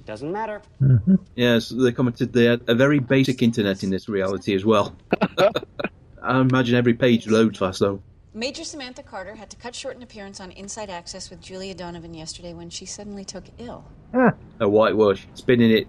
It 0.01 0.07
doesn't 0.07 0.33
matter. 0.33 0.63
Mm-hmm. 0.83 1.15
Yes, 1.37 1.69
they 1.69 1.93
commented 1.93 2.33
they 2.33 2.45
had 2.47 2.63
a 2.67 2.75
very 2.75 2.99
basic 2.99 3.43
internet 3.43 3.83
in 3.83 3.91
this 3.91 4.09
reality 4.09 4.55
as 4.55 4.65
well. 4.65 4.97
I 6.23 6.41
imagine 6.41 6.75
every 6.75 6.95
page 6.95 7.27
loads 7.27 7.59
fast 7.59 7.81
though. 7.81 8.03
Major 8.33 8.63
Samantha 8.63 9.03
Carter 9.03 9.35
had 9.35 9.51
to 9.51 9.57
cut 9.57 9.75
short 9.75 9.97
an 9.97 10.05
appearance 10.05 10.41
on 10.41 10.53
Inside 10.53 10.89
Access 10.89 11.31
with 11.31 11.41
Julia 11.41 11.75
Donovan 11.75 12.15
yesterday 12.15 12.55
when 12.55 12.71
she 12.71 12.87
suddenly 12.87 13.25
took 13.25 13.43
ill. 13.59 13.85
A 14.15 14.69
whitewash, 14.69 15.27
spinning 15.35 15.73
it. 15.73 15.89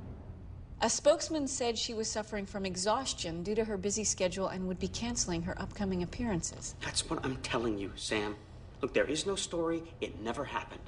A 0.82 0.90
spokesman 0.90 1.48
said 1.48 1.78
she 1.78 1.94
was 1.94 2.10
suffering 2.10 2.48
from 2.48 2.66
exhaustion 2.66 3.44
due 3.44 3.54
to 3.54 3.66
her 3.66 3.78
busy 3.78 4.04
schedule 4.04 4.48
and 4.48 4.68
would 4.68 4.80
be 4.80 4.88
canceling 4.88 5.44
her 5.44 5.60
upcoming 5.62 6.02
appearances. 6.02 6.74
That's 6.84 7.08
what 7.08 7.24
I'm 7.24 7.36
telling 7.38 7.78
you, 7.78 7.92
Sam. 7.96 8.36
Look, 8.82 8.96
there 8.96 9.06
is 9.06 9.28
no 9.28 9.36
story. 9.36 9.84
It 10.02 10.20
never 10.24 10.44
happened. 10.44 10.82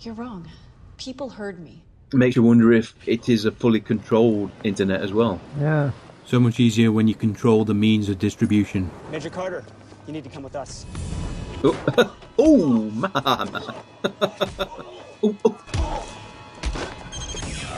You're 0.00 0.14
wrong. 0.14 0.48
People 0.96 1.30
heard 1.30 1.60
me. 1.60 1.84
Makes 2.12 2.34
you 2.34 2.42
wonder 2.42 2.72
if 2.72 2.96
it 3.06 3.28
is 3.28 3.44
a 3.44 3.52
fully 3.52 3.78
controlled 3.78 4.50
internet 4.64 5.02
as 5.02 5.12
well. 5.12 5.40
Yeah. 5.60 5.92
So 6.24 6.40
much 6.40 6.58
easier 6.58 6.90
when 6.90 7.06
you 7.06 7.14
control 7.14 7.64
the 7.64 7.74
means 7.74 8.08
of 8.08 8.18
distribution. 8.18 8.90
Major 9.12 9.30
Carter, 9.30 9.64
you 10.10 10.14
need 10.14 10.24
to 10.24 10.30
come 10.30 10.42
with 10.42 10.56
us. 10.56 10.84
Oh, 11.62 11.76
oh, 11.98 12.16
oh 12.38 12.90
man! 12.90 13.48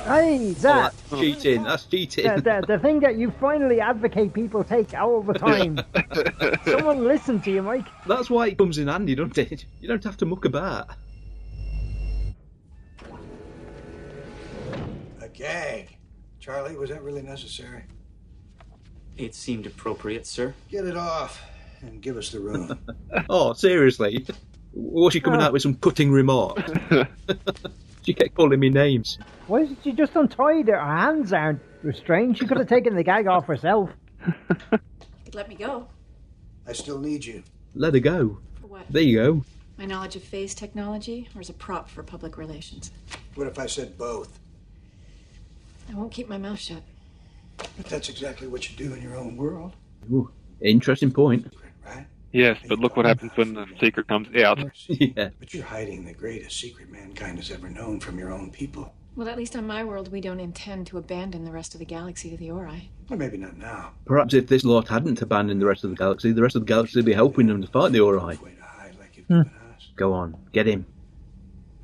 Hey, 0.05 0.53
that. 0.53 0.95
Oh, 1.11 1.17
that's 1.17 1.21
cheating. 1.21 1.65
That's 1.65 1.85
cheating. 1.87 2.27
the, 2.27 2.41
the, 2.41 2.65
the 2.69 2.79
thing 2.79 3.01
that 3.01 3.17
you 3.17 3.33
finally 3.41 3.81
advocate 3.81 4.33
people 4.33 4.63
take 4.63 4.95
all 4.95 5.21
the 5.21 5.33
time. 5.33 5.81
Someone 6.65 7.03
listen 7.03 7.41
to 7.41 7.51
you, 7.51 7.61
Mike. 7.61 7.87
That's 8.07 8.31
why 8.31 8.47
it 8.47 8.59
comes 8.59 8.79
in 8.79 8.87
handy, 8.87 9.17
doesn't 9.17 9.37
it? 9.37 9.65
You 9.81 9.89
don't 9.89 10.05
have 10.05 10.17
to 10.19 10.27
muck 10.27 10.45
about. 10.45 10.91
A 15.21 15.29
gag. 15.33 15.97
Charlie, 16.39 16.77
was 16.77 16.91
that 16.91 17.03
really 17.03 17.23
necessary? 17.23 17.83
It 19.17 19.35
seemed 19.35 19.67
appropriate, 19.67 20.25
sir. 20.25 20.55
Get 20.69 20.87
it 20.87 20.97
off 20.97 21.43
and 21.83 22.01
give 22.01 22.17
us 22.17 22.31
the 22.31 22.41
room. 22.41 22.79
Oh, 23.29 23.53
seriously? 23.53 24.27
Was 24.73 25.13
she 25.13 25.21
coming 25.21 25.43
out 25.43 25.53
with 25.53 25.63
some 25.63 25.75
cutting 25.75 26.11
remarks? 26.11 26.63
she 28.03 28.15
kept 28.15 28.35
calling 28.35 28.59
me 28.59 28.71
names. 28.71 29.19
Why 29.47 29.67
did 29.67 29.77
she 29.85 29.93
just 29.93 30.17
untied 30.17 30.69
her? 30.69 30.79
Her 30.79 30.97
hands 30.97 31.33
aren't 31.33 31.61
restrained. 31.83 32.39
She 32.39 32.47
could 32.47 32.57
have 32.57 32.69
taken 32.69 32.95
the 32.95 33.03
gag 33.03 33.27
off 33.27 33.47
herself. 33.47 33.91
Let 35.35 35.49
me 35.49 35.55
go. 35.57 35.89
I 36.67 36.73
still 36.73 36.99
need 36.99 37.25
you. 37.25 37.43
Let 37.75 37.95
her 37.95 38.01
go. 38.01 38.39
For 38.61 38.67
what? 38.69 38.87
There 38.89 39.03
you 39.03 39.17
go. 39.19 39.45
My 39.79 39.85
knowledge 39.85 40.17
of 40.17 40.23
phase 40.23 40.55
technology, 40.55 41.29
or 41.35 41.41
as 41.41 41.51
a 41.51 41.55
prop 41.55 41.89
for 41.91 42.03
public 42.03 42.37
relations? 42.37 42.93
What 43.35 43.47
if 43.47 43.59
I 43.59 43.67
said 43.67 43.99
both? 43.99 44.39
I 45.91 45.95
won't 45.95 46.13
keep 46.13 46.29
my 46.29 46.39
mouth 46.39 46.59
shut. 46.59 46.83
But 47.57 47.87
that's 47.87 48.09
exactly 48.09 48.47
what 48.47 48.71
you 48.71 48.77
do 48.77 48.95
in 48.95 49.03
your 49.03 49.17
own 49.17 49.37
world. 49.37 49.75
Ooh, 50.13 50.31
interesting 50.61 51.11
point. 51.11 51.53
Yes, 52.33 52.59
but 52.67 52.79
look 52.79 52.97
what 52.97 53.05
happens 53.05 53.33
when 53.35 53.55
the 53.55 53.67
secret 53.79 54.09
comes 54.09 54.35
out. 54.43 54.59
yeah. 54.89 55.29
But 55.39 55.53
you're 55.53 55.65
hiding 55.65 56.05
the 56.05 56.15
greatest 56.15 56.59
secret 56.59 56.91
mankind 56.91 57.39
has 57.39 57.51
ever 57.51 57.69
known 57.69 58.01
from 58.01 58.19
your 58.19 58.33
own 58.33 58.51
people. 58.51 58.95
Well, 59.15 59.29
at 59.29 59.37
least 59.37 59.55
on 59.55 59.67
my 59.67 59.85
world, 59.85 60.11
we 60.11 60.23
don't 60.23 60.41
intend 60.41 60.87
to 60.87 60.97
abandon 60.97 61.45
the 61.45 61.53
rest 61.53 61.75
of 61.75 61.79
the 61.79 61.85
galaxy 61.85 62.31
to 62.31 62.37
the 62.39 62.51
Ori. 62.51 62.91
Or 63.11 63.17
maybe 63.19 63.37
not 63.37 63.59
now. 63.59 63.93
Perhaps 64.07 64.33
if 64.33 64.47
this 64.47 64.65
lot 64.65 64.89
hadn't 64.89 65.21
abandoned 65.21 65.61
the 65.61 65.67
rest 65.67 65.85
of 65.85 65.91
the 65.91 65.97
galaxy, 65.97 66.33
the 66.33 66.41
rest 66.41 66.57
of 66.57 66.63
the 66.63 66.67
galaxy 66.67 66.99
would 66.99 67.05
be 67.05 67.13
helping 67.13 67.47
them 67.47 67.61
to 67.61 67.69
fight 67.69 67.93
the 67.93 68.01
Ori. 68.01 68.39
Go 69.97 70.15
on, 70.15 70.35
get 70.53 70.67
him. 70.67 70.87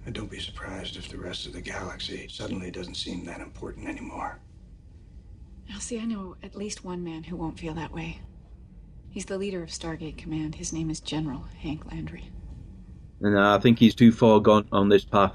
And 0.07 0.14
don't 0.14 0.30
be 0.30 0.40
surprised 0.40 0.96
if 0.96 1.11
the 1.11 1.18
rest 1.18 1.46
of 1.46 1.53
the 1.53 1.61
galaxy 1.61 2.26
suddenly 2.30 2.70
doesn't 2.70 2.94
seem 2.94 3.26
that 3.26 3.42
important 3.42 3.86
anymore. 3.86 4.38
Now, 5.68 5.78
see, 5.78 6.01
I 6.01 6.07
know 6.07 6.36
at 6.42 6.57
least 6.57 6.82
one 6.82 7.05
man 7.05 7.24
who 7.24 7.36
won't 7.36 7.59
feel 7.59 7.74
that 7.74 7.92
way. 7.92 8.20
He's 9.11 9.25
the 9.25 9.39
leader 9.39 9.63
of 9.63 9.71
Stargate 9.71 10.17
Command. 10.17 10.57
His 10.57 10.73
name 10.73 10.91
is 10.91 11.01
General 11.01 11.45
Hank 11.61 11.91
Landry. 11.91 12.31
And 13.21 13.39
I 13.39 13.59
think 13.59 13.79
he's 13.79 13.95
too 13.95 14.13
far 14.13 14.41
gone 14.41 14.69
on 14.71 14.89
this 14.89 15.05
path. 15.05 15.35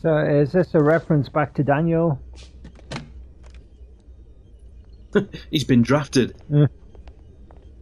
So 0.00 0.18
is 0.18 0.52
this 0.52 0.74
a 0.74 0.80
reference 0.80 1.28
back 1.28 1.54
to 1.54 1.64
Daniel? 1.64 2.20
He's 5.50 5.64
been 5.64 5.82
drafted. 5.82 6.34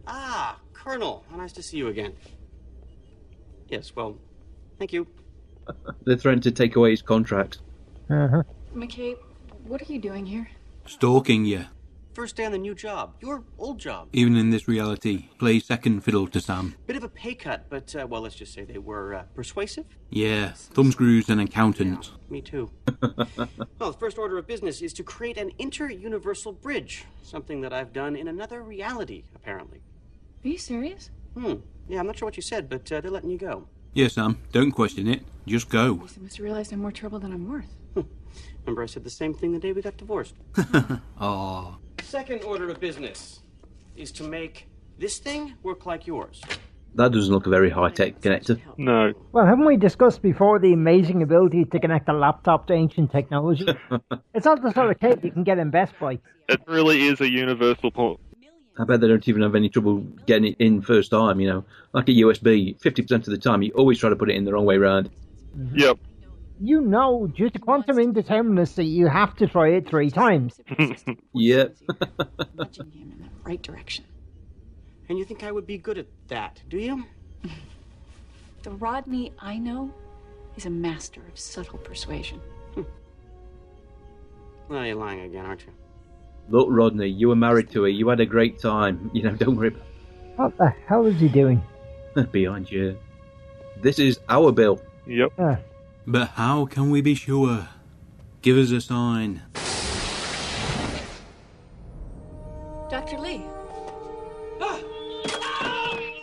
Ah, 0.07 0.59
Colonel. 0.73 1.25
How 1.29 1.37
nice 1.37 1.51
to 1.53 1.63
see 1.63 1.77
you 1.77 1.87
again. 1.87 2.13
Yes, 3.67 3.95
well, 3.95 4.17
thank 4.79 4.93
you. 4.93 5.07
They're 6.05 6.17
threatening 6.17 6.43
to 6.43 6.51
take 6.51 6.75
away 6.75 6.91
his 6.91 7.01
contract. 7.01 7.59
Uh-huh. 8.09 8.43
McKay, 8.75 9.17
what 9.65 9.81
are 9.81 9.91
you 9.91 9.99
doing 9.99 10.25
here? 10.25 10.49
Stalking 10.85 11.45
you. 11.45 11.65
First 12.13 12.35
day 12.35 12.45
on 12.45 12.51
the 12.51 12.59
new 12.59 12.75
job. 12.75 13.15
Your 13.21 13.43
old 13.57 13.79
job. 13.79 14.09
Even 14.13 14.35
in 14.35 14.51
this 14.51 14.67
reality, 14.67 15.29
play 15.39 15.59
second 15.59 16.01
fiddle 16.01 16.27
to 16.27 16.39
Sam. 16.39 16.75
Bit 16.85 16.95
of 16.95 17.03
a 17.03 17.09
pay 17.09 17.33
cut, 17.33 17.65
but, 17.71 17.95
uh, 17.95 18.05
well, 18.05 18.21
let's 18.21 18.35
just 18.35 18.53
say 18.53 18.63
they 18.63 18.77
were 18.77 19.15
uh, 19.15 19.23
persuasive. 19.33 19.85
Yeah, 20.11 20.51
thumbscrews 20.53 21.29
and 21.29 21.41
accountants. 21.41 22.11
Me 22.29 22.39
too. 22.39 22.69
well, 23.01 23.91
the 23.91 23.97
first 23.99 24.19
order 24.19 24.37
of 24.37 24.45
business 24.45 24.83
is 24.83 24.93
to 24.93 25.03
create 25.03 25.37
an 25.37 25.53
inter-universal 25.57 26.53
bridge. 26.53 27.05
Something 27.23 27.61
that 27.61 27.73
I've 27.73 27.91
done 27.93 28.15
in 28.15 28.27
another 28.27 28.61
reality, 28.61 29.23
apparently. 29.35 29.81
Are 30.45 30.47
you 30.47 30.59
serious? 30.59 31.09
Hmm. 31.35 31.55
Yeah, 31.89 31.99
I'm 31.99 32.05
not 32.05 32.19
sure 32.19 32.27
what 32.27 32.37
you 32.37 32.43
said, 32.43 32.69
but 32.69 32.91
uh, 32.91 33.01
they're 33.01 33.09
letting 33.09 33.31
you 33.31 33.39
go. 33.39 33.67
Yeah, 33.93 34.07
Sam, 34.07 34.37
don't 34.51 34.71
question 34.71 35.07
it. 35.07 35.23
Just 35.47 35.67
go. 35.67 35.93
I 35.95 36.21
must 36.21 36.37
have 36.37 36.43
realized 36.43 36.71
I'm 36.73 36.79
more 36.79 36.91
trouble 36.91 37.17
than 37.17 37.33
I'm 37.33 37.49
worth. 37.49 37.73
Remember 38.65 38.83
I 38.83 38.85
said 38.85 39.03
the 39.03 39.09
same 39.09 39.33
thing 39.33 39.51
the 39.51 39.59
day 39.59 39.71
we 39.71 39.81
got 39.81 39.97
divorced. 39.97 40.35
Oh. 41.19 41.77
Second 42.13 42.43
order 42.43 42.69
of 42.69 42.79
business 42.79 43.39
is 43.95 44.11
to 44.11 44.23
make 44.23 44.67
this 44.99 45.17
thing 45.17 45.55
work 45.63 45.87
like 45.87 46.05
yours. 46.05 46.43
That 46.93 47.11
doesn't 47.11 47.33
look 47.33 47.47
a 47.47 47.49
very 47.49 47.71
high 47.71 47.89
tech 47.89 48.21
connector. 48.21 48.61
No. 48.77 49.13
Well, 49.31 49.47
haven't 49.47 49.65
we 49.65 49.77
discussed 49.77 50.21
before 50.21 50.59
the 50.59 50.73
amazing 50.73 51.23
ability 51.23 51.65
to 51.65 51.79
connect 51.79 52.07
a 52.09 52.13
laptop 52.13 52.67
to 52.67 52.73
ancient 52.73 53.11
technology? 53.11 53.65
it's 54.35 54.45
not 54.45 54.61
the 54.61 54.71
sort 54.73 54.91
of 54.91 54.99
kit 54.99 55.23
you 55.23 55.31
can 55.31 55.43
get 55.43 55.57
in 55.57 55.71
Best 55.71 55.95
Buy. 55.99 56.19
It 56.47 56.61
really 56.67 57.01
is 57.01 57.19
a 57.19 57.27
universal 57.27 57.89
point. 57.89 58.19
I 58.77 58.83
bet 58.83 59.01
they 59.01 59.07
don't 59.07 59.27
even 59.27 59.41
have 59.41 59.55
any 59.55 59.69
trouble 59.69 60.01
getting 60.27 60.51
it 60.51 60.57
in 60.59 60.83
first 60.83 61.09
time, 61.09 61.39
you 61.39 61.49
know. 61.49 61.65
Like 61.93 62.09
a 62.09 62.11
USB, 62.11 62.79
50% 62.79 63.11
of 63.11 63.25
the 63.25 63.39
time, 63.39 63.63
you 63.63 63.71
always 63.71 63.97
try 63.97 64.11
to 64.11 64.15
put 64.15 64.29
it 64.29 64.35
in 64.35 64.45
the 64.45 64.53
wrong 64.53 64.65
way 64.65 64.77
round. 64.77 65.09
Yep. 65.73 65.97
You 66.59 66.81
know, 66.81 67.27
due 67.27 67.49
to 67.49 67.59
quantum 67.59 67.97
indeterminacy, 67.97 68.89
you 68.89 69.07
have 69.07 69.35
to 69.37 69.47
try 69.47 69.69
it 69.69 69.89
three 69.89 70.09
times. 70.09 70.59
yep. 71.33 71.75
Nudging 72.55 72.91
him 72.91 73.11
in 73.11 73.19
the 73.19 73.29
right 73.43 73.61
direction. 73.61 74.05
And 75.09 75.17
you 75.17 75.25
think 75.25 75.43
I 75.43 75.51
would 75.51 75.67
be 75.67 75.77
good 75.77 75.97
at 75.97 76.07
that, 76.27 76.61
do 76.69 76.77
you? 76.77 77.05
The 78.63 78.71
Rodney 78.71 79.33
I 79.39 79.57
know 79.57 79.93
is 80.55 80.65
a 80.65 80.69
master 80.69 81.21
of 81.27 81.37
subtle 81.37 81.79
persuasion. 81.79 82.39
Well, 84.69 84.85
you're 84.85 84.95
lying 84.95 85.19
again, 85.19 85.45
aren't 85.45 85.65
you? 85.65 85.73
Look, 86.49 86.67
Rodney, 86.71 87.07
you 87.07 87.27
were 87.27 87.35
married 87.35 87.69
to 87.71 87.83
her. 87.83 87.89
You 87.89 88.07
had 88.07 88.21
a 88.21 88.25
great 88.25 88.59
time. 88.59 89.11
You 89.13 89.23
know, 89.23 89.35
don't 89.35 89.57
worry. 89.57 89.75
What 90.37 90.57
the 90.57 90.73
hell 90.87 91.05
is 91.05 91.19
he 91.19 91.27
doing? 91.27 91.61
Behind 92.31 92.71
you. 92.71 92.97
This 93.81 93.99
is 93.99 94.19
our 94.29 94.51
bill. 94.51 94.81
Yep. 95.05 95.33
Ah. 95.37 95.57
But 96.05 96.29
how 96.29 96.65
can 96.65 96.89
we 96.89 97.01
be 97.01 97.15
sure? 97.15 97.69
Give 98.41 98.57
us 98.57 98.71
a 98.71 98.81
sign. 98.81 99.41
Dr. 102.89 103.19
Lee. 103.19 103.43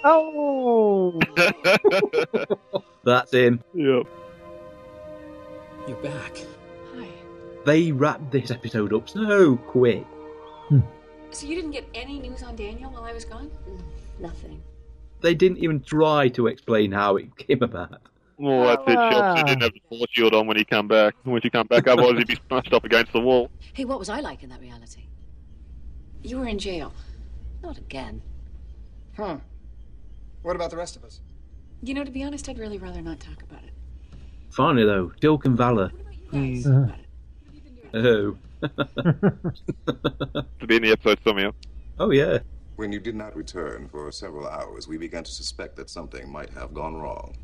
Oh! 0.02 1.20
That's 3.04 3.32
him. 3.32 3.62
Yep. 3.74 4.06
You're 5.86 5.96
back. 5.98 6.38
Hi. 6.94 7.08
They 7.66 7.92
wrapped 7.92 8.30
this 8.30 8.50
episode 8.50 8.92
up 8.92 9.08
so 9.08 9.56
quick. 9.56 10.06
Hmm. 10.68 10.80
So 11.30 11.46
you 11.46 11.54
didn't 11.54 11.72
get 11.72 11.86
any 11.94 12.18
news 12.18 12.42
on 12.42 12.56
Daniel 12.56 12.90
while 12.90 13.04
I 13.04 13.12
was 13.12 13.24
gone? 13.24 13.50
Mm, 13.68 13.80
nothing. 14.20 14.62
They 15.20 15.34
didn't 15.34 15.58
even 15.58 15.80
try 15.82 16.28
to 16.28 16.46
explain 16.46 16.92
how 16.92 17.16
it 17.16 17.36
came 17.36 17.62
about. 17.62 18.00
Well, 18.40 18.64
that's 18.68 18.82
it. 18.88 18.94
Shops. 18.94 19.40
He 19.40 19.44
didn't 19.44 19.62
have 19.62 19.72
the 19.74 19.82
force 19.88 20.10
shield 20.12 20.34
on 20.34 20.46
when 20.46 20.56
he 20.56 20.64
come 20.64 20.88
back. 20.88 21.14
When 21.24 21.40
you 21.44 21.50
come 21.50 21.66
back, 21.66 21.86
otherwise 21.86 22.16
he'd 22.16 22.26
be 22.26 22.38
smashed 22.48 22.72
up 22.72 22.84
against 22.84 23.12
the 23.12 23.20
wall. 23.20 23.50
Hey, 23.74 23.84
what 23.84 23.98
was 23.98 24.08
I 24.08 24.20
like 24.20 24.42
in 24.42 24.48
that 24.48 24.60
reality? 24.60 25.08
You 26.22 26.38
were 26.38 26.46
in 26.48 26.58
jail. 26.58 26.92
Not 27.62 27.76
again. 27.76 28.22
Huh. 29.16 29.36
What 30.42 30.56
about 30.56 30.70
the 30.70 30.78
rest 30.78 30.96
of 30.96 31.04
us? 31.04 31.20
You 31.82 31.92
know, 31.92 32.02
to 32.02 32.10
be 32.10 32.22
honest, 32.22 32.48
I'd 32.48 32.58
really 32.58 32.78
rather 32.78 33.02
not 33.02 33.20
talk 33.20 33.42
about 33.42 33.62
it. 33.62 33.72
Finally, 34.50 34.84
though, 34.86 35.12
Teal'c 35.20 35.44
and 35.44 35.56
Vala. 35.56 35.90
Oh. 37.92 38.36
To 40.60 40.66
be 40.66 40.76
in 40.76 40.82
the 40.82 40.92
episode 40.92 41.18
somehow. 41.26 41.50
oh, 41.98 42.10
yeah. 42.10 42.38
When 42.76 42.92
you 42.92 43.00
did 43.00 43.14
not 43.16 43.34
return 43.36 43.88
for 43.88 44.10
several 44.12 44.46
hours, 44.46 44.86
we 44.86 44.96
began 44.96 45.24
to 45.24 45.30
suspect 45.30 45.76
that 45.76 45.90
something 45.90 46.30
might 46.30 46.50
have 46.50 46.72
gone 46.72 46.94
wrong. 46.94 47.34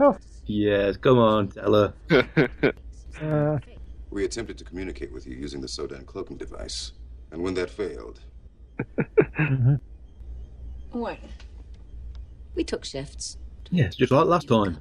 Oh, 0.00 0.16
Yes, 0.46 0.96
come 0.96 1.18
on, 1.18 1.48
tell 1.48 1.74
her. 1.74 1.94
uh, 3.20 3.58
We 4.10 4.24
attempted 4.24 4.56
to 4.58 4.64
communicate 4.64 5.12
with 5.12 5.26
you 5.26 5.34
using 5.36 5.60
the 5.60 5.66
Sodan 5.66 6.06
cloaking 6.06 6.36
device, 6.36 6.92
and 7.32 7.42
when 7.42 7.54
that 7.54 7.70
failed, 7.70 8.20
mhm. 9.38 9.80
What? 10.92 11.18
We 12.54 12.64
took 12.64 12.84
shifts. 12.84 13.36
Yes, 13.70 13.96
just 13.96 14.12
like 14.12 14.26
last 14.26 14.48
time. 14.48 14.78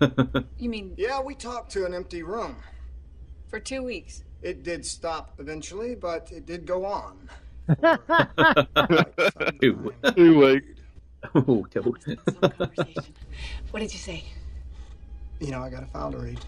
You 0.58 0.68
mean 0.70 0.94
Yeah, 0.96 1.20
we 1.20 1.34
talked 1.34 1.70
to 1.72 1.84
an 1.86 1.94
empty 1.94 2.22
room. 2.22 2.56
for 3.48 3.58
two 3.60 3.82
weeks? 3.82 4.22
It 4.42 4.62
did 4.62 4.84
stop 4.86 5.34
eventually, 5.38 5.94
but 5.94 6.30
it 6.30 6.46
did 6.46 6.64
go 6.66 6.84
on. 6.84 7.28
Two 9.60 9.92
Two 10.16 10.38
weeks. 10.38 10.66
Oh, 11.34 11.66
Teal'c. 11.70 13.08
What 13.72 13.80
did 13.80 13.92
you 13.92 13.98
say? 13.98 14.24
You 15.40 15.50
know, 15.52 15.62
I 15.62 15.70
got 15.70 15.82
a 15.82 15.86
file 15.86 16.10
to 16.12 16.18
read. 16.18 16.40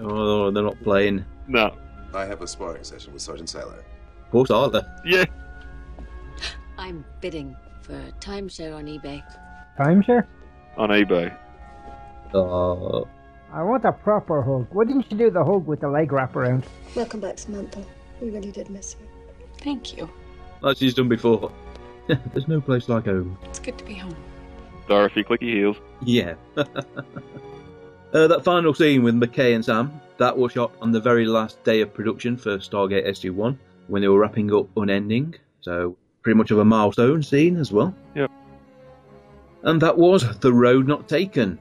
oh, 0.00 0.50
they're 0.50 0.62
not 0.62 0.80
playing. 0.82 1.24
No. 1.48 1.76
I 2.14 2.24
have 2.26 2.42
a 2.42 2.46
sparring 2.46 2.84
session 2.84 3.12
with 3.12 3.22
Sergeant 3.22 3.48
Siler. 3.48 3.78
Of 3.78 4.30
course, 4.30 4.50
are 4.50 4.68
they? 4.68 4.80
Yeah. 5.04 5.24
I'm 6.78 7.04
bidding 7.20 7.56
for 7.82 7.94
a 7.94 8.12
timeshare 8.20 8.74
on 8.76 8.86
eBay. 8.86 9.22
timeshare? 9.78 10.26
On 10.76 10.88
eBay. 10.90 11.36
Oh, 12.34 13.08
I 13.52 13.62
want 13.62 13.84
a 13.84 13.92
proper 13.92 14.42
hug. 14.42 14.66
Why 14.70 14.84
didn't 14.84 15.10
you 15.10 15.16
do 15.18 15.30
the 15.30 15.44
hug 15.44 15.66
with 15.66 15.80
the 15.80 15.88
leg 15.88 16.12
wrap 16.12 16.36
around? 16.36 16.64
Welcome 16.94 17.20
back, 17.20 17.38
Samantha. 17.38 17.84
We 18.20 18.30
really 18.30 18.52
did 18.52 18.70
miss 18.70 18.96
you. 19.00 19.06
Thank 19.58 19.96
you. 19.96 20.08
like 20.60 20.76
she's 20.76 20.94
done 20.94 21.08
before. 21.08 21.50
There's 22.06 22.48
no 22.48 22.60
place 22.60 22.88
like 22.88 23.06
home. 23.06 23.36
It's 23.44 23.58
good 23.58 23.78
to 23.78 23.84
be 23.84 23.94
home. 23.94 24.16
Dorothy 24.88 25.22
Clicky 25.24 25.52
Heels. 25.54 25.76
Yeah. 26.02 26.34
uh, 28.12 28.26
that 28.26 28.44
final 28.44 28.74
scene 28.74 29.02
with 29.02 29.14
McKay 29.14 29.54
and 29.54 29.64
Sam, 29.64 30.00
that 30.18 30.36
was 30.36 30.52
shot 30.52 30.72
on 30.80 30.92
the 30.92 31.00
very 31.00 31.26
last 31.26 31.62
day 31.64 31.80
of 31.80 31.94
production 31.94 32.36
for 32.36 32.58
Stargate 32.58 33.06
SG-1 33.06 33.56
when 33.88 34.02
they 34.02 34.08
were 34.08 34.18
wrapping 34.18 34.52
up 34.52 34.68
Unending. 34.76 35.34
So, 35.60 35.96
pretty 36.22 36.36
much 36.36 36.50
of 36.50 36.58
a 36.58 36.64
milestone 36.64 37.22
scene 37.22 37.56
as 37.56 37.72
well. 37.72 37.94
Yep. 38.14 38.30
And 39.62 39.80
that 39.82 39.96
was 39.96 40.38
The 40.38 40.52
Road 40.52 40.88
Not 40.88 41.08
Taken. 41.08 41.58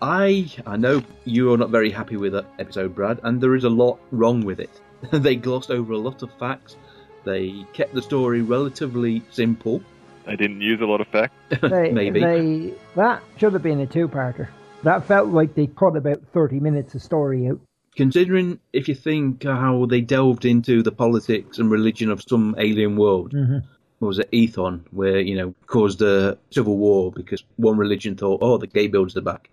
I 0.00 0.48
I 0.64 0.76
know 0.76 1.02
you 1.24 1.52
are 1.52 1.56
not 1.56 1.70
very 1.70 1.90
happy 1.90 2.16
with 2.16 2.32
that 2.32 2.46
episode, 2.58 2.94
Brad, 2.94 3.18
and 3.24 3.40
there 3.40 3.56
is 3.56 3.64
a 3.64 3.68
lot 3.68 3.98
wrong 4.12 4.44
with 4.44 4.60
it. 4.60 4.80
they 5.12 5.34
glossed 5.34 5.70
over 5.70 5.92
a 5.92 5.98
lot 5.98 6.22
of 6.22 6.32
facts. 6.38 6.76
They 7.24 7.66
kept 7.72 7.94
the 7.94 8.02
story 8.02 8.42
relatively 8.42 9.22
simple. 9.30 9.82
They 10.24 10.36
didn't 10.36 10.60
use 10.60 10.80
a 10.80 10.86
lot 10.86 11.00
of 11.00 11.08
facts. 11.08 11.34
They, 11.62 11.90
Maybe. 11.90 12.20
They, 12.20 12.74
that 12.94 13.22
should 13.38 13.52
have 13.54 13.62
been 13.62 13.80
a 13.80 13.86
two-parter. 13.86 14.48
That 14.84 15.04
felt 15.04 15.28
like 15.28 15.54
they 15.54 15.66
cut 15.66 15.96
about 15.96 16.22
30 16.32 16.60
minutes 16.60 16.94
of 16.94 17.02
story 17.02 17.48
out. 17.48 17.60
Considering 17.96 18.60
if 18.72 18.86
you 18.86 18.94
think 18.94 19.42
how 19.42 19.86
they 19.86 20.00
delved 20.00 20.44
into 20.44 20.82
the 20.82 20.92
politics 20.92 21.58
and 21.58 21.70
religion 21.70 22.10
of 22.10 22.22
some 22.22 22.54
alien 22.58 22.96
world, 22.96 23.32
Mhm. 23.32 23.64
what 23.98 24.08
was 24.08 24.18
it, 24.20 24.30
Ethon, 24.30 24.82
where, 24.92 25.18
you 25.18 25.36
know, 25.36 25.52
caused 25.66 26.00
a 26.00 26.38
civil 26.50 26.76
war 26.76 27.10
because 27.10 27.42
one 27.56 27.76
religion 27.76 28.14
thought, 28.14 28.38
oh, 28.40 28.56
the 28.56 28.68
gay 28.68 28.86
builds 28.86 29.14
the 29.14 29.20
back. 29.20 29.50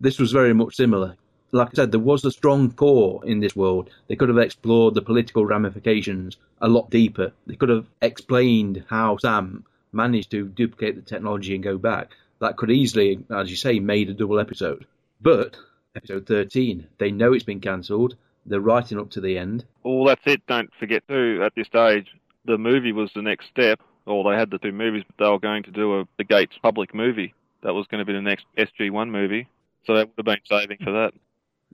This 0.00 0.20
was 0.20 0.30
very 0.30 0.54
much 0.54 0.76
similar. 0.76 1.16
Like 1.50 1.68
I 1.68 1.74
said, 1.74 1.90
there 1.90 1.98
was 1.98 2.24
a 2.24 2.30
strong 2.30 2.70
core 2.70 3.20
in 3.24 3.40
this 3.40 3.56
world. 3.56 3.90
They 4.06 4.14
could 4.14 4.28
have 4.28 4.38
explored 4.38 4.94
the 4.94 5.02
political 5.02 5.44
ramifications 5.44 6.36
a 6.60 6.68
lot 6.68 6.90
deeper. 6.90 7.32
They 7.46 7.56
could 7.56 7.70
have 7.70 7.86
explained 8.00 8.84
how 8.88 9.16
Sam 9.16 9.64
managed 9.92 10.30
to 10.32 10.46
duplicate 10.46 10.94
the 10.94 11.02
technology 11.02 11.54
and 11.54 11.64
go 11.64 11.78
back. 11.78 12.12
That 12.40 12.56
could 12.56 12.70
easily, 12.70 13.24
as 13.30 13.50
you 13.50 13.56
say, 13.56 13.80
made 13.80 14.10
a 14.10 14.14
double 14.14 14.38
episode. 14.38 14.86
But 15.20 15.56
episode 15.96 16.26
13, 16.26 16.86
they 16.98 17.10
know 17.10 17.32
it's 17.32 17.44
been 17.44 17.60
cancelled. 17.60 18.16
They're 18.46 18.60
writing 18.60 18.98
up 18.98 19.10
to 19.10 19.20
the 19.20 19.36
end. 19.38 19.64
Well, 19.82 20.04
that's 20.04 20.22
it. 20.26 20.46
Don't 20.46 20.70
forget 20.78 21.02
too. 21.08 21.42
At 21.44 21.54
this 21.54 21.66
stage, 21.66 22.06
the 22.44 22.58
movie 22.58 22.92
was 22.92 23.10
the 23.14 23.22
next 23.22 23.48
step. 23.48 23.80
Or 24.06 24.24
they 24.24 24.38
had 24.38 24.50
the 24.50 24.58
two 24.58 24.72
movies, 24.72 25.04
but 25.06 25.22
they 25.22 25.30
were 25.30 25.38
going 25.38 25.64
to 25.64 25.70
do 25.70 26.00
a 26.00 26.04
the 26.16 26.24
Gates 26.24 26.56
public 26.62 26.94
movie. 26.94 27.34
That 27.62 27.74
was 27.74 27.86
going 27.88 27.98
to 27.98 28.06
be 28.06 28.14
the 28.14 28.22
next 28.22 28.46
SG1 28.56 29.10
movie. 29.10 29.48
So 29.84 29.94
that 29.94 30.08
would 30.08 30.14
have 30.16 30.24
been 30.24 30.38
saving 30.48 30.78
for 30.82 30.92
that. 30.92 31.12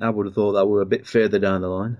I 0.00 0.10
would 0.10 0.26
have 0.26 0.34
thought 0.34 0.54
that 0.54 0.66
were 0.66 0.80
a 0.80 0.86
bit 0.86 1.06
further 1.06 1.38
down 1.38 1.60
the 1.60 1.68
line. 1.68 1.98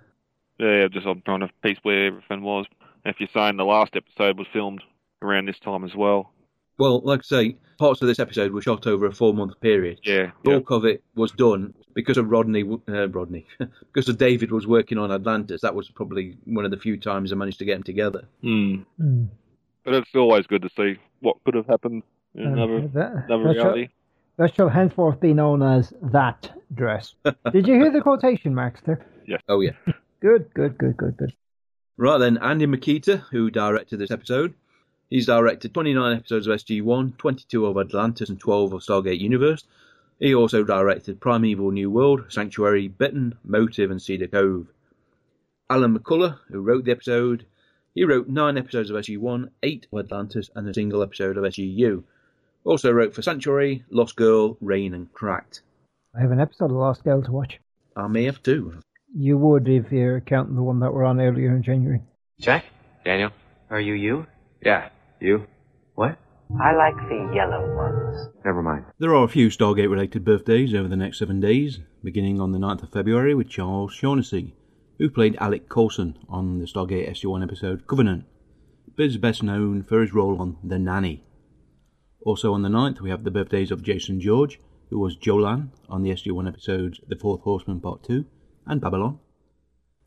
Yeah, 0.59 0.89
just 0.89 1.07
I'm 1.07 1.23
trying 1.23 1.41
to 1.41 1.51
piece 1.63 1.79
where 1.83 2.07
everything 2.07 2.43
was. 2.43 2.67
If 3.05 3.17
you're 3.21 3.29
saying 3.33 3.59
the 3.59 3.65
last 3.65 3.95
episode 3.95 4.39
was 4.39 4.49
filmed 4.53 4.83
around 5.23 5.47
this 5.47 5.59
time 5.61 5.85
as 5.85 5.95
well. 5.95 6.33
Well, 6.79 7.01
like 7.01 7.21
I 7.21 7.23
say, 7.23 7.57
parts 7.79 8.03
of 8.03 8.09
this 8.09 8.19
episode 8.19 8.53
were 8.53 8.63
shot 8.63 8.87
over 8.87 9.07
a 9.07 9.13
four-month 9.13 9.61
period. 9.61 10.01
Yeah. 10.03 10.31
Bulk 10.43 10.71
of 10.71 10.85
it 10.85 11.03
was 11.15 11.31
done 11.33 11.75
because 11.95 12.17
of 12.19 12.31
Rodney. 12.31 12.65
Uh, 12.89 13.09
Rodney, 13.09 13.47
because 13.59 14.09
of 14.09 14.19
David 14.19 14.51
was 14.51 14.67
working 14.67 14.99
on 14.99 15.13
Atlantis. 15.13 15.61
That 15.63 15.75
was 15.75 15.89
probably 15.91 16.37
one 16.45 16.65
of 16.65 16.71
the 16.71 16.77
few 16.77 16.97
times 16.97 17.33
I 17.33 17.37
managed 17.37 17.59
to 17.61 17.65
get 17.65 17.75
them 17.75 17.83
together. 17.85 18.25
Hmm. 18.43 18.77
Hmm. 18.99 19.25
But 19.85 19.95
it's 19.95 20.15
always 20.15 20.47
good 20.47 20.63
to 20.63 20.71
see 20.77 20.99
what 21.21 21.37
could 21.45 21.55
have 21.55 21.67
happened 21.67 22.03
in 22.35 22.47
Uh, 22.47 22.53
another 22.53 22.81
that- 22.89 23.25
another 23.29 23.45
that 23.55 23.57
shall- 23.57 23.85
That 24.37 24.55
shall 24.57 24.69
henceforth 24.69 25.21
be 25.21 25.33
known 25.33 25.63
as 25.63 25.93
that 26.03 26.51
dress. 26.75 27.15
Did 27.53 27.69
you 27.69 27.75
hear 27.75 27.93
the 27.93 28.01
quotation 28.01 28.53
marks 28.55 28.81
there? 28.85 29.07
Yes. 29.27 29.41
Oh 29.49 29.61
yeah. 29.61 29.73
Good, 30.21 30.53
good, 30.55 30.77
good, 30.79 30.97
good, 30.97 31.17
good. 31.17 31.33
Right 31.97 32.19
then, 32.19 32.39
Andy 32.39 32.67
Mikita, 32.67 33.19
who 33.31 33.51
directed 33.51 33.99
this 34.01 34.11
episode, 34.11 34.55
he's 35.15 35.27
directed 35.27 35.73
29 35.73 36.17
episodes 36.17 36.49
of 36.49 36.59
SG-1, 36.59 37.17
22 37.19 37.67
of 37.67 37.79
Atlantis, 37.79 38.31
and 38.31 38.41
12 38.41 38.73
of 38.73 38.81
Stargate 38.81 39.21
Universe. 39.21 39.63
He 40.19 40.35
also 40.35 40.65
directed 40.65 41.21
Primeval 41.21 41.71
New 41.71 41.89
World, 41.89 42.25
Sanctuary, 42.31 42.89
Bitten, 42.89 43.39
Motive, 43.45 43.93
and 43.93 44.03
Cedar 44.03 44.27
Cove. 44.27 44.67
Alan 45.71 45.97
McCullough, 45.97 46.41
who 46.49 46.61
wrote 46.61 46.85
the 46.85 46.91
episode, 46.91 47.47
he 47.95 48.03
wrote 48.03 48.27
nine 48.27 48.59
episodes 48.59 48.91
of 48.91 48.97
SG-1, 48.97 49.51
eight 49.63 49.87
of 49.93 50.01
Atlantis, 50.01 50.51
and 50.57 50.69
a 50.69 50.75
single 50.75 51.01
episode 51.01 51.37
of 51.39 51.45
SGU. 51.45 52.03
Also 52.65 52.91
wrote 52.91 53.15
for 53.15 53.23
Sanctuary, 53.23 53.85
Lost 53.91 54.17
Girl, 54.17 54.57
Rain, 54.61 54.95
and 54.95 55.13
Cracked. 55.13 55.63
I 56.17 56.23
have 56.23 56.33
an 56.33 56.41
episode 56.41 56.73
of 56.73 56.77
Lost 56.77 57.05
Girl 57.05 57.23
to 57.23 57.31
watch. 57.31 57.61
I 57.95 58.09
may 58.09 58.25
have 58.25 58.43
two. 58.43 58.81
You 59.17 59.39
would 59.39 59.69
if 59.69 59.93
you're 59.93 60.21
counting 60.21 60.57
the 60.57 60.63
one 60.63 60.81
that 60.81 60.93
were 60.93 61.05
on 61.05 61.21
earlier 61.21 61.55
in 61.55 61.63
January. 61.63 62.03
Jack? 62.41 62.65
Daniel? 63.05 63.31
Are 63.71 63.81
you 63.81 63.95
you? 63.95 64.27
Yeah, 64.61 64.89
you. 65.21 65.47
What? 65.95 66.19
I 66.61 66.75
like 66.75 66.97
the 67.09 67.33
yellow 67.35 67.75
ones. 67.77 68.29
Never 68.45 68.63
mind. 68.63 68.85
There 68.99 69.15
are 69.15 69.25
a 69.25 69.29
few 69.29 69.49
Stargate 69.49 69.91
related 69.91 70.25
birthdays 70.25 70.75
over 70.75 70.89
the 70.89 70.97
next 70.97 71.19
seven 71.19 71.41
days, 71.41 71.81
beginning 72.03 72.41
on 72.41 72.53
the 72.53 72.59
9th 72.59 72.83
of 72.83 72.93
February 72.93 73.35
with 73.35 73.49
Charles 73.49 73.93
Shaughnessy, 73.93 74.55
who 74.99 75.09
played 75.11 75.37
Alec 75.41 75.69
Colson 75.69 76.19
on 76.29 76.59
the 76.59 76.67
Stargate 76.67 77.11
SG1 77.11 77.43
episode 77.43 77.87
Covenant, 77.87 78.25
but 78.97 79.07
is 79.07 79.17
best 79.17 79.43
known 79.43 79.83
for 79.83 80.01
his 80.03 80.13
role 80.13 80.41
on 80.41 80.57
The 80.63 80.79
Nanny. 80.79 81.25
Also 82.25 82.53
on 82.53 82.63
the 82.63 82.69
9th, 82.69 83.01
we 83.01 83.11
have 83.11 83.25
the 83.25 83.31
birthdays 83.31 83.71
of 83.71 83.83
Jason 83.83 84.21
George, 84.21 84.61
who 84.91 84.99
was 84.99 85.17
Jolan 85.17 85.71
on 85.89 86.03
the 86.03 86.11
SG1 86.11 86.47
episodes 86.47 87.01
The 87.09 87.17
Fourth 87.17 87.41
Horseman 87.43 87.81
Part 87.81 88.05
2 88.05 88.25
and 88.67 88.81
Babylon. 88.81 89.19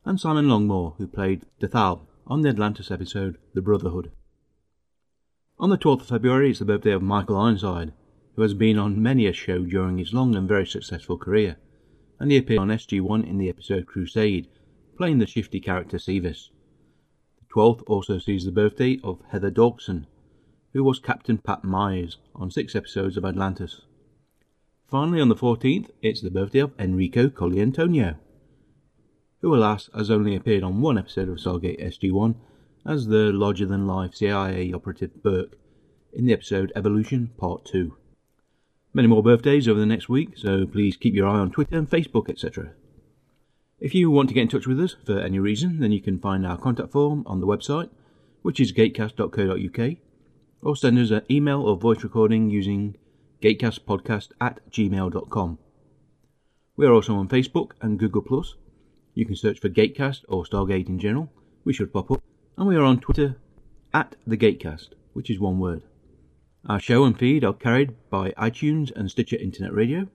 and 0.05 0.19
Simon 0.19 0.45
Longmore, 0.47 0.95
who 0.97 1.07
played 1.07 1.45
Dethal 1.59 2.07
on 2.27 2.41
the 2.41 2.49
Atlantis 2.49 2.91
episode 2.91 3.37
The 3.53 3.61
Brotherhood. 3.61 4.11
On 5.59 5.71
the 5.71 5.77
12th 5.77 6.01
of 6.01 6.07
February 6.07 6.51
is 6.51 6.59
the 6.59 6.65
birthday 6.65 6.91
of 6.91 7.01
Michael 7.01 7.35
Ironside, 7.35 7.91
who 8.35 8.43
has 8.43 8.53
been 8.53 8.77
on 8.77 9.01
many 9.01 9.25
a 9.25 9.33
show 9.33 9.63
during 9.63 9.97
his 9.97 10.13
long 10.13 10.35
and 10.35 10.47
very 10.47 10.67
successful 10.67 11.17
career, 11.17 11.57
and 12.19 12.29
he 12.29 12.37
appeared 12.37 12.59
on 12.59 12.67
SG1 12.67 13.27
in 13.27 13.39
the 13.39 13.49
episode 13.49 13.87
Crusade, 13.87 14.47
playing 14.95 15.17
the 15.17 15.25
shifty 15.25 15.59
character 15.59 15.97
Sevis. 15.97 16.49
The 17.39 17.51
12th 17.51 17.81
also 17.87 18.19
sees 18.19 18.45
the 18.45 18.51
birthday 18.51 18.99
of 19.03 19.23
Heather 19.29 19.49
Dawson, 19.49 20.05
who 20.73 20.83
was 20.83 20.99
Captain 20.99 21.39
Pat 21.39 21.63
Myers 21.63 22.19
on 22.35 22.51
six 22.51 22.75
episodes 22.75 23.17
of 23.17 23.25
Atlantis. 23.25 23.81
Finally, 24.87 25.21
on 25.21 25.29
the 25.29 25.35
14th, 25.35 25.89
it's 26.03 26.21
the 26.21 26.29
birthday 26.29 26.59
of 26.59 26.73
Enrico 26.77 27.29
Colantoni, 27.29 28.15
who 29.41 29.55
alas 29.55 29.89
has 29.95 30.11
only 30.11 30.35
appeared 30.35 30.61
on 30.61 30.81
one 30.81 30.99
episode 30.99 31.29
of 31.29 31.37
Stargate 31.37 31.83
SG1 31.83 32.35
as 32.87 33.07
the 33.07 33.31
larger 33.33 33.65
than 33.65 33.85
life 33.85 34.15
CIA 34.15 34.71
operative 34.71 35.21
Burke 35.21 35.57
in 36.13 36.25
the 36.25 36.33
episode 36.33 36.71
Evolution 36.75 37.31
Part 37.37 37.65
2. 37.65 37.95
Many 38.93 39.09
more 39.09 39.21
birthdays 39.21 39.67
over 39.67 39.79
the 39.79 39.85
next 39.85 40.07
week, 40.07 40.37
so 40.37 40.65
please 40.65 40.95
keep 40.95 41.13
your 41.13 41.27
eye 41.27 41.39
on 41.39 41.51
Twitter 41.51 41.77
and 41.77 41.89
Facebook, 41.89 42.29
etc. 42.29 42.71
If 43.79 43.93
you 43.93 44.09
want 44.09 44.29
to 44.29 44.33
get 44.33 44.43
in 44.43 44.47
touch 44.47 44.65
with 44.65 44.79
us 44.79 44.95
for 45.05 45.19
any 45.19 45.37
reason, 45.37 45.79
then 45.79 45.91
you 45.91 46.01
can 46.01 46.17
find 46.17 46.47
our 46.47 46.57
contact 46.57 46.93
form 46.93 47.23
on 47.27 47.41
the 47.41 47.45
website, 47.45 47.89
which 48.41 48.59
is 48.59 48.71
gatecast.co.uk, 48.71 49.97
or 50.63 50.75
send 50.75 50.97
us 50.97 51.11
an 51.11 51.23
email 51.29 51.61
or 51.61 51.75
voice 51.75 52.03
recording 52.03 52.49
using 52.49 52.95
gatecastpodcast 53.41 54.29
at 54.39 54.59
gmail.com. 54.71 55.59
We 56.77 56.85
are 56.85 56.93
also 56.93 57.15
on 57.15 57.27
Facebook 57.27 57.71
and 57.81 57.99
Google+. 57.99 58.45
You 59.13 59.25
can 59.25 59.35
search 59.35 59.59
for 59.59 59.69
Gatecast 59.69 60.23
or 60.29 60.45
Stargate 60.45 60.87
in 60.87 60.99
general. 60.99 61.29
We 61.65 61.73
should 61.73 61.91
pop 61.91 62.11
up. 62.11 62.23
And 62.57 62.67
we 62.67 62.75
are 62.75 62.83
on 62.83 62.99
Twitter 62.99 63.35
at 63.93 64.15
the 64.25 64.35
Gatecast, 64.35 64.89
which 65.13 65.29
is 65.29 65.39
one 65.39 65.59
word. 65.59 65.83
Our 66.65 66.79
show 66.79 67.05
and 67.05 67.17
feed 67.17 67.43
are 67.43 67.53
carried 67.53 67.93
by 68.09 68.31
iTunes 68.31 68.91
and 68.95 69.11
Stitcher 69.11 69.35
Internet 69.35 69.75
Radio, 69.75 70.07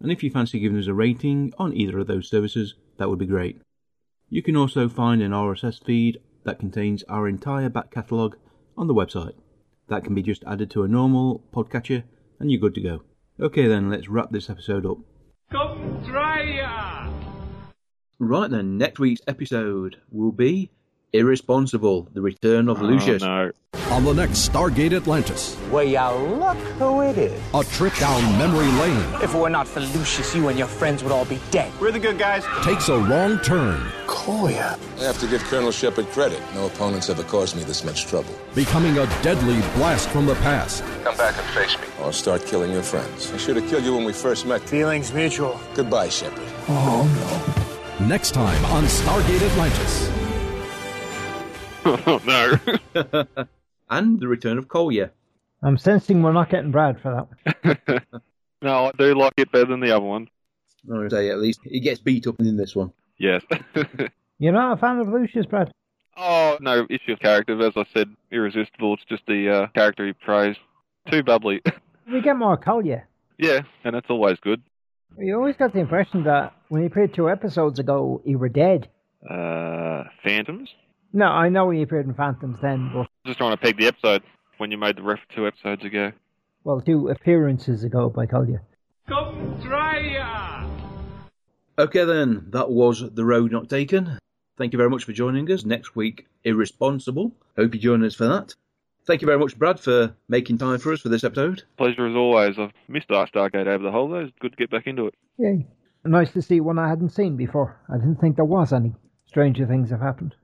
and 0.00 0.10
if 0.10 0.24
you 0.24 0.30
fancy 0.30 0.58
giving 0.58 0.76
us 0.76 0.88
a 0.88 0.92
rating 0.92 1.54
on 1.56 1.72
either 1.72 2.00
of 2.00 2.08
those 2.08 2.28
services, 2.28 2.74
that 2.98 3.08
would 3.08 3.20
be 3.20 3.26
great. 3.26 3.60
You 4.28 4.42
can 4.42 4.56
also 4.56 4.88
find 4.88 5.22
an 5.22 5.30
RSS 5.30 5.84
feed 5.84 6.18
that 6.42 6.58
contains 6.58 7.04
our 7.04 7.28
entire 7.28 7.68
back 7.68 7.92
catalogue 7.92 8.38
on 8.76 8.88
the 8.88 8.94
website. 8.94 9.34
That 9.86 10.02
can 10.02 10.16
be 10.16 10.22
just 10.22 10.42
added 10.48 10.72
to 10.72 10.82
a 10.82 10.88
normal 10.88 11.44
podcatcher 11.54 12.02
and 12.40 12.50
you're 12.50 12.60
good 12.60 12.74
to 12.74 12.80
go. 12.80 13.02
Okay 13.38 13.68
then, 13.68 13.88
let's 13.88 14.08
wrap 14.08 14.32
this 14.32 14.50
episode 14.50 14.84
up. 14.84 14.98
Come 15.52 16.04
try 16.04 16.42
ya! 16.42 17.08
Right 18.18 18.50
then, 18.50 18.78
next 18.78 18.98
week's 18.98 19.22
episode 19.28 19.98
will 20.10 20.32
be 20.32 20.72
Irresponsible, 21.14 22.08
The 22.12 22.20
Return 22.20 22.68
of 22.68 22.82
oh, 22.82 22.86
Lucius. 22.86 23.22
no. 23.22 23.52
On 23.90 24.04
the 24.04 24.12
next 24.12 24.48
Stargate 24.50 24.92
Atlantis, 24.92 25.56
Well, 25.70 25.84
ya 25.84 26.10
look 26.12 26.56
who 26.78 27.02
it 27.02 27.16
is. 27.16 27.40
a 27.54 27.62
trip 27.62 27.94
down 27.98 28.20
memory 28.36 28.66
lane 28.82 29.22
If 29.22 29.32
it 29.32 29.38
were 29.38 29.48
not 29.48 29.68
for 29.68 29.78
Lucius, 29.80 30.34
you 30.34 30.48
and 30.48 30.58
your 30.58 30.66
friends 30.66 31.04
would 31.04 31.12
all 31.12 31.24
be 31.24 31.38
dead. 31.52 31.70
We're 31.80 31.92
the 31.92 32.00
good 32.00 32.18
guys. 32.18 32.44
takes 32.64 32.88
a 32.88 32.98
wrong 32.98 33.38
turn, 33.44 33.80
Kolya. 34.08 34.76
I 34.98 35.02
have 35.04 35.18
to 35.20 35.28
give 35.28 35.40
Colonel 35.44 35.70
Shepard 35.70 36.06
credit. 36.06 36.40
No 36.54 36.66
opponents 36.66 37.08
ever 37.08 37.22
caused 37.22 37.54
me 37.56 37.62
this 37.62 37.84
much 37.84 38.06
trouble. 38.06 38.34
becoming 38.56 38.98
a 38.98 39.06
deadly 39.22 39.60
blast 39.76 40.08
from 40.08 40.26
the 40.26 40.34
past. 40.36 40.82
Come 41.04 41.16
back 41.16 41.36
and 41.38 41.46
face 41.54 41.78
me. 41.78 41.86
Or 42.02 42.12
start 42.12 42.44
killing 42.46 42.72
your 42.72 42.82
friends. 42.82 43.30
I 43.32 43.36
should 43.36 43.54
have 43.56 43.68
killed 43.70 43.84
you 43.84 43.94
when 43.94 44.04
we 44.04 44.12
first 44.12 44.46
met. 44.46 44.62
Feelings 44.68 45.12
mutual. 45.12 45.60
Goodbye, 45.76 46.08
Shepard. 46.08 46.42
Oh, 46.68 47.06
no. 48.00 48.06
Next 48.08 48.32
time 48.32 48.64
on 48.66 48.82
Stargate 48.84 49.42
Atlantis. 49.52 50.10
No. 51.84 52.58
and 53.90 54.20
The 54.20 54.28
Return 54.28 54.58
of 54.58 54.68
Kolya. 54.68 55.10
I'm 55.62 55.78
sensing 55.78 56.22
we're 56.22 56.32
not 56.32 56.50
getting 56.50 56.70
Brad 56.70 57.00
for 57.00 57.26
that 57.62 57.78
one. 57.86 58.20
no, 58.62 58.86
I 58.86 58.90
do 58.98 59.14
like 59.14 59.32
it 59.36 59.50
better 59.52 59.66
than 59.66 59.80
the 59.80 59.94
other 59.94 60.04
one. 60.04 60.28
I 60.92 60.98
would 60.98 61.10
say 61.10 61.30
at 61.30 61.38
least 61.38 61.60
he 61.64 61.80
gets 61.80 62.00
beat 62.00 62.26
up 62.26 62.38
in 62.40 62.56
this 62.56 62.76
one. 62.76 62.92
Yes. 63.18 63.42
You're 64.38 64.52
not 64.52 64.76
a 64.76 64.80
fan 64.80 64.98
of 64.98 65.08
Lucius, 65.08 65.46
Brad? 65.46 65.70
oh, 66.16 66.58
no 66.60 66.86
issue 66.90 67.12
of 67.12 67.18
character. 67.20 67.60
As 67.60 67.72
I 67.76 67.84
said, 67.94 68.14
irresistible. 68.30 68.94
It's 68.94 69.04
just 69.04 69.24
the 69.26 69.48
uh, 69.50 69.66
character 69.68 70.06
he 70.06 70.12
praised. 70.12 70.58
Too 71.10 71.22
bubbly. 71.22 71.62
We 72.10 72.20
get 72.20 72.36
more 72.36 72.56
Kolya. 72.56 73.04
yeah, 73.38 73.62
and 73.84 73.94
that's 73.94 74.10
always 74.10 74.38
good. 74.40 74.62
You 75.18 75.36
always 75.36 75.56
got 75.56 75.72
the 75.72 75.78
impression 75.78 76.24
that 76.24 76.52
when 76.68 76.82
he 76.82 76.86
appeared 76.86 77.14
two 77.14 77.30
episodes 77.30 77.78
ago, 77.78 78.20
he 78.24 78.36
were 78.36 78.48
dead. 78.48 78.88
Uh, 79.28 80.04
Phantoms? 80.22 80.68
No, 81.16 81.26
I 81.26 81.48
know 81.48 81.70
he 81.70 81.80
appeared 81.80 82.06
in 82.06 82.14
Phantoms 82.14 82.58
then, 82.60 82.90
but 82.92 83.06
Just 83.24 83.38
trying 83.38 83.52
to 83.52 83.56
peg 83.56 83.76
the 83.78 83.86
episode 83.86 84.24
when 84.58 84.72
you 84.72 84.76
made 84.78 84.96
the 84.96 85.02
reference 85.02 85.30
two 85.32 85.46
episodes 85.46 85.84
ago. 85.84 86.10
well, 86.64 86.80
two 86.80 87.08
appearances 87.08 87.84
ago 87.84 88.08
by 88.08 88.26
Kolya. 88.26 88.60
Come 89.08 89.60
try 89.62 89.98
ya! 90.00 90.66
Okay 91.78 92.04
then, 92.04 92.46
that 92.50 92.68
was 92.70 93.08
The 93.14 93.24
Road 93.24 93.52
Not 93.52 93.68
Taken. 93.70 94.18
Thank 94.58 94.72
you 94.72 94.76
very 94.76 94.90
much 94.90 95.04
for 95.04 95.12
joining 95.12 95.50
us. 95.52 95.64
Next 95.64 95.94
week, 95.94 96.26
Irresponsible. 96.44 97.32
Hope 97.56 97.74
you 97.74 97.80
join 97.80 98.04
us 98.04 98.14
for 98.16 98.26
that. 98.26 98.54
Thank 99.06 99.20
you 99.22 99.26
very 99.26 99.38
much, 99.38 99.56
Brad, 99.58 99.78
for 99.78 100.14
making 100.28 100.58
time 100.58 100.78
for 100.78 100.92
us 100.92 101.00
for 101.00 101.10
this 101.10 101.24
episode. 101.24 101.62
Pleasure 101.76 102.06
as 102.08 102.16
always. 102.16 102.58
I've 102.58 102.72
missed 102.88 103.08
Dark 103.08 103.30
Stargate 103.32 103.66
over 103.66 103.84
the 103.84 103.90
whole 103.92 104.08
holidays. 104.08 104.32
Good 104.40 104.52
to 104.52 104.56
get 104.56 104.70
back 104.70 104.86
into 104.88 105.06
it. 105.06 105.14
Yay. 105.38 105.66
Nice 106.04 106.32
to 106.32 106.42
see 106.42 106.60
one 106.60 106.78
I 106.78 106.88
hadn't 106.88 107.10
seen 107.10 107.36
before. 107.36 107.78
I 107.88 107.98
didn't 107.98 108.16
think 108.20 108.36
there 108.36 108.44
was 108.44 108.72
any. 108.72 108.94
Stranger 109.26 109.66
things 109.66 109.90
have 109.90 110.00
happened. 110.00 110.34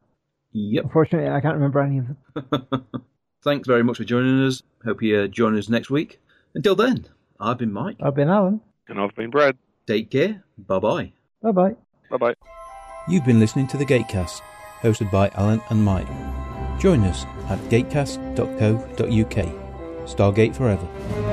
Yep. 0.52 0.84
Unfortunately, 0.84 1.30
I 1.30 1.40
can't 1.40 1.54
remember 1.54 1.80
any 1.80 1.98
of 1.98 2.06
them. 2.08 2.76
Thanks 3.44 3.66
very 3.66 3.82
much 3.82 3.96
for 3.98 4.04
joining 4.04 4.44
us. 4.46 4.62
Hope 4.84 5.02
you 5.02 5.18
uh, 5.20 5.26
join 5.26 5.56
us 5.56 5.68
next 5.68 5.90
week. 5.90 6.20
Until 6.54 6.74
then, 6.74 7.06
I've 7.38 7.58
been 7.58 7.72
Mike. 7.72 7.96
I've 8.02 8.14
been 8.14 8.28
Alan. 8.28 8.60
And 8.88 9.00
I've 9.00 9.14
been 9.14 9.30
Brad. 9.30 9.56
Take 9.86 10.10
care. 10.10 10.44
Bye 10.58 10.78
bye. 10.78 11.12
Bye 11.42 11.52
bye. 11.52 11.76
Bye 12.10 12.16
bye. 12.16 12.34
You've 13.08 13.24
been 13.24 13.40
listening 13.40 13.66
to 13.68 13.76
the 13.76 13.84
Gatecast, 13.86 14.40
hosted 14.82 15.10
by 15.10 15.30
Alan 15.30 15.62
and 15.70 15.82
Mike. 15.82 16.08
Join 16.78 17.04
us 17.04 17.24
at 17.48 17.58
gatecast.co.uk. 17.70 19.46
Stargate 20.06 20.56
Forever. 20.56 21.29